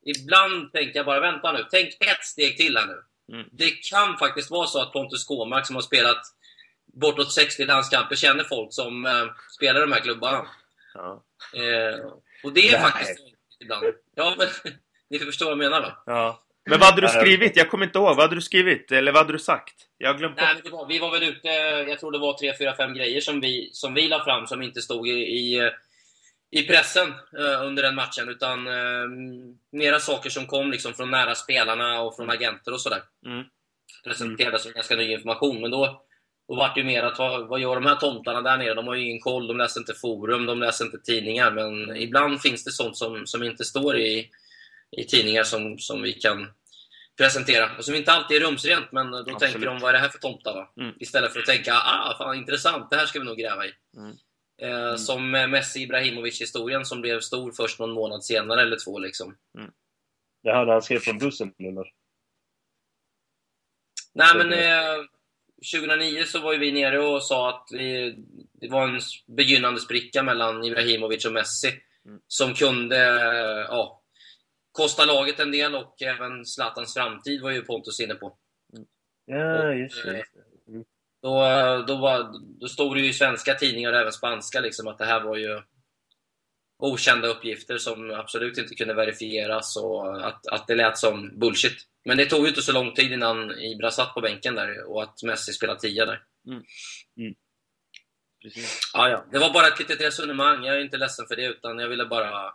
Ibland 0.04 0.72
tänker 0.72 0.98
jag 0.98 1.06
bara, 1.06 1.20
vänta 1.20 1.52
nu, 1.52 1.66
tänk 1.70 1.88
ett 1.88 2.24
steg 2.24 2.56
till 2.56 2.76
här 2.76 2.86
nu. 2.86 3.02
Mm. 3.34 3.48
Det 3.52 3.70
kan 3.70 4.16
faktiskt 4.16 4.50
vara 4.50 4.66
så 4.66 4.82
att 4.82 4.92
Pontus 4.92 5.24
Kåmark 5.24 5.66
som 5.66 5.74
har 5.74 5.82
spelat 5.82 6.20
bortåt 6.86 7.32
60 7.32 7.64
landskamper 7.64 8.16
känner 8.16 8.44
folk 8.44 8.72
som 8.72 9.06
eh, 9.06 9.26
spelar 9.56 9.80
i 9.80 9.84
de 9.84 9.92
här 9.92 10.00
klubbarna. 10.00 10.46
Ja. 10.94 11.24
Eh, 11.54 12.06
och 12.44 12.52
det 12.52 12.68
är 12.68 12.72
Nej. 12.72 12.90
faktiskt 12.90 13.18
ibland. 13.60 13.86
Ja, 14.14 14.34
men 14.38 14.72
ni 15.10 15.18
förstår 15.18 15.46
vad 15.46 15.52
jag 15.52 15.58
menar 15.58 15.80
va? 15.80 16.02
Ja. 16.06 16.44
Men 16.64 16.78
vad 16.78 16.88
hade 16.88 17.00
du 17.00 17.08
skrivit? 17.08 17.56
Jag 17.56 17.70
kommer 17.70 17.86
inte 17.86 17.98
ihåg. 17.98 18.06
Vad 18.06 18.20
hade 18.20 18.34
du 18.34 18.40
skrivit? 18.40 18.92
Eller 18.92 19.12
vad 19.12 19.22
hade 19.22 19.32
du 19.32 19.38
sagt? 19.38 19.74
Jag 19.98 20.08
har 20.08 20.18
glömt 20.18 20.36
Nej, 20.36 20.60
men 20.62 20.72
var, 20.72 20.86
Vi 20.86 20.98
var 20.98 21.10
väl 21.10 21.22
ute, 21.22 21.48
jag 21.88 21.98
tror 21.98 22.12
det 22.12 22.18
var 22.18 22.32
tre, 22.32 22.54
fyra, 22.58 22.74
fem 22.76 22.94
grejer 22.94 23.20
som 23.20 23.40
vi, 23.40 23.70
som 23.72 23.94
vi 23.94 24.08
la 24.08 24.24
fram 24.24 24.46
som 24.46 24.62
inte 24.62 24.80
stod 24.82 25.08
i, 25.08 25.12
i 25.12 25.70
i 26.50 26.62
pressen 26.62 27.08
eh, 27.38 27.66
under 27.66 27.82
den 27.82 27.94
matchen, 27.94 28.28
utan 28.28 28.66
eh, 28.66 29.08
mera 29.72 29.98
saker 29.98 30.30
som 30.30 30.46
kom 30.46 30.70
liksom 30.70 30.94
från 30.94 31.10
nära 31.10 31.34
spelarna 31.34 32.00
och 32.00 32.16
från 32.16 32.30
agenter 32.30 32.72
och 32.72 32.80
sådär. 32.80 33.02
Mm. 33.26 33.44
Presenterades 34.04 34.62
som 34.62 34.72
ganska 34.72 34.96
ny 34.96 35.12
information, 35.12 35.60
men 35.60 35.70
då, 35.70 36.02
då 36.48 36.56
var 36.56 36.74
det 36.74 36.80
ju 36.80 36.86
mer 36.86 37.02
att 37.02 37.18
vad, 37.18 37.48
vad 37.48 37.60
gör 37.60 37.74
de 37.74 37.86
här 37.86 37.96
tomtarna 37.96 38.42
där 38.42 38.56
nere? 38.56 38.74
De 38.74 38.86
har 38.86 38.94
ju 38.94 39.04
ingen 39.04 39.20
koll, 39.20 39.46
de 39.46 39.56
läser 39.56 39.80
inte 39.80 39.94
forum, 39.94 40.46
de 40.46 40.58
läser 40.58 40.84
inte 40.84 40.98
tidningar, 40.98 41.50
men 41.50 41.96
ibland 41.96 42.40
finns 42.40 42.64
det 42.64 42.70
sånt 42.70 42.96
som, 42.96 43.26
som 43.26 43.42
inte 43.42 43.64
står 43.64 43.98
i, 43.98 44.30
i 44.96 45.04
tidningar 45.04 45.42
som, 45.42 45.78
som 45.78 46.02
vi 46.02 46.12
kan 46.12 46.46
presentera. 47.16 47.76
Och 47.78 47.84
som 47.84 47.94
inte 47.94 48.12
alltid 48.12 48.36
är 48.36 48.46
rumsrent, 48.46 48.92
men 48.92 49.10
då 49.10 49.18
Absolut. 49.18 49.38
tänker 49.38 49.66
de 49.66 49.78
vad 49.78 49.88
är 49.88 49.92
det 49.92 49.98
här 49.98 50.08
för 50.08 50.18
tomtar? 50.18 50.54
Va? 50.54 50.72
Mm. 50.80 50.94
Istället 51.00 51.32
för 51.32 51.40
att 51.40 51.46
tänka 51.46 51.74
ah, 51.74 52.14
fan 52.18 52.36
intressant, 52.36 52.90
det 52.90 52.96
här 52.96 53.06
ska 53.06 53.18
vi 53.18 53.24
nog 53.24 53.38
gräva 53.38 53.66
i. 53.66 53.72
Mm. 53.96 54.16
Eh, 54.62 54.70
mm. 54.70 54.98
Som 54.98 55.30
Messi 55.30 55.82
Ibrahimovic-historien 55.82 56.84
som 56.84 57.00
blev 57.00 57.20
stor 57.20 57.52
först 57.52 57.78
någon 57.78 57.92
månad 57.92 58.24
senare 58.24 58.62
eller 58.62 58.76
två. 58.84 58.98
Liksom. 58.98 59.36
Mm. 59.58 59.70
Det 60.42 60.52
hade 60.52 60.72
han 60.72 60.82
skrev 60.82 60.98
från 60.98 61.18
bussen, 61.18 61.54
eller? 61.58 61.92
Nej, 64.14 64.36
men 64.36 64.52
eh, 64.52 65.04
2009 65.72 66.24
så 66.24 66.40
var 66.40 66.56
vi 66.56 66.72
nere 66.72 66.98
och 66.98 67.22
sa 67.22 67.48
att 67.48 67.68
vi, 67.72 68.16
det 68.52 68.68
var 68.68 68.88
en 68.88 69.00
begynnande 69.26 69.80
spricka 69.80 70.22
mellan 70.22 70.64
Ibrahimovic 70.64 71.24
och 71.24 71.32
Messi 71.32 71.68
mm. 72.04 72.20
som 72.26 72.54
kunde 72.54 72.96
eh, 72.96 73.66
ja, 73.68 74.02
kosta 74.72 75.04
laget 75.04 75.40
en 75.40 75.52
del 75.52 75.74
och 75.74 76.02
även 76.02 76.44
Zlatans 76.44 76.94
framtid 76.94 77.42
var 77.42 77.50
ju 77.50 77.62
Pontus 77.62 78.00
inne 78.00 78.14
på. 78.14 78.36
Ja, 79.24 79.72
just 79.74 80.04
det. 80.04 80.24
Då, 81.22 81.34
då, 81.86 81.96
var, 81.96 82.32
då 82.60 82.68
stod 82.68 82.96
det 82.96 83.00
ju 83.00 83.08
i 83.08 83.12
svenska 83.12 83.54
tidningar 83.54 83.92
och 83.92 83.98
även 83.98 84.12
spanska 84.12 84.60
liksom, 84.60 84.88
att 84.88 84.98
det 84.98 85.04
här 85.04 85.20
var 85.20 85.36
ju 85.36 85.62
okända 86.78 87.28
uppgifter 87.28 87.78
som 87.78 88.10
absolut 88.10 88.58
inte 88.58 88.74
kunde 88.74 88.94
verifieras 88.94 89.76
och 89.76 90.26
att, 90.26 90.46
att 90.46 90.66
det 90.66 90.74
lät 90.74 90.98
som 90.98 91.38
bullshit. 91.38 91.76
Men 92.04 92.16
det 92.16 92.26
tog 92.26 92.42
ju 92.42 92.48
inte 92.48 92.62
så 92.62 92.72
lång 92.72 92.94
tid 92.94 93.12
innan 93.12 93.60
Ibra 93.60 93.90
satt 93.90 94.14
på 94.14 94.20
bänken 94.20 94.54
där 94.54 94.90
och 94.90 95.02
att 95.02 95.22
Messi 95.22 95.52
spelade 95.52 95.80
tia 95.80 96.06
där. 96.06 96.22
Mm. 96.46 96.62
Mm. 97.18 97.34
Ja, 98.94 99.08
ja. 99.08 99.26
Det 99.32 99.38
var 99.38 99.52
bara 99.52 99.66
ett 99.66 99.78
litet 99.78 100.00
resonemang. 100.00 100.64
Jag 100.64 100.76
är 100.76 100.80
inte 100.80 100.96
ledsen 100.96 101.26
för 101.26 101.36
det, 101.36 101.46
utan 101.46 101.78
jag 101.78 101.88
ville 101.88 102.04
bara 102.04 102.54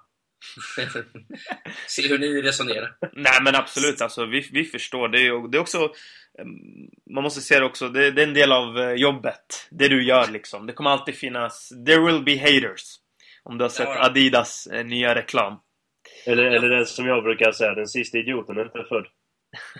se 1.88 2.08
hur 2.08 2.19
ni 2.19 2.41
resonerar. 2.41 2.95
Nej, 3.13 3.39
men 3.43 3.56
absolut. 3.56 4.01
Alltså, 4.01 4.25
vi, 4.25 4.49
vi 4.51 4.65
förstår. 4.65 5.08
Det 5.08 5.19
är, 5.19 5.51
det 5.51 5.58
är 5.58 5.62
också 5.62 5.93
Ehm, 6.39 6.89
man 7.13 7.23
måste 7.23 7.41
se 7.41 7.60
det 7.60 7.65
också, 7.65 7.89
det, 7.89 8.12
det, 8.12 8.21
är 8.21 8.27
en 8.27 8.34
del 8.34 8.51
av 8.51 8.79
eh, 8.79 8.93
jobbet. 8.93 9.67
Det 9.71 9.88
du 9.88 10.03
gör 10.03 10.27
liksom. 10.27 10.67
Det 10.67 10.73
kommer 10.73 10.89
alltid 10.89 11.15
finnas... 11.15 11.69
There 11.86 12.06
will 12.06 12.23
be 12.23 12.38
haters. 12.38 12.95
Om 13.43 13.58
du 13.58 13.63
har 13.63 13.69
sett 13.69 13.88
ja. 13.88 14.06
Adidas 14.06 14.67
eh, 14.67 14.86
nya 14.86 15.15
reklam. 15.15 15.60
Eller, 16.25 16.43
eller 16.43 16.69
den 16.69 16.86
som 16.86 17.08
jag 17.08 17.23
brukar 17.23 17.51
säga, 17.51 17.75
den 17.75 17.88
sista 17.88 18.17
idioten 18.17 18.58
är 18.58 18.65
inte 18.65 18.86
född. 18.89 19.08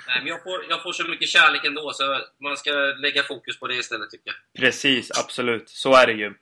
Nej, 0.08 0.20
men 0.20 0.28
jag 0.28 0.44
får, 0.44 0.66
jag 0.70 0.84
får 0.84 0.92
så 0.92 1.08
mycket 1.08 1.30
kärlek 1.30 1.66
ändå, 1.66 1.92
så 1.94 2.20
man 2.44 2.58
ska 2.58 2.72
lägga 2.74 3.24
fokus 3.24 3.60
på 3.60 3.68
det 3.68 3.76
istället 3.76 4.10
tycker 4.10 4.32
jag. 4.32 4.62
Precis, 4.64 5.20
absolut. 5.20 5.70
Så 5.70 5.96
är 5.96 6.08
det 6.08 6.14
ju. 6.14 6.34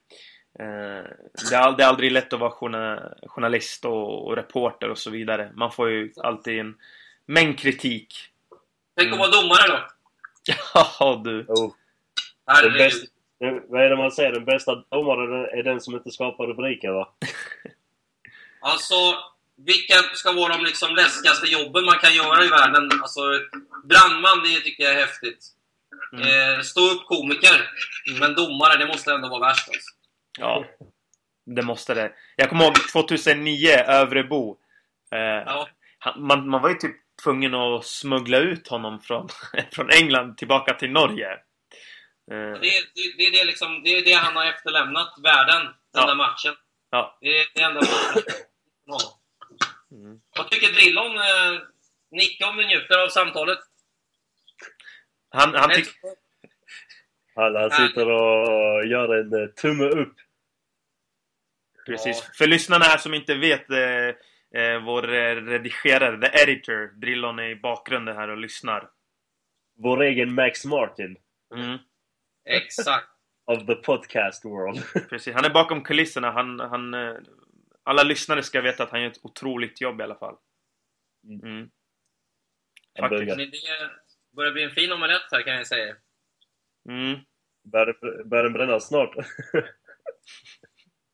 Eh, 0.60 1.04
det 1.50 1.56
är, 1.56 1.84
aldrig 1.84 2.12
lätt 2.12 2.34
att 2.34 2.40
vara 2.40 2.52
journalist 3.28 3.86
och, 3.86 4.36
reporter 4.36 4.90
och 4.90 4.98
så 4.98 5.10
vidare. 5.10 5.52
Man 5.56 5.72
får 5.72 5.90
ju 5.90 6.14
alltid 6.18 6.60
en 6.60 6.76
mängd 7.26 7.60
kritik. 7.60 8.14
Tänk 8.98 9.14
att 9.14 9.20
vara 9.20 9.32
domare 9.32 9.68
då! 9.68 9.88
Ja 11.00 11.22
du! 11.24 11.46
Oh. 11.48 11.74
Bästa, 12.78 13.08
vad 13.68 13.82
är 13.82 13.90
det 13.90 13.98
man 13.98 14.12
säger? 14.12 14.32
Den 14.32 14.46
bästa 14.46 14.76
domaren 14.76 15.46
är 15.60 15.64
den 15.64 15.82
som 15.82 15.96
inte 15.96 16.12
skapar 16.12 16.48
rubriker 16.48 16.90
va? 16.92 17.14
alltså, 18.62 18.96
vilka 19.58 19.96
ska 20.14 20.32
vara 20.32 20.58
de 20.58 20.64
liksom 20.64 20.96
läskigaste 20.96 21.48
jobben 21.48 21.86
man 21.86 22.00
kan 22.00 22.16
göra 22.16 22.46
i 22.46 22.48
världen? 22.48 22.90
Alltså, 23.02 23.22
brandman, 23.84 24.44
det 24.44 24.60
tycker 24.60 24.84
jag 24.84 24.94
är 24.94 25.06
häftigt. 25.06 25.46
Mm. 26.14 26.28
Eh, 26.28 26.62
stå 26.62 26.82
upp 26.82 27.06
komiker. 27.06 27.72
Mm. 28.08 28.20
Men 28.20 28.36
domare, 28.36 28.78
det 28.78 28.88
måste 28.88 29.14
ändå 29.14 29.30
vara 29.30 29.48
värst 29.48 29.68
alltså. 29.68 30.01
Ja, 30.40 30.66
det 31.46 31.62
måste 31.62 31.94
det. 31.94 32.14
Jag 32.36 32.50
kommer 32.50 32.66
ihåg 32.66 32.76
2009, 32.92 33.70
Övrebro. 33.70 34.58
Eh, 35.12 35.20
ja. 35.20 35.68
man, 36.18 36.50
man 36.50 36.62
var 36.62 36.70
ju 36.70 36.76
typ 36.76 36.96
tvungen 37.24 37.56
att 37.56 37.86
smuggla 37.86 38.38
ut 38.38 38.68
honom 38.68 39.02
från, 39.02 39.30
från 39.72 39.90
England 39.90 40.38
tillbaka 40.38 40.74
till 40.74 40.92
Norge. 40.92 41.40
Det, 42.28 42.36
det, 42.36 42.72
det, 43.18 43.24
är 43.24 43.32
det, 43.32 43.44
liksom, 43.44 43.84
det 43.84 43.90
är 43.90 44.06
det 44.06 44.14
han 44.14 44.36
har 44.36 44.46
efterlämnat 44.46 45.14
världen, 45.24 45.62
den 45.66 46.02
ja. 46.02 46.06
där 46.06 46.16
matchen. 46.16 46.54
Ja. 46.90 47.18
Det 47.22 47.28
är 47.28 47.46
det 47.54 47.62
enda 47.62 47.82
mm. 49.92 50.22
Vad 50.38 50.50
tycker 50.50 50.68
Drillon? 50.68 51.18
Eh, 51.18 51.62
nicka 52.12 52.50
om 52.50 52.58
du 52.58 52.66
njuter 52.66 52.98
av 52.98 53.10
samtalet. 53.10 53.60
Han, 55.30 55.56
han 55.56 55.70
tycker... 55.70 55.94
Alla 57.34 57.70
sitter 57.70 58.10
och 58.10 58.86
gör 58.86 59.16
en 59.16 59.44
eh, 59.44 59.48
tumme 59.48 59.84
upp. 59.86 60.16
Precis. 61.86 62.24
Ja. 62.26 62.32
För 62.34 62.48
lyssnarna 62.48 62.86
här 62.86 62.98
som 62.98 63.14
inte 63.14 63.36
vet 63.36 63.70
eh, 63.70 64.08
eh, 64.62 64.84
vår 64.86 65.14
eh, 65.14 65.36
redigerare, 65.36 66.22
the 66.22 66.42
editor, 66.44 67.00
Drillon 67.00 67.40
är 67.40 67.50
i 67.50 67.56
bakgrunden 67.56 68.16
här 68.16 68.28
och 68.28 68.38
lyssnar. 68.38 68.90
Vår 69.76 70.04
egen 70.04 70.34
Max 70.34 70.66
Martin. 70.66 71.18
Mm. 71.56 71.78
Exakt. 72.50 73.08
of 73.46 73.66
the 73.66 73.76
podcast 73.76 74.46
world. 74.46 74.84
Precis, 75.10 75.34
han 75.34 75.46
är 75.46 75.50
bakom 75.50 75.84
kulisserna. 75.84 76.32
Han, 76.32 76.60
han, 76.60 76.94
alla 77.84 78.04
lyssnare 78.04 78.44
ska 78.44 78.62
veta 78.62 78.84
att 78.84 78.92
han 78.92 79.02
gör 79.02 79.10
ett 79.10 79.26
otroligt 79.26 79.82
jobb 79.82 80.00
i 80.00 80.04
alla 80.04 80.16
fall. 80.16 80.36
Mm. 81.28 81.58
mm. 81.58 81.70
Faktiskt. 83.00 83.38
Det 83.38 84.36
börjar 84.36 84.52
bli 84.52 84.64
en 84.64 84.72
fin 84.72 84.92
omelett 84.92 85.32
här 85.32 85.42
kan 85.42 85.56
jag 85.56 85.68
säga. 85.68 85.96
Mm. 86.90 87.20
Börjar 87.64 88.44
den 88.44 88.54
bränna 88.54 88.80
snart? 88.80 89.16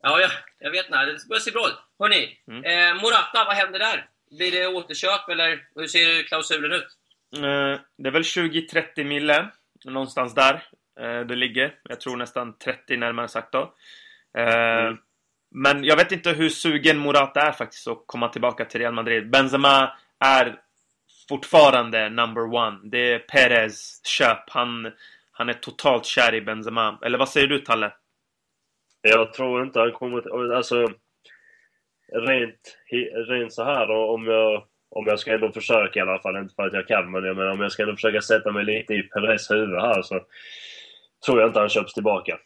Ja, 0.01 0.19
jag, 0.19 0.31
jag 0.59 0.71
vet 0.71 0.85
inte. 0.85 1.05
Det 1.05 1.27
börjar 1.29 1.39
se 1.39 1.51
bra 1.51 1.67
ut. 1.67 1.77
Hörni, 1.99 2.37
mm. 2.47 2.63
eh, 2.63 3.01
Morata, 3.01 3.45
vad 3.45 3.55
händer 3.55 3.79
där? 3.79 4.09
Blir 4.37 4.51
det 4.51 4.67
återköp 4.67 5.29
eller 5.29 5.67
hur 5.75 5.87
ser 5.87 6.23
klausulen 6.23 6.71
ut? 6.71 6.87
Eh, 7.35 7.81
det 7.97 8.09
är 8.09 8.11
väl 8.11 8.21
20-30 8.21 9.03
mille, 9.03 9.49
någonstans 9.85 10.33
där 10.35 10.53
eh, 10.99 11.19
det 11.19 11.35
ligger. 11.35 11.75
Jag 11.83 11.99
tror 11.99 12.17
nästan 12.17 12.57
30 12.57 12.97
närmare 12.97 13.27
sagt 13.27 13.51
då. 13.51 13.73
Eh, 14.37 14.85
mm. 14.85 14.97
Men 15.51 15.83
jag 15.83 15.95
vet 15.95 16.11
inte 16.11 16.31
hur 16.31 16.49
sugen 16.49 16.97
Morata 16.97 17.41
är 17.41 17.51
faktiskt 17.51 17.87
att 17.87 18.03
komma 18.05 18.29
tillbaka 18.29 18.65
till 18.65 18.79
Real 18.79 18.93
Madrid. 18.93 19.29
Benzema 19.29 19.97
är 20.19 20.59
fortfarande 21.29 22.09
number 22.09 22.53
one. 22.55 22.79
Det 22.83 23.13
är 23.13 23.19
Perez 23.19 24.01
köp. 24.05 24.49
Han, 24.49 24.91
han 25.37 25.49
är 25.49 25.53
totalt 25.53 26.05
kär 26.05 26.35
i 26.35 26.41
Benzema. 26.41 26.99
Eller 27.05 27.17
vad 27.17 27.29
säger 27.29 27.47
du, 27.47 27.59
Talle? 27.59 27.93
Jag 29.01 29.33
tror 29.33 29.63
inte 29.63 29.79
han 29.79 29.91
kommer... 29.91 30.53
Alltså, 30.53 30.87
rent, 32.27 32.77
rent 33.27 33.53
så 33.53 33.63
här 33.63 33.89
om 33.89 34.25
jag, 34.25 34.63
om 34.89 35.05
jag 35.07 35.19
ska 35.19 35.33
ändå 35.33 35.51
försöka 35.51 35.99
i 35.99 36.01
alla 36.01 36.19
fall, 36.19 36.37
inte 36.37 36.55
för 36.55 36.67
att 36.67 36.73
jag 36.73 36.87
kan, 36.87 37.11
men 37.11 37.23
jag 37.23 37.37
menar, 37.37 37.51
om 37.51 37.61
jag 37.61 37.71
ska 37.71 37.83
ändå 37.83 37.95
försöka 37.95 38.21
sätta 38.21 38.51
mig 38.51 38.65
lite 38.65 38.93
i 38.93 39.03
Perez 39.03 39.51
huvud 39.51 39.81
här 39.81 40.01
så 40.01 40.19
tror 41.25 41.39
jag 41.39 41.49
inte 41.49 41.59
han 41.59 41.69
köps 41.69 41.93
tillbaka. 41.93 42.39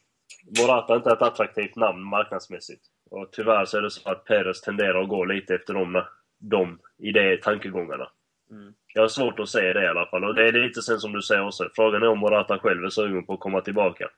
Morata 0.60 0.94
är 0.94 0.98
inte 0.98 1.12
ett 1.12 1.22
attraktivt 1.22 1.76
namn 1.76 2.04
marknadsmässigt. 2.04 2.82
Och 3.12 3.32
tyvärr 3.32 3.66
så 3.66 3.78
är 3.78 3.82
det 3.82 3.92
så 3.92 4.10
att 4.10 4.26
Perez 4.26 4.62
tenderar 4.62 5.02
att 5.02 5.10
gå 5.10 5.26
lite 5.26 5.56
efter 5.56 5.74
de, 5.74 6.04
de 6.39 6.80
idéer, 7.00 7.38
tankegångarna. 7.38 8.08
Mm. 8.52 8.74
Jag 8.93 9.02
har 9.02 9.08
svårt 9.08 9.39
att 9.39 9.49
se 9.49 9.74
det 9.74 9.84
i 9.84 9.88
alla 9.88 10.06
fall. 10.06 10.24
Och 10.24 10.36
det 10.36 10.47
är 10.47 10.52
lite 10.52 10.82
sen 10.82 10.99
som 10.99 11.14
du 11.14 11.22
säger 11.22 11.47
också. 11.47 11.70
Frågan 11.76 12.04
är 12.04 12.08
om 12.08 12.20
Morata 12.20 12.60
själv 12.60 12.86
är 12.86 12.89
sugen 12.89 13.26
på 13.26 13.34
att 13.34 13.39
komma 13.39 13.62
tillbaka. 13.62 14.10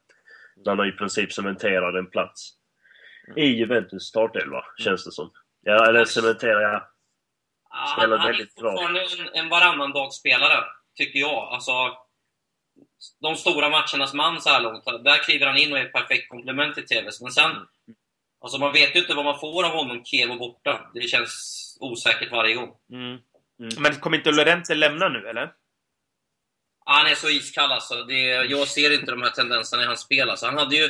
När 0.55 0.71
han 0.71 0.79
har 0.79 0.85
i 0.85 0.91
princip 0.91 1.33
cementerat 1.33 1.95
en 1.95 2.09
plats. 2.09 2.51
Mm. 3.27 3.37
I 3.39 3.45
Juventus 3.45 4.03
startelva, 4.03 4.57
mm. 4.57 4.65
känns 4.77 5.05
det 5.05 5.11
som. 5.11 5.31
Ja, 5.61 5.89
eller 5.89 6.05
cementerar 6.05 6.61
jag. 6.61 6.83
Spelar 7.97 8.17
ja, 8.17 8.25
väldigt 8.25 8.55
bra. 8.55 8.69
Han 8.69 8.95
är 8.95 8.99
fortfarande 8.99 9.29
en, 9.39 9.43
en 9.43 9.49
varannandagsspelare, 9.49 10.63
tycker 10.95 11.19
jag. 11.19 11.53
Alltså, 11.53 11.71
de 13.21 13.35
stora 13.35 13.69
matchernas 13.69 14.13
man 14.13 14.41
så 14.41 14.49
här 14.49 14.61
långt. 14.61 14.85
Där 14.85 15.23
kliver 15.23 15.47
han 15.47 15.57
in 15.57 15.71
och 15.71 15.77
är 15.77 15.85
ett 15.85 15.93
perfekt 15.93 16.29
komplement 16.29 16.75
till 16.75 16.85
TVs. 16.85 17.21
Men 17.21 17.31
sen, 17.31 17.51
alltså 18.41 18.59
man 18.59 18.73
vet 18.73 18.95
ju 18.95 18.99
inte 18.99 19.13
vad 19.13 19.25
man 19.25 19.39
får 19.39 19.65
av 19.65 19.71
honom 19.71 20.05
Kevo 20.05 20.37
borta. 20.37 20.91
Det 20.93 21.01
känns 21.01 21.77
osäkert 21.79 22.31
varje 22.31 22.55
gång. 22.55 22.75
Mm. 22.91 23.17
Mm. 23.59 23.73
Men 23.79 23.99
kommer 23.99 24.17
inte 24.17 24.31
Lorente 24.31 24.75
lämna 24.75 25.09
nu, 25.09 25.27
eller? 25.27 25.51
Han 26.85 27.07
är 27.07 27.15
så 27.15 27.29
iskall 27.29 27.71
alltså. 27.71 28.03
Det, 28.03 28.21
jag 28.25 28.67
ser 28.67 28.93
inte 28.93 29.11
de 29.11 29.21
här 29.21 29.29
tendenserna 29.29 29.83
i 29.83 29.85
hans 29.85 29.99
spel. 30.01 30.29
Alltså. 30.29 30.45
Han 30.45 30.57
hade 30.57 30.75
ju, 30.75 30.89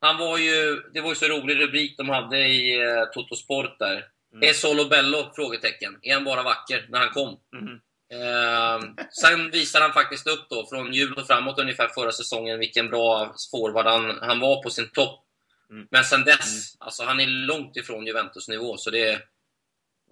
han 0.00 0.18
var 0.18 0.38
ju, 0.38 0.82
det 0.94 1.00
var 1.00 1.08
ju 1.08 1.14
så 1.14 1.28
rolig 1.28 1.60
rubrik 1.60 1.94
de 1.98 2.08
hade 2.08 2.38
i 2.38 2.80
eh, 2.80 3.04
Toto 3.04 3.36
Sport 3.36 3.78
där. 3.78 4.06
Mm. 4.32 4.48
Är 4.48 4.52
Solo 4.52 4.84
Bello? 4.88 5.32
Frågetecken. 5.34 5.98
Är 6.02 6.14
han 6.14 6.24
bara 6.24 6.42
vacker? 6.42 6.86
När 6.88 6.98
han 6.98 7.10
kom. 7.10 7.40
Mm. 7.52 7.80
Eh, 8.12 8.80
sen 9.10 9.50
visade 9.50 9.84
han 9.84 9.92
faktiskt 9.92 10.26
upp 10.26 10.46
då, 10.50 10.66
från 10.66 10.94
jul 10.94 11.14
och 11.14 11.26
framåt 11.26 11.58
ungefär 11.58 11.88
förra 11.88 12.12
säsongen, 12.12 12.58
vilken 12.58 12.88
bra 12.88 13.34
forward 13.50 13.86
han, 13.86 14.18
han 14.22 14.40
var 14.40 14.62
på 14.62 14.70
sin 14.70 14.88
topp. 14.88 15.24
Mm. 15.70 15.86
Men 15.90 16.04
sen 16.04 16.24
dess, 16.24 16.74
mm. 16.74 16.86
alltså 16.86 17.04
han 17.04 17.20
är 17.20 17.26
långt 17.26 17.76
ifrån 17.76 18.06
Juventus-nivå, 18.06 18.76
så 18.76 18.90
det, 18.90 19.22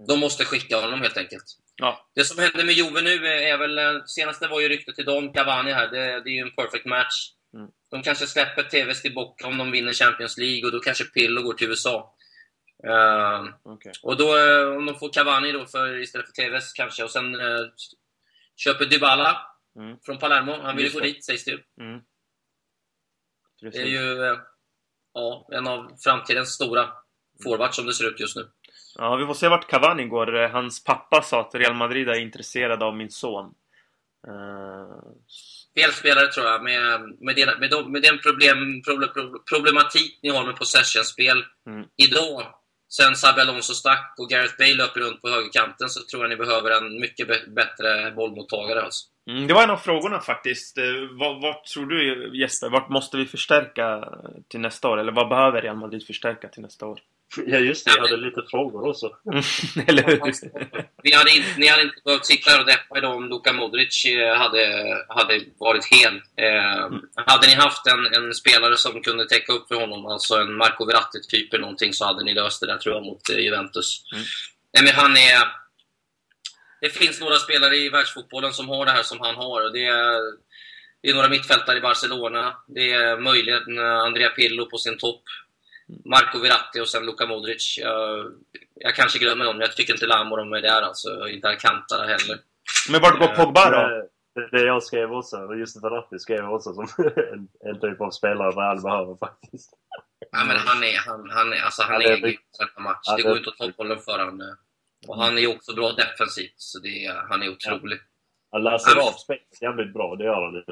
de 0.09 0.21
måste 0.21 0.45
skicka 0.45 0.81
honom 0.81 1.01
helt 1.01 1.17
enkelt. 1.17 1.45
Ja. 1.79 2.11
Det 2.15 2.25
som 2.25 2.43
händer 2.43 2.65
med 2.65 2.75
Juve 2.75 3.03
nu 3.03 3.27
är 3.27 3.59
väl... 3.59 3.79
Eh, 3.79 4.05
senaste 4.07 4.49
var 4.49 4.61
ju 4.61 4.69
ryktet 4.69 4.95
till 4.95 5.05
dem, 5.05 5.33
Cavani 5.33 5.73
här. 5.73 5.89
Det, 5.89 6.23
det 6.25 6.31
är 6.31 6.35
ju 6.35 6.43
en 6.43 6.55
perfect 6.55 6.87
match. 6.87 7.33
Mm. 7.55 7.71
De 7.91 8.03
kanske 8.03 8.27
släpper 8.27 8.63
TVs 8.63 9.03
till 9.03 9.15
Boca 9.15 9.47
om 9.47 9.59
de 9.59 9.71
vinner 9.71 9.93
Champions 9.93 10.39
League 10.39 10.67
och 10.67 10.73
då 10.73 10.81
kanske 10.81 11.05
Pillo 11.05 11.43
går 11.43 11.55
till 11.55 11.69
USA. 11.69 12.15
Uh, 12.87 12.93
ehm, 12.93 13.55
okay. 13.65 13.93
Och 14.03 14.17
då, 14.17 14.37
uh, 14.37 14.77
om 14.77 14.87
de 14.87 14.99
får 14.99 15.13
Cavani 15.13 15.53
då 15.53 15.67
för, 15.67 15.99
istället 15.99 16.27
för 16.27 16.33
TVs 16.33 16.73
kanske, 16.73 17.05
och 17.05 17.11
sen 17.11 17.35
uh, 17.35 17.69
köper 18.57 18.85
Dybala 18.85 19.41
mm. 19.79 19.99
från 20.05 20.19
Palermo. 20.19 20.53
Han 20.63 20.77
vill 20.77 20.87
ju 20.87 20.93
gå 20.93 21.01
dit, 21.01 21.25
sägs 21.25 21.45
det 21.45 21.51
ju. 21.51 21.59
Mm. 21.81 22.01
Det 23.61 23.79
är 23.79 23.87
ju 23.87 24.37
ja, 25.15 25.49
en 25.53 25.67
av 25.67 25.97
framtidens 26.05 26.55
stora 26.55 26.89
forwards 27.43 27.77
som 27.77 27.87
det 27.87 27.95
ser 27.95 28.09
ut 28.09 28.21
just 28.21 28.37
nu. 28.37 28.51
Ja, 28.99 29.17
vi 29.17 29.27
får 29.27 29.35
se 29.35 29.49
vart 29.49 29.67
Cavani 29.71 30.05
går. 30.05 30.43
Eh, 30.43 30.51
hans 30.51 30.85
pappa 30.85 31.23
sa 31.23 31.41
att 31.41 31.55
Real 31.55 31.75
Madrid 31.75 32.09
är 32.09 32.21
intresserad 32.21 32.83
av 32.83 32.97
min 32.97 33.11
son. 33.11 33.45
Uh... 34.29 34.99
Fel 35.75 35.93
spelare 35.93 36.27
tror 36.27 36.47
jag, 36.47 36.63
med, 36.63 37.01
med, 37.21 37.37
den, 37.37 37.61
med, 37.61 37.71
de, 37.71 37.93
med 37.93 38.03
den 38.03 38.19
problem, 38.19 38.83
problem, 38.83 39.11
problematik 39.53 40.19
ni 40.23 40.29
har 40.29 40.47
med 40.47 40.57
possession-spel 40.57 41.45
mm. 41.67 41.87
idag. 41.97 42.43
Sen 42.91 43.17
Sabi 43.17 43.41
Alonso 43.41 43.75
stack 43.75 44.15
och 44.19 44.29
Gareth 44.29 44.55
Bale 44.59 44.75
löper 44.75 45.01
runt 45.01 45.23
på 45.23 45.29
högerkanten 45.29 45.89
så 45.89 46.01
tror 46.11 46.23
jag 46.23 46.31
ni 46.31 46.37
behöver 46.37 46.71
en 46.71 47.01
mycket 47.01 47.29
bättre 47.55 48.11
bollmottagare. 48.17 48.83
Alltså. 48.83 49.05
Mm, 49.31 49.47
det 49.47 49.55
var 49.55 49.63
en 49.63 49.71
av 49.71 49.77
frågorna 49.77 50.21
faktiskt. 50.21 50.79
Eh, 50.79 50.85
vad, 51.11 51.43
vad, 51.43 51.65
tror 51.65 51.87
du 51.87 52.31
Jesper? 52.41 52.69
Vart 52.69 52.89
måste 52.89 53.17
vi 53.17 53.27
förstärka 53.27 54.09
till 54.49 54.61
nästa 54.61 54.89
år? 54.89 54.99
Eller 54.99 55.13
vad 55.13 55.29
behöver 55.29 55.63
Real 55.63 55.77
Madrid 55.77 56.07
förstärka 56.07 56.49
till 56.49 56.63
nästa 56.63 56.87
år? 56.87 57.01
Ja 57.37 57.59
just 57.59 57.85
det, 57.85 57.93
jag 57.97 58.03
hade 58.03 58.17
lite 58.17 58.43
frågor 58.51 58.89
också. 58.89 59.07
Eller 59.87 60.03
hur? 60.03 60.21
Vi 61.03 61.13
hade 61.13 61.31
inte, 61.31 61.49
ni 61.57 61.67
hade 61.67 61.83
inte 61.83 62.01
behövt 62.05 62.27
sitta 62.27 62.51
här 62.51 62.61
och 62.61 62.67
deppa 62.67 62.99
idag 62.99 63.17
om 63.17 63.29
Luka 63.29 63.53
Modric 63.53 64.05
eh, 64.05 64.37
hade, 64.37 64.65
hade 65.09 65.41
varit 65.59 65.85
hel. 65.85 66.15
Eh, 66.37 66.83
mm. 66.85 67.01
Hade 67.15 67.47
ni 67.47 67.55
haft 67.55 67.87
en, 67.87 68.07
en, 68.07 68.35
spelare 68.35 68.77
som 68.77 69.03
kunde 69.03 69.29
täcka 69.29 69.53
upp 69.53 69.69
för 69.69 69.75
honom, 69.75 70.07
alltså 70.07 70.35
en 70.35 70.57
Marco 70.57 70.85
Verratti-typ 70.85 71.55
eller 71.55 71.61
någonting, 71.61 71.93
så 71.93 72.05
hade 72.05 72.25
ni 72.25 72.35
löst 72.35 72.61
det 72.61 72.67
där 72.67 72.79
tror 72.79 72.95
jag 72.95 73.05
mot 73.05 73.31
eh, 73.31 73.39
Juventus. 73.39 74.03
Mm. 74.13 74.25
Nej, 74.75 74.85
men 74.85 74.95
han 74.95 75.17
är... 75.17 75.69
Det 76.81 76.91
finns 76.91 77.21
några 77.21 77.37
spelare 77.37 77.77
i 77.77 77.89
världsfotbollen 77.89 78.53
som 78.53 78.69
har 78.69 78.87
det 78.87 78.93
här 78.93 79.03
som 79.03 79.21
han 79.21 79.35
har. 79.35 79.73
Det 79.73 79.85
är, 79.85 80.21
det 81.03 81.09
är 81.09 81.15
några 81.15 81.29
mittfältare 81.29 81.79
i 81.79 81.81
Barcelona. 81.81 82.57
Det 82.67 82.93
är 82.93 83.17
möjligen 83.17 83.79
Andrea 83.79 84.29
Pirlo 84.29 84.71
på 84.71 84.79
sin 84.79 84.99
topp. 84.99 85.23
Marco 86.05 86.39
Verratti 86.39 86.81
och 86.81 86.89
sen 86.89 87.07
Luka 87.07 87.27
Modric. 87.27 87.79
Jag, 87.79 88.33
jag 88.75 88.95
kanske 88.95 89.19
glömmer 89.19 89.45
men 89.45 89.61
jag 89.61 89.77
tycker 89.77 89.93
inte 89.93 90.07
Lam 90.07 90.33
och 90.33 90.39
de 90.39 90.53
är 90.53 90.63
där 90.63 90.83
alltså. 90.83 91.29
Inte 91.29 91.49
Alcantara 91.49 92.07
heller. 92.07 92.39
Men 92.91 93.01
vart 93.01 93.19
går 93.19 93.27
Pogba 93.27 93.71
då? 93.71 94.09
Det, 94.51 94.61
jag 94.61 94.83
skrev 94.83 95.13
också, 95.13 95.37
och 95.37 95.59
just 95.59 95.85
Verratti 95.85 96.19
skrev 96.19 96.39
jag 96.39 96.55
också 96.55 96.75
som 96.75 96.89
en, 97.33 97.49
en 97.61 97.81
typ 97.81 98.01
av 98.01 98.11
spelare 98.11 98.51
Real 98.51 98.83
behöver 98.83 99.17
faktiskt. 99.17 99.71
Ja, 100.31 100.45
men 100.45 100.57
han 100.57 100.83
är, 100.83 100.99
han, 101.07 101.31
han 101.31 101.53
är, 101.53 101.63
alltså, 101.63 101.83
han, 101.83 101.93
han 101.93 102.03
är, 102.03 102.11
är 102.11 102.17
grym 102.17 102.39
match. 102.79 103.17
det 103.17 103.23
går 103.23 103.39
inte 103.39 103.51
att 103.51 103.57
ta 103.57 103.71
bollen 103.77 103.99
för 103.99 104.19
honom. 104.19 104.57
Och 105.09 105.17
han 105.23 105.39
är 105.39 105.57
också 105.57 105.75
bra 105.75 105.93
defensivt, 105.93 106.55
så 106.57 106.79
det, 106.79 107.15
han 107.29 107.43
är 107.43 107.49
otrolig. 107.49 107.99
Han 108.51 108.63
läser 108.65 109.09
av 109.09 109.13
spelet 109.13 109.63
jävligt 109.63 109.93
bra, 109.93 110.17
det 110.17 110.25
gör 110.25 110.43
han. 110.45 110.65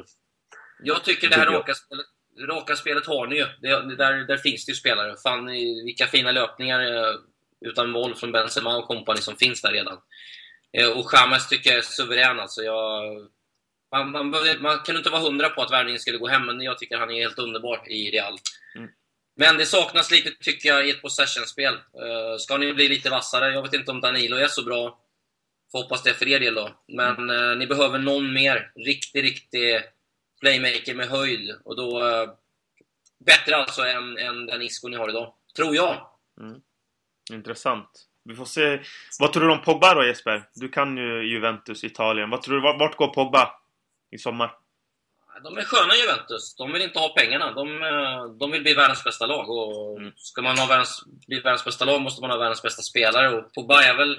Jag 0.83 1.03
tycker 1.03 1.29
det 1.29 1.35
här 1.35 1.51
raka 1.51 1.73
spelet 1.73 2.05
raka 2.39 2.75
spelet 2.75 3.05
har 3.05 3.27
ni 3.27 3.35
ju. 3.35 3.45
Det, 3.61 3.95
där, 3.95 4.27
där 4.27 4.37
finns 4.37 4.65
det 4.65 4.71
ju 4.71 4.75
spelare. 4.75 5.15
Fan, 5.23 5.45
vilka 5.85 6.07
fina 6.07 6.31
löpningar 6.31 6.79
eh, 6.81 7.15
utan 7.65 7.89
mål 7.89 8.15
från 8.15 8.31
Benzema 8.31 8.77
och 8.77 8.87
kompani 8.87 9.21
som 9.21 9.35
finns 9.35 9.61
där 9.61 9.71
redan. 9.71 9.97
Eh, 10.77 10.89
och 10.89 11.09
Chamez 11.09 11.47
tycker 11.49 11.69
jag 11.69 11.79
är 11.79 11.81
suverän. 11.81 12.39
Alltså 12.39 12.61
jag, 12.61 13.03
man, 13.91 14.11
man, 14.11 14.35
man 14.59 14.79
kan 14.79 14.97
inte 14.97 15.09
vara 15.09 15.21
hundra 15.21 15.49
på 15.49 15.61
att 15.61 15.71
värvningen 15.71 15.99
skulle 15.99 16.17
gå 16.17 16.27
hem, 16.27 16.45
men 16.45 16.61
jag 16.61 16.77
tycker 16.77 16.97
han 16.97 17.11
är 17.11 17.21
helt 17.21 17.39
underbar 17.39 17.91
i 17.91 18.11
Real. 18.11 18.37
Mm. 18.75 18.89
Men 19.39 19.57
det 19.57 19.65
saknas 19.65 20.11
lite, 20.11 20.31
tycker 20.39 20.69
jag, 20.69 20.87
i 20.87 20.89
ett 20.89 21.01
possession-spel. 21.01 21.73
Uh, 21.73 22.37
ska 22.39 22.57
ni 22.57 22.73
bli 22.73 22.87
lite 22.87 23.09
vassare? 23.09 23.53
Jag 23.53 23.61
vet 23.61 23.73
inte 23.73 23.91
om 23.91 24.01
Danilo 24.01 24.37
är 24.37 24.47
så 24.47 24.63
bra. 24.63 24.99
Får 25.71 25.81
hoppas 25.81 26.03
det 26.03 26.13
för 26.13 26.27
er 26.27 26.39
del 26.39 26.55
då. 26.55 26.69
Men 26.87 27.29
uh, 27.29 27.57
ni 27.57 27.67
behöver 27.67 27.99
någon 27.99 28.33
mer. 28.33 28.71
Riktig, 28.75 29.23
riktig 29.23 29.81
playmaker 30.39 30.95
med 30.95 31.07
höjd. 31.07 31.55
Och 31.63 31.75
då... 31.75 32.03
Uh, 32.03 32.29
bättre 33.19 33.55
alltså 33.55 33.81
än, 33.81 34.17
än 34.17 34.45
den 34.45 34.61
Isco 34.61 34.87
ni 34.87 34.97
har 34.97 35.09
idag. 35.09 35.33
Tror 35.55 35.75
jag. 35.75 36.07
Mm. 36.41 36.61
Intressant. 37.31 38.07
Vi 38.23 38.35
får 38.35 38.45
se. 38.45 38.79
Vad 39.19 39.33
tror 39.33 39.47
du 39.47 39.51
om 39.51 39.61
Pogba 39.61 39.93
då 39.93 40.05
Jesper? 40.05 40.49
Du 40.53 40.69
kan 40.69 40.97
ju 40.97 41.23
Juventus, 41.23 41.83
Italien. 41.83 42.29
Vad 42.29 42.41
tror 42.41 42.55
du, 42.55 42.61
vart 42.61 42.97
går 42.97 43.07
Pogba 43.07 43.51
i 44.11 44.17
sommar? 44.17 44.51
De 45.43 45.57
är 45.57 45.63
sköna 45.63 45.95
Juventus. 45.95 46.55
De 46.55 46.73
vill 46.73 46.81
inte 46.81 46.99
ha 46.99 47.09
pengarna. 47.09 47.51
De, 47.51 47.83
eh, 47.83 48.25
de 48.39 48.51
vill 48.51 48.61
bli 48.61 48.73
världens 48.73 49.03
bästa 49.03 49.25
lag. 49.25 49.49
Och 49.49 49.99
mm. 49.99 50.11
Ska 50.15 50.41
man 50.41 50.57
ha 50.57 50.65
världens, 50.65 51.03
bli 51.27 51.39
världens 51.39 51.65
bästa 51.65 51.85
lag 51.85 52.01
måste 52.01 52.21
man 52.21 52.31
ha 52.31 52.37
världens 52.37 52.61
bästa 52.61 52.81
spelare. 52.81 53.37
Och 53.37 53.53
Pogba 53.53 53.83
är 53.83 53.97
väl 53.97 54.17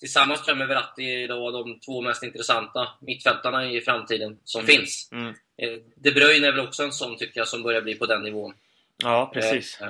tillsammans 0.00 0.44
tror 0.44 0.50
jag 0.50 0.58
med 0.58 0.68
Verratti 0.68 1.02
idag 1.02 1.52
de 1.52 1.80
två 1.80 2.00
mest 2.00 2.22
intressanta 2.22 2.88
mittfältarna 3.00 3.70
i 3.70 3.80
framtiden 3.80 4.38
som 4.44 4.60
mm. 4.60 4.76
finns. 4.76 5.08
Mm. 5.12 5.28
Eh, 5.62 5.78
De 5.96 6.10
Bruyne 6.10 6.46
är 6.46 6.52
väl 6.52 6.66
också 6.66 6.82
en 6.82 6.92
sån, 6.92 7.16
tycker 7.16 7.40
jag, 7.40 7.48
som 7.48 7.62
börjar 7.62 7.82
bli 7.82 7.94
på 7.94 8.06
den 8.06 8.22
nivån. 8.22 8.54
Ja, 9.02 9.30
precis. 9.34 9.80
Eh, 9.80 9.88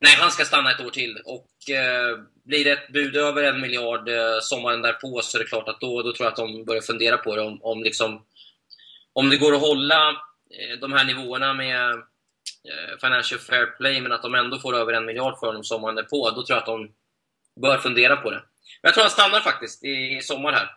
nej, 0.00 0.16
han 0.18 0.30
ska 0.30 0.44
stanna 0.44 0.70
ett 0.70 0.80
år 0.80 0.90
till. 0.90 1.16
Och 1.24 1.70
eh, 1.70 2.18
blir 2.44 2.64
det 2.64 2.70
ett 2.70 2.92
bud 2.92 3.16
över 3.16 3.42
en 3.42 3.60
miljard 3.60 4.08
eh, 4.08 4.38
sommaren 4.42 4.82
därpå 4.82 5.20
så 5.22 5.38
är 5.38 5.42
det 5.42 5.48
klart 5.48 5.68
att 5.68 5.80
då, 5.80 6.02
då 6.02 6.12
tror 6.12 6.26
jag 6.26 6.30
att 6.30 6.36
de 6.36 6.64
börjar 6.64 6.82
fundera 6.82 7.16
på 7.16 7.36
det. 7.36 7.42
Om, 7.42 7.62
om, 7.62 7.82
liksom, 7.82 8.24
om 9.12 9.30
det 9.30 9.36
går 9.36 9.54
att 9.54 9.60
hålla 9.60 10.08
eh, 10.50 10.78
de 10.80 10.92
här 10.92 11.04
nivåerna 11.04 11.54
med 11.54 11.90
eh, 11.90 12.98
Financial 13.00 13.40
Fair 13.40 13.66
Play, 13.66 14.00
men 14.00 14.12
att 14.12 14.22
de 14.22 14.34
ändå 14.34 14.58
får 14.58 14.76
över 14.76 14.92
en 14.92 15.06
miljard 15.06 15.38
för 15.40 15.46
honom 15.46 15.64
sommaren 15.64 15.94
därpå, 15.94 16.30
då 16.30 16.46
tror 16.46 16.56
jag 16.56 16.58
att 16.58 16.66
de 16.66 16.92
bör 17.60 17.78
fundera 17.78 18.16
på 18.16 18.30
det. 18.30 18.42
Jag 18.84 18.94
tror 18.94 19.02
han 19.02 19.10
stannar 19.10 19.40
faktiskt 19.40 19.84
i, 19.84 20.20
sommar 20.22 20.52
här. 20.52 20.70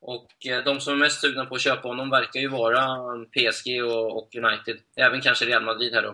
Och 0.00 0.46
eh, 0.46 0.64
de 0.64 0.80
som 0.80 0.94
är 0.94 0.98
mest 0.98 1.20
sugna 1.20 1.46
på 1.46 1.54
att 1.54 1.60
köpa 1.60 1.88
honom 1.88 2.10
verkar 2.10 2.40
ju 2.40 2.48
vara 2.48 2.86
PSG 3.24 3.84
och, 3.84 4.18
och 4.18 4.34
United. 4.34 4.78
Även 4.96 5.20
kanske 5.20 5.44
Real 5.44 5.64
Madrid 5.64 5.94
här 5.94 6.02
då. 6.02 6.08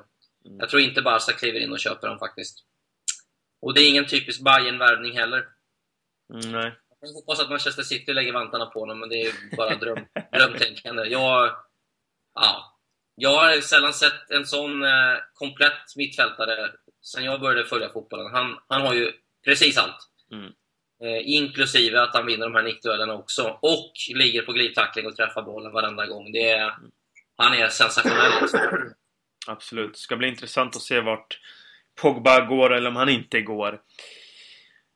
Mm. 0.44 0.58
Jag 0.58 0.68
tror 0.68 0.82
inte 0.82 1.02
Barca 1.02 1.32
kliver 1.32 1.60
in 1.60 1.72
och 1.72 1.78
köper 1.78 2.06
honom 2.06 2.18
faktiskt. 2.18 2.64
Och 3.62 3.74
det 3.74 3.80
är 3.80 3.88
ingen 3.88 4.06
typisk 4.06 4.44
bayern 4.44 4.78
värvning 4.78 5.16
heller. 5.16 5.46
Mm, 6.34 6.52
nej. 6.52 6.74
Jag 7.00 7.12
hoppas 7.12 7.40
att 7.40 7.50
Manchester 7.50 7.82
City 7.82 8.12
lägger 8.12 8.32
vantarna 8.32 8.66
på 8.66 8.80
honom, 8.80 9.00
men 9.00 9.08
det 9.08 9.22
är 9.22 9.56
bara 9.56 9.74
dröm, 9.74 10.06
drömtänkande. 10.32 11.02
Jag... 11.02 11.56
Ja. 12.34 12.72
Jag 13.14 13.30
har 13.30 13.60
sällan 13.60 13.92
sett 13.92 14.30
en 14.30 14.46
sån 14.46 14.82
eh, 14.82 15.16
komplett 15.34 15.96
mittfältare 15.96 16.72
sen 17.02 17.24
jag 17.24 17.40
började 17.40 17.68
följa 17.68 17.92
fotbollen. 17.92 18.34
Han, 18.34 18.58
han 18.68 18.82
har 18.82 18.94
ju 18.94 19.12
precis 19.44 19.78
allt. 19.78 20.08
Mm. 20.32 20.52
Eh, 21.02 21.28
inklusive 21.28 22.00
att 22.00 22.14
han 22.14 22.26
vinner 22.26 22.46
de 22.46 22.54
här 22.54 22.62
nickduellerna 22.62 23.14
också. 23.14 23.58
Och 23.62 23.92
ligger 24.14 24.42
på 24.42 24.52
glidtackling 24.52 25.06
och 25.06 25.16
träffar 25.16 25.42
bollen 25.42 25.72
varenda 25.72 26.06
gång. 26.06 26.32
Det 26.32 26.50
är, 26.50 26.74
han 27.36 27.54
är 27.54 27.68
sensationell. 27.68 28.32
Alltså. 28.32 28.58
Absolut. 29.46 29.92
Det 29.92 29.98
ska 29.98 30.16
bli 30.16 30.28
intressant 30.28 30.76
att 30.76 30.82
se 30.82 31.00
vart 31.00 31.40
Pogba 32.00 32.40
går 32.40 32.74
eller 32.74 32.90
om 32.90 32.96
han 32.96 33.08
inte 33.08 33.40
går. 33.40 33.80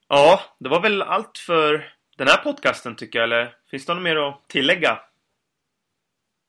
Ja, 0.08 0.40
det 0.58 0.68
var 0.68 0.80
väl 0.80 1.02
allt 1.02 1.38
för 1.38 1.92
den 2.16 2.28
här 2.28 2.36
podcasten 2.36 2.96
tycker 2.96 3.18
jag, 3.18 3.24
eller 3.24 3.54
finns 3.70 3.86
det 3.86 3.94
något 3.94 4.02
mer 4.02 4.16
att 4.16 4.48
tillägga? 4.48 4.98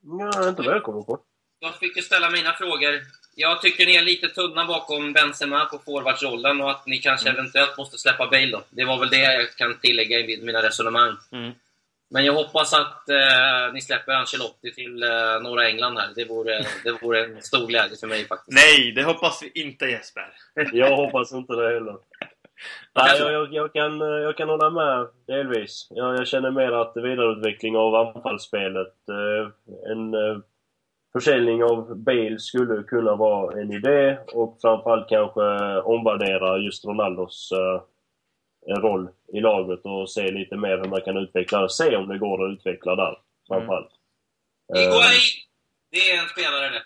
Nej, 0.04 0.50
inte 0.50 0.62
vad 0.62 0.76
jag 0.76 0.84
kommer 0.84 1.02
på. 1.02 1.20
Jag 1.60 1.76
fick 1.76 1.96
ju 1.96 2.02
ställa 2.02 2.30
mina 2.30 2.54
frågor. 2.54 3.02
Jag 3.36 3.62
tycker 3.62 3.86
ni 3.86 3.96
är 3.96 4.02
lite 4.02 4.28
tunna 4.28 4.66
bakom 4.66 5.14
Benzema 5.14 5.66
på 5.66 5.78
forwardsrollen 5.86 6.62
och 6.62 6.72
att 6.72 6.86
ni 6.86 6.98
kanske 6.98 7.30
mm. 7.30 7.40
eventuellt 7.40 7.78
måste 7.78 7.98
släppa 7.98 8.28
Bale 8.28 8.52
då. 8.52 8.64
Det 8.70 8.86
var 8.86 9.00
väl 9.00 9.10
det 9.10 9.18
jag 9.18 9.56
kan 9.56 9.80
tillägga 9.80 10.20
i 10.20 10.42
mina 10.42 10.64
resonemang. 10.64 11.16
Mm. 11.32 11.52
Men 12.14 12.26
jag 12.26 12.34
hoppas 12.34 12.74
att 12.74 13.10
eh, 13.10 13.74
ni 13.74 13.82
släpper 13.82 14.12
Ancelotti 14.12 14.74
till 14.74 15.04
eh, 15.04 15.42
norra 15.44 15.70
England 15.70 15.98
här. 15.98 16.10
Det 16.16 16.26
vore, 16.26 16.66
det 16.84 16.92
vore 17.02 17.26
en 17.26 17.42
stor 17.42 17.68
glädje 17.68 17.98
för 17.98 18.08
mig 18.08 18.26
faktiskt. 18.26 18.56
Nej, 18.56 18.92
det 18.92 19.04
hoppas 19.04 19.44
vi 19.44 19.62
inte 19.62 19.86
Jesper. 19.86 20.34
jag 20.74 20.96
hoppas 20.96 21.34
inte 21.34 21.54
det 21.54 21.74
heller. 21.74 21.96
Nej, 22.96 23.20
jag, 23.20 23.34
jag, 23.34 23.54
jag, 23.54 23.74
kan, 23.74 24.00
jag 24.00 24.38
kan 24.38 24.50
hålla 24.50 24.70
med 24.70 25.08
delvis. 25.28 25.88
Jag, 25.90 26.16
jag 26.16 26.28
känner 26.28 26.52
mer 26.52 26.72
att 26.72 26.94
vidareutveckling 26.96 27.76
av 27.78 27.96
anfallsspelet, 27.96 28.96
eh, 29.10 29.92
en 29.92 30.14
eh, 30.14 30.38
försäljning 31.14 31.64
av 31.64 31.96
Bale 31.96 32.40
skulle 32.40 32.84
kunna 32.84 33.16
vara 33.16 33.62
en 33.62 33.74
idé 33.74 34.18
och 34.34 34.58
framförallt 34.62 35.10
kanske 35.10 35.42
omvärdera 35.82 36.58
just 36.58 36.86
Ronaldos 36.86 37.52
uh, 37.52 37.82
roll 38.82 39.10
i 39.34 39.40
laget 39.40 39.80
och 39.84 40.10
se 40.10 40.32
lite 40.32 40.56
mer 40.56 40.78
hur 40.78 40.90
man 40.90 41.02
kan 41.02 41.18
utveckla, 41.18 41.70
se 41.70 41.96
om 41.96 42.08
det 42.08 42.18
går 42.18 42.46
att 42.46 42.52
utveckla 42.54 42.96
där 42.96 43.18
framförallt. 43.48 43.92
Mm. 44.76 44.90
Uh, 44.90 45.00
det 45.92 46.12
är 46.12 46.22
en 46.22 46.30
spelare 46.30 46.70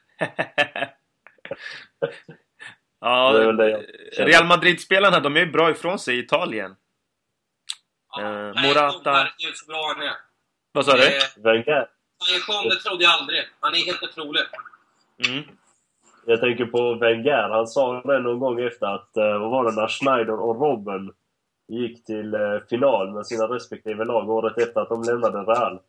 det. 3.54 3.86
ja, 4.20 4.26
Real 4.26 4.46
Madrid-spelarna, 4.46 5.20
de 5.20 5.36
är 5.36 5.40
ju 5.40 5.52
bra 5.52 5.72
ifrån 5.72 6.00
sig 6.00 6.16
i 6.16 6.20
Italien. 6.20 6.76
Ja, 8.18 8.22
uh, 8.22 8.62
Morata... 8.64 9.14
Nej, 9.14 9.32
bra 9.68 9.94
han 9.96 10.08
är. 10.08 10.14
Vad 10.72 10.86
sa 10.86 10.98
du? 10.98 11.42
Wenger. 11.42 11.95
Variation, 12.26 12.70
det 12.70 12.76
trodde 12.76 13.04
jag 13.04 13.14
aldrig. 13.14 13.42
Han 13.60 13.74
är 13.74 13.86
helt 13.86 14.04
otrolig. 14.04 14.42
Mm. 15.28 15.44
Jag 16.26 16.40
tänker 16.40 16.66
på 16.66 16.94
Wenger. 16.94 17.50
Han 17.50 17.68
sa 17.68 18.02
det 18.02 18.20
någon 18.20 18.40
gång 18.40 18.62
efter 18.62 18.88
att, 18.88 19.18
eh, 19.18 19.40
vad 19.40 19.52
var 19.52 19.64
det, 19.66 19.76
när 19.76 19.88
Schneider 19.88 20.40
och 20.40 20.62
Robben 20.62 21.12
gick 21.68 22.06
till 22.06 22.34
eh, 22.34 22.60
final 22.70 23.14
med 23.14 23.28
sina 23.28 23.44
respektive 23.44 24.06
lag 24.06 24.30
året 24.30 24.58
efter 24.58 24.82
att 24.82 24.90
de 24.90 25.04
lämnade 25.04 25.38
Real. 25.38 25.80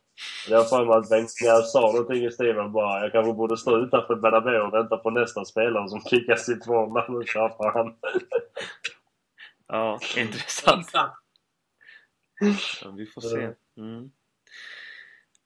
Jag 0.49 0.59
har 0.59 0.65
för 0.65 0.85
mig 0.85 0.97
att 0.97 1.11
Wenger 1.11 1.63
sa 1.63 1.81
någonting 1.81 2.25
i 2.25 2.31
stilen 2.31 2.73
bara 2.73 3.01
jag 3.01 3.13
kanske 3.13 3.33
borde 3.33 3.57
stå 3.57 3.79
utanför 3.79 4.15
Bernabéu 4.15 4.61
och 4.61 4.75
vänta 4.75 4.97
på 4.97 5.11
nästa 5.11 5.45
spelare 5.45 5.89
som 5.89 6.01
kickar 6.01 6.37
sitt 6.37 6.67
mål 6.67 6.93
när 6.93 7.19
nu 7.19 7.25
köper 7.27 7.73
han. 7.73 7.95
ja, 9.69 10.01
intressant. 10.17 10.91
Ja, 10.93 11.17
vi 12.97 13.07
får 13.07 13.21
se. 13.21 13.51
Mm. 13.77 14.11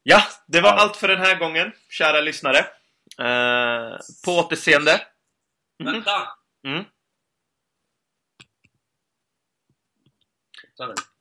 Ja, 0.03 0.23
det 0.47 0.61
var 0.61 0.71
allt 0.71 0.97
för 0.97 1.09
den 1.09 1.19
här 1.19 1.39
gången, 1.39 1.73
kära 1.89 2.21
lyssnare. 2.21 2.59
Uh, 3.21 3.99
på 4.25 4.39
återseende. 4.39 5.01
Mm. 5.81 5.93
Vänta! 5.93 6.29
Mm. 6.67 6.85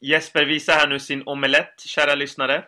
Jesper 0.01 0.45
visar 0.45 0.73
här 0.73 0.87
nu 0.87 0.99
sin 0.99 1.27
omelett, 1.27 1.79
kära 1.79 2.15
lyssnare. 2.15 2.65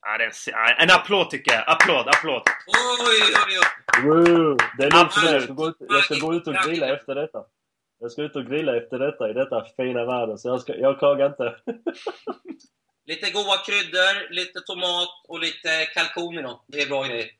Ah, 0.00 0.18
den, 0.18 0.30
en 0.78 0.90
applåd 0.90 1.30
tycker 1.30 1.52
jag. 1.52 1.64
Applåd, 1.68 2.08
applåd. 2.08 2.42
Oj, 2.66 3.22
oj, 3.46 3.58
oj. 3.58 4.08
Wow, 4.08 4.56
det 4.78 4.84
är 4.84 4.90
lugnt. 4.90 5.12
Jag 5.22 5.42
ska, 5.42 5.52
gå 5.52 5.68
ut, 5.68 5.76
jag 5.78 6.04
ska 6.04 6.14
gå 6.14 6.34
ut 6.34 6.46
och 6.46 6.54
grilla 6.54 6.94
efter 6.96 7.14
detta. 7.14 7.44
Jag 7.98 8.12
ska 8.12 8.22
ut 8.22 8.36
och 8.36 8.46
grilla 8.46 8.76
efter 8.76 8.98
detta 8.98 9.30
i 9.30 9.32
detta 9.32 9.64
fina 9.76 10.04
väder, 10.04 10.36
så 10.36 10.48
jag, 10.48 10.60
ska, 10.60 10.76
jag 10.76 10.98
klagar 10.98 11.26
inte. 11.26 11.56
Lite 13.06 13.30
goda 13.30 13.56
kryddor, 13.66 14.30
lite 14.30 14.60
tomat 14.60 15.08
och 15.28 15.40
lite 15.40 15.86
kalkon 15.94 16.38
i 16.38 16.42
då. 16.42 16.64
Det 16.66 16.80
är 16.80 16.86
bra 16.86 17.04
grejer. 17.04 17.30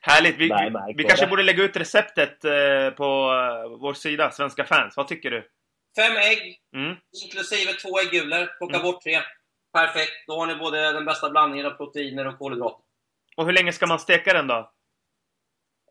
Härligt! 0.00 0.36
Vi, 0.36 0.50
vi 0.96 1.04
kanske 1.04 1.26
borde 1.26 1.42
lägga 1.42 1.62
ut 1.62 1.76
receptet 1.76 2.44
eh, 2.44 2.90
på 2.90 3.04
eh, 3.04 3.78
vår 3.80 3.94
sida, 3.94 4.30
Svenska 4.30 4.64
fans. 4.64 4.96
Vad 4.96 5.08
tycker 5.08 5.30
du? 5.30 5.48
Fem 5.96 6.16
ägg, 6.16 6.60
mm. 6.76 6.96
inklusive 7.24 7.72
två 7.72 8.00
äggulor. 8.00 8.46
Plocka 8.58 8.74
mm. 8.74 8.82
bort 8.82 9.02
tre. 9.02 9.20
Perfekt! 9.72 10.26
Då 10.26 10.38
har 10.38 10.46
ni 10.46 10.54
både 10.54 10.92
den 10.92 11.04
bästa 11.04 11.30
blandningen 11.30 11.66
av 11.66 11.70
proteiner 11.70 12.26
och 12.26 12.38
kolhydrater. 12.38 12.84
Och 13.36 13.46
hur 13.46 13.52
länge 13.52 13.72
ska 13.72 13.86
man 13.86 13.98
steka 13.98 14.32
den 14.32 14.46
då? 14.46 14.70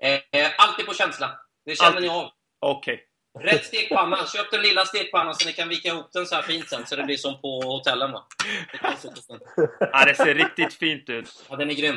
Eh, 0.02 0.50
alltid 0.58 0.86
på 0.86 0.94
känsla. 0.94 1.40
Det 1.66 1.76
känner 1.76 1.92
alltid. 1.92 2.10
ni 2.10 2.10
av. 2.10 2.32
Okej. 2.60 2.94
Okay. 2.94 3.06
Rätt 3.40 3.66
stekpanna. 3.66 4.28
Köp 4.28 4.52
den 4.52 4.62
lilla 4.62 4.86
stekpannan 4.86 5.36
så 5.36 5.48
ni 5.48 5.54
kan 5.54 5.70
vika 5.70 5.88
ihop 5.88 6.12
den 6.12 6.26
så 6.26 6.36
här 6.36 6.42
fint 6.42 6.70
sen, 6.70 6.86
så 6.86 6.96
det 6.96 7.04
blir 7.04 7.18
som 7.18 7.42
på 7.42 7.62
hotellen. 7.62 8.12
Va? 8.12 8.28
Det, 8.72 8.80
ja, 9.80 10.06
det 10.06 10.16
ser 10.16 10.36
riktigt 10.36 10.74
fint 10.74 11.10
ut. 11.10 11.46
Ja, 11.50 11.56
den 11.56 11.70
är 11.70 11.74
grym. 11.74 11.96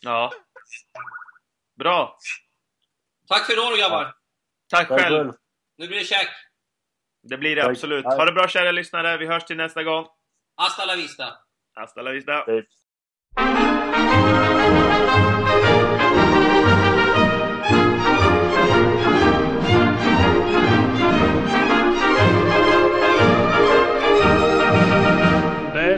Ja. 0.00 0.32
Bra. 1.78 2.18
Tack 3.28 3.46
för 3.46 3.52
idag 3.52 3.72
då, 3.72 3.76
grabbar. 3.76 4.14
Tack 4.70 4.88
själv. 4.88 5.32
Nu 5.78 5.86
blir 5.86 5.98
det 5.98 6.04
käk. 6.04 6.28
Det 7.22 7.36
blir 7.36 7.56
det 7.56 7.64
absolut. 7.64 8.04
Ha 8.04 8.24
det 8.24 8.32
bra 8.32 8.48
kära 8.48 8.72
lyssnare. 8.72 9.16
Vi 9.16 9.26
hörs 9.26 9.44
till 9.44 9.56
nästa 9.56 9.82
gång. 9.82 10.06
Hasta 10.56 10.84
la 10.84 10.94
vista. 10.96 11.34
Hasta 11.74 12.02
la 12.02 12.10
vista. 12.10 12.44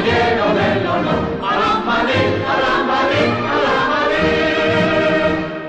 caballero 0.00 0.59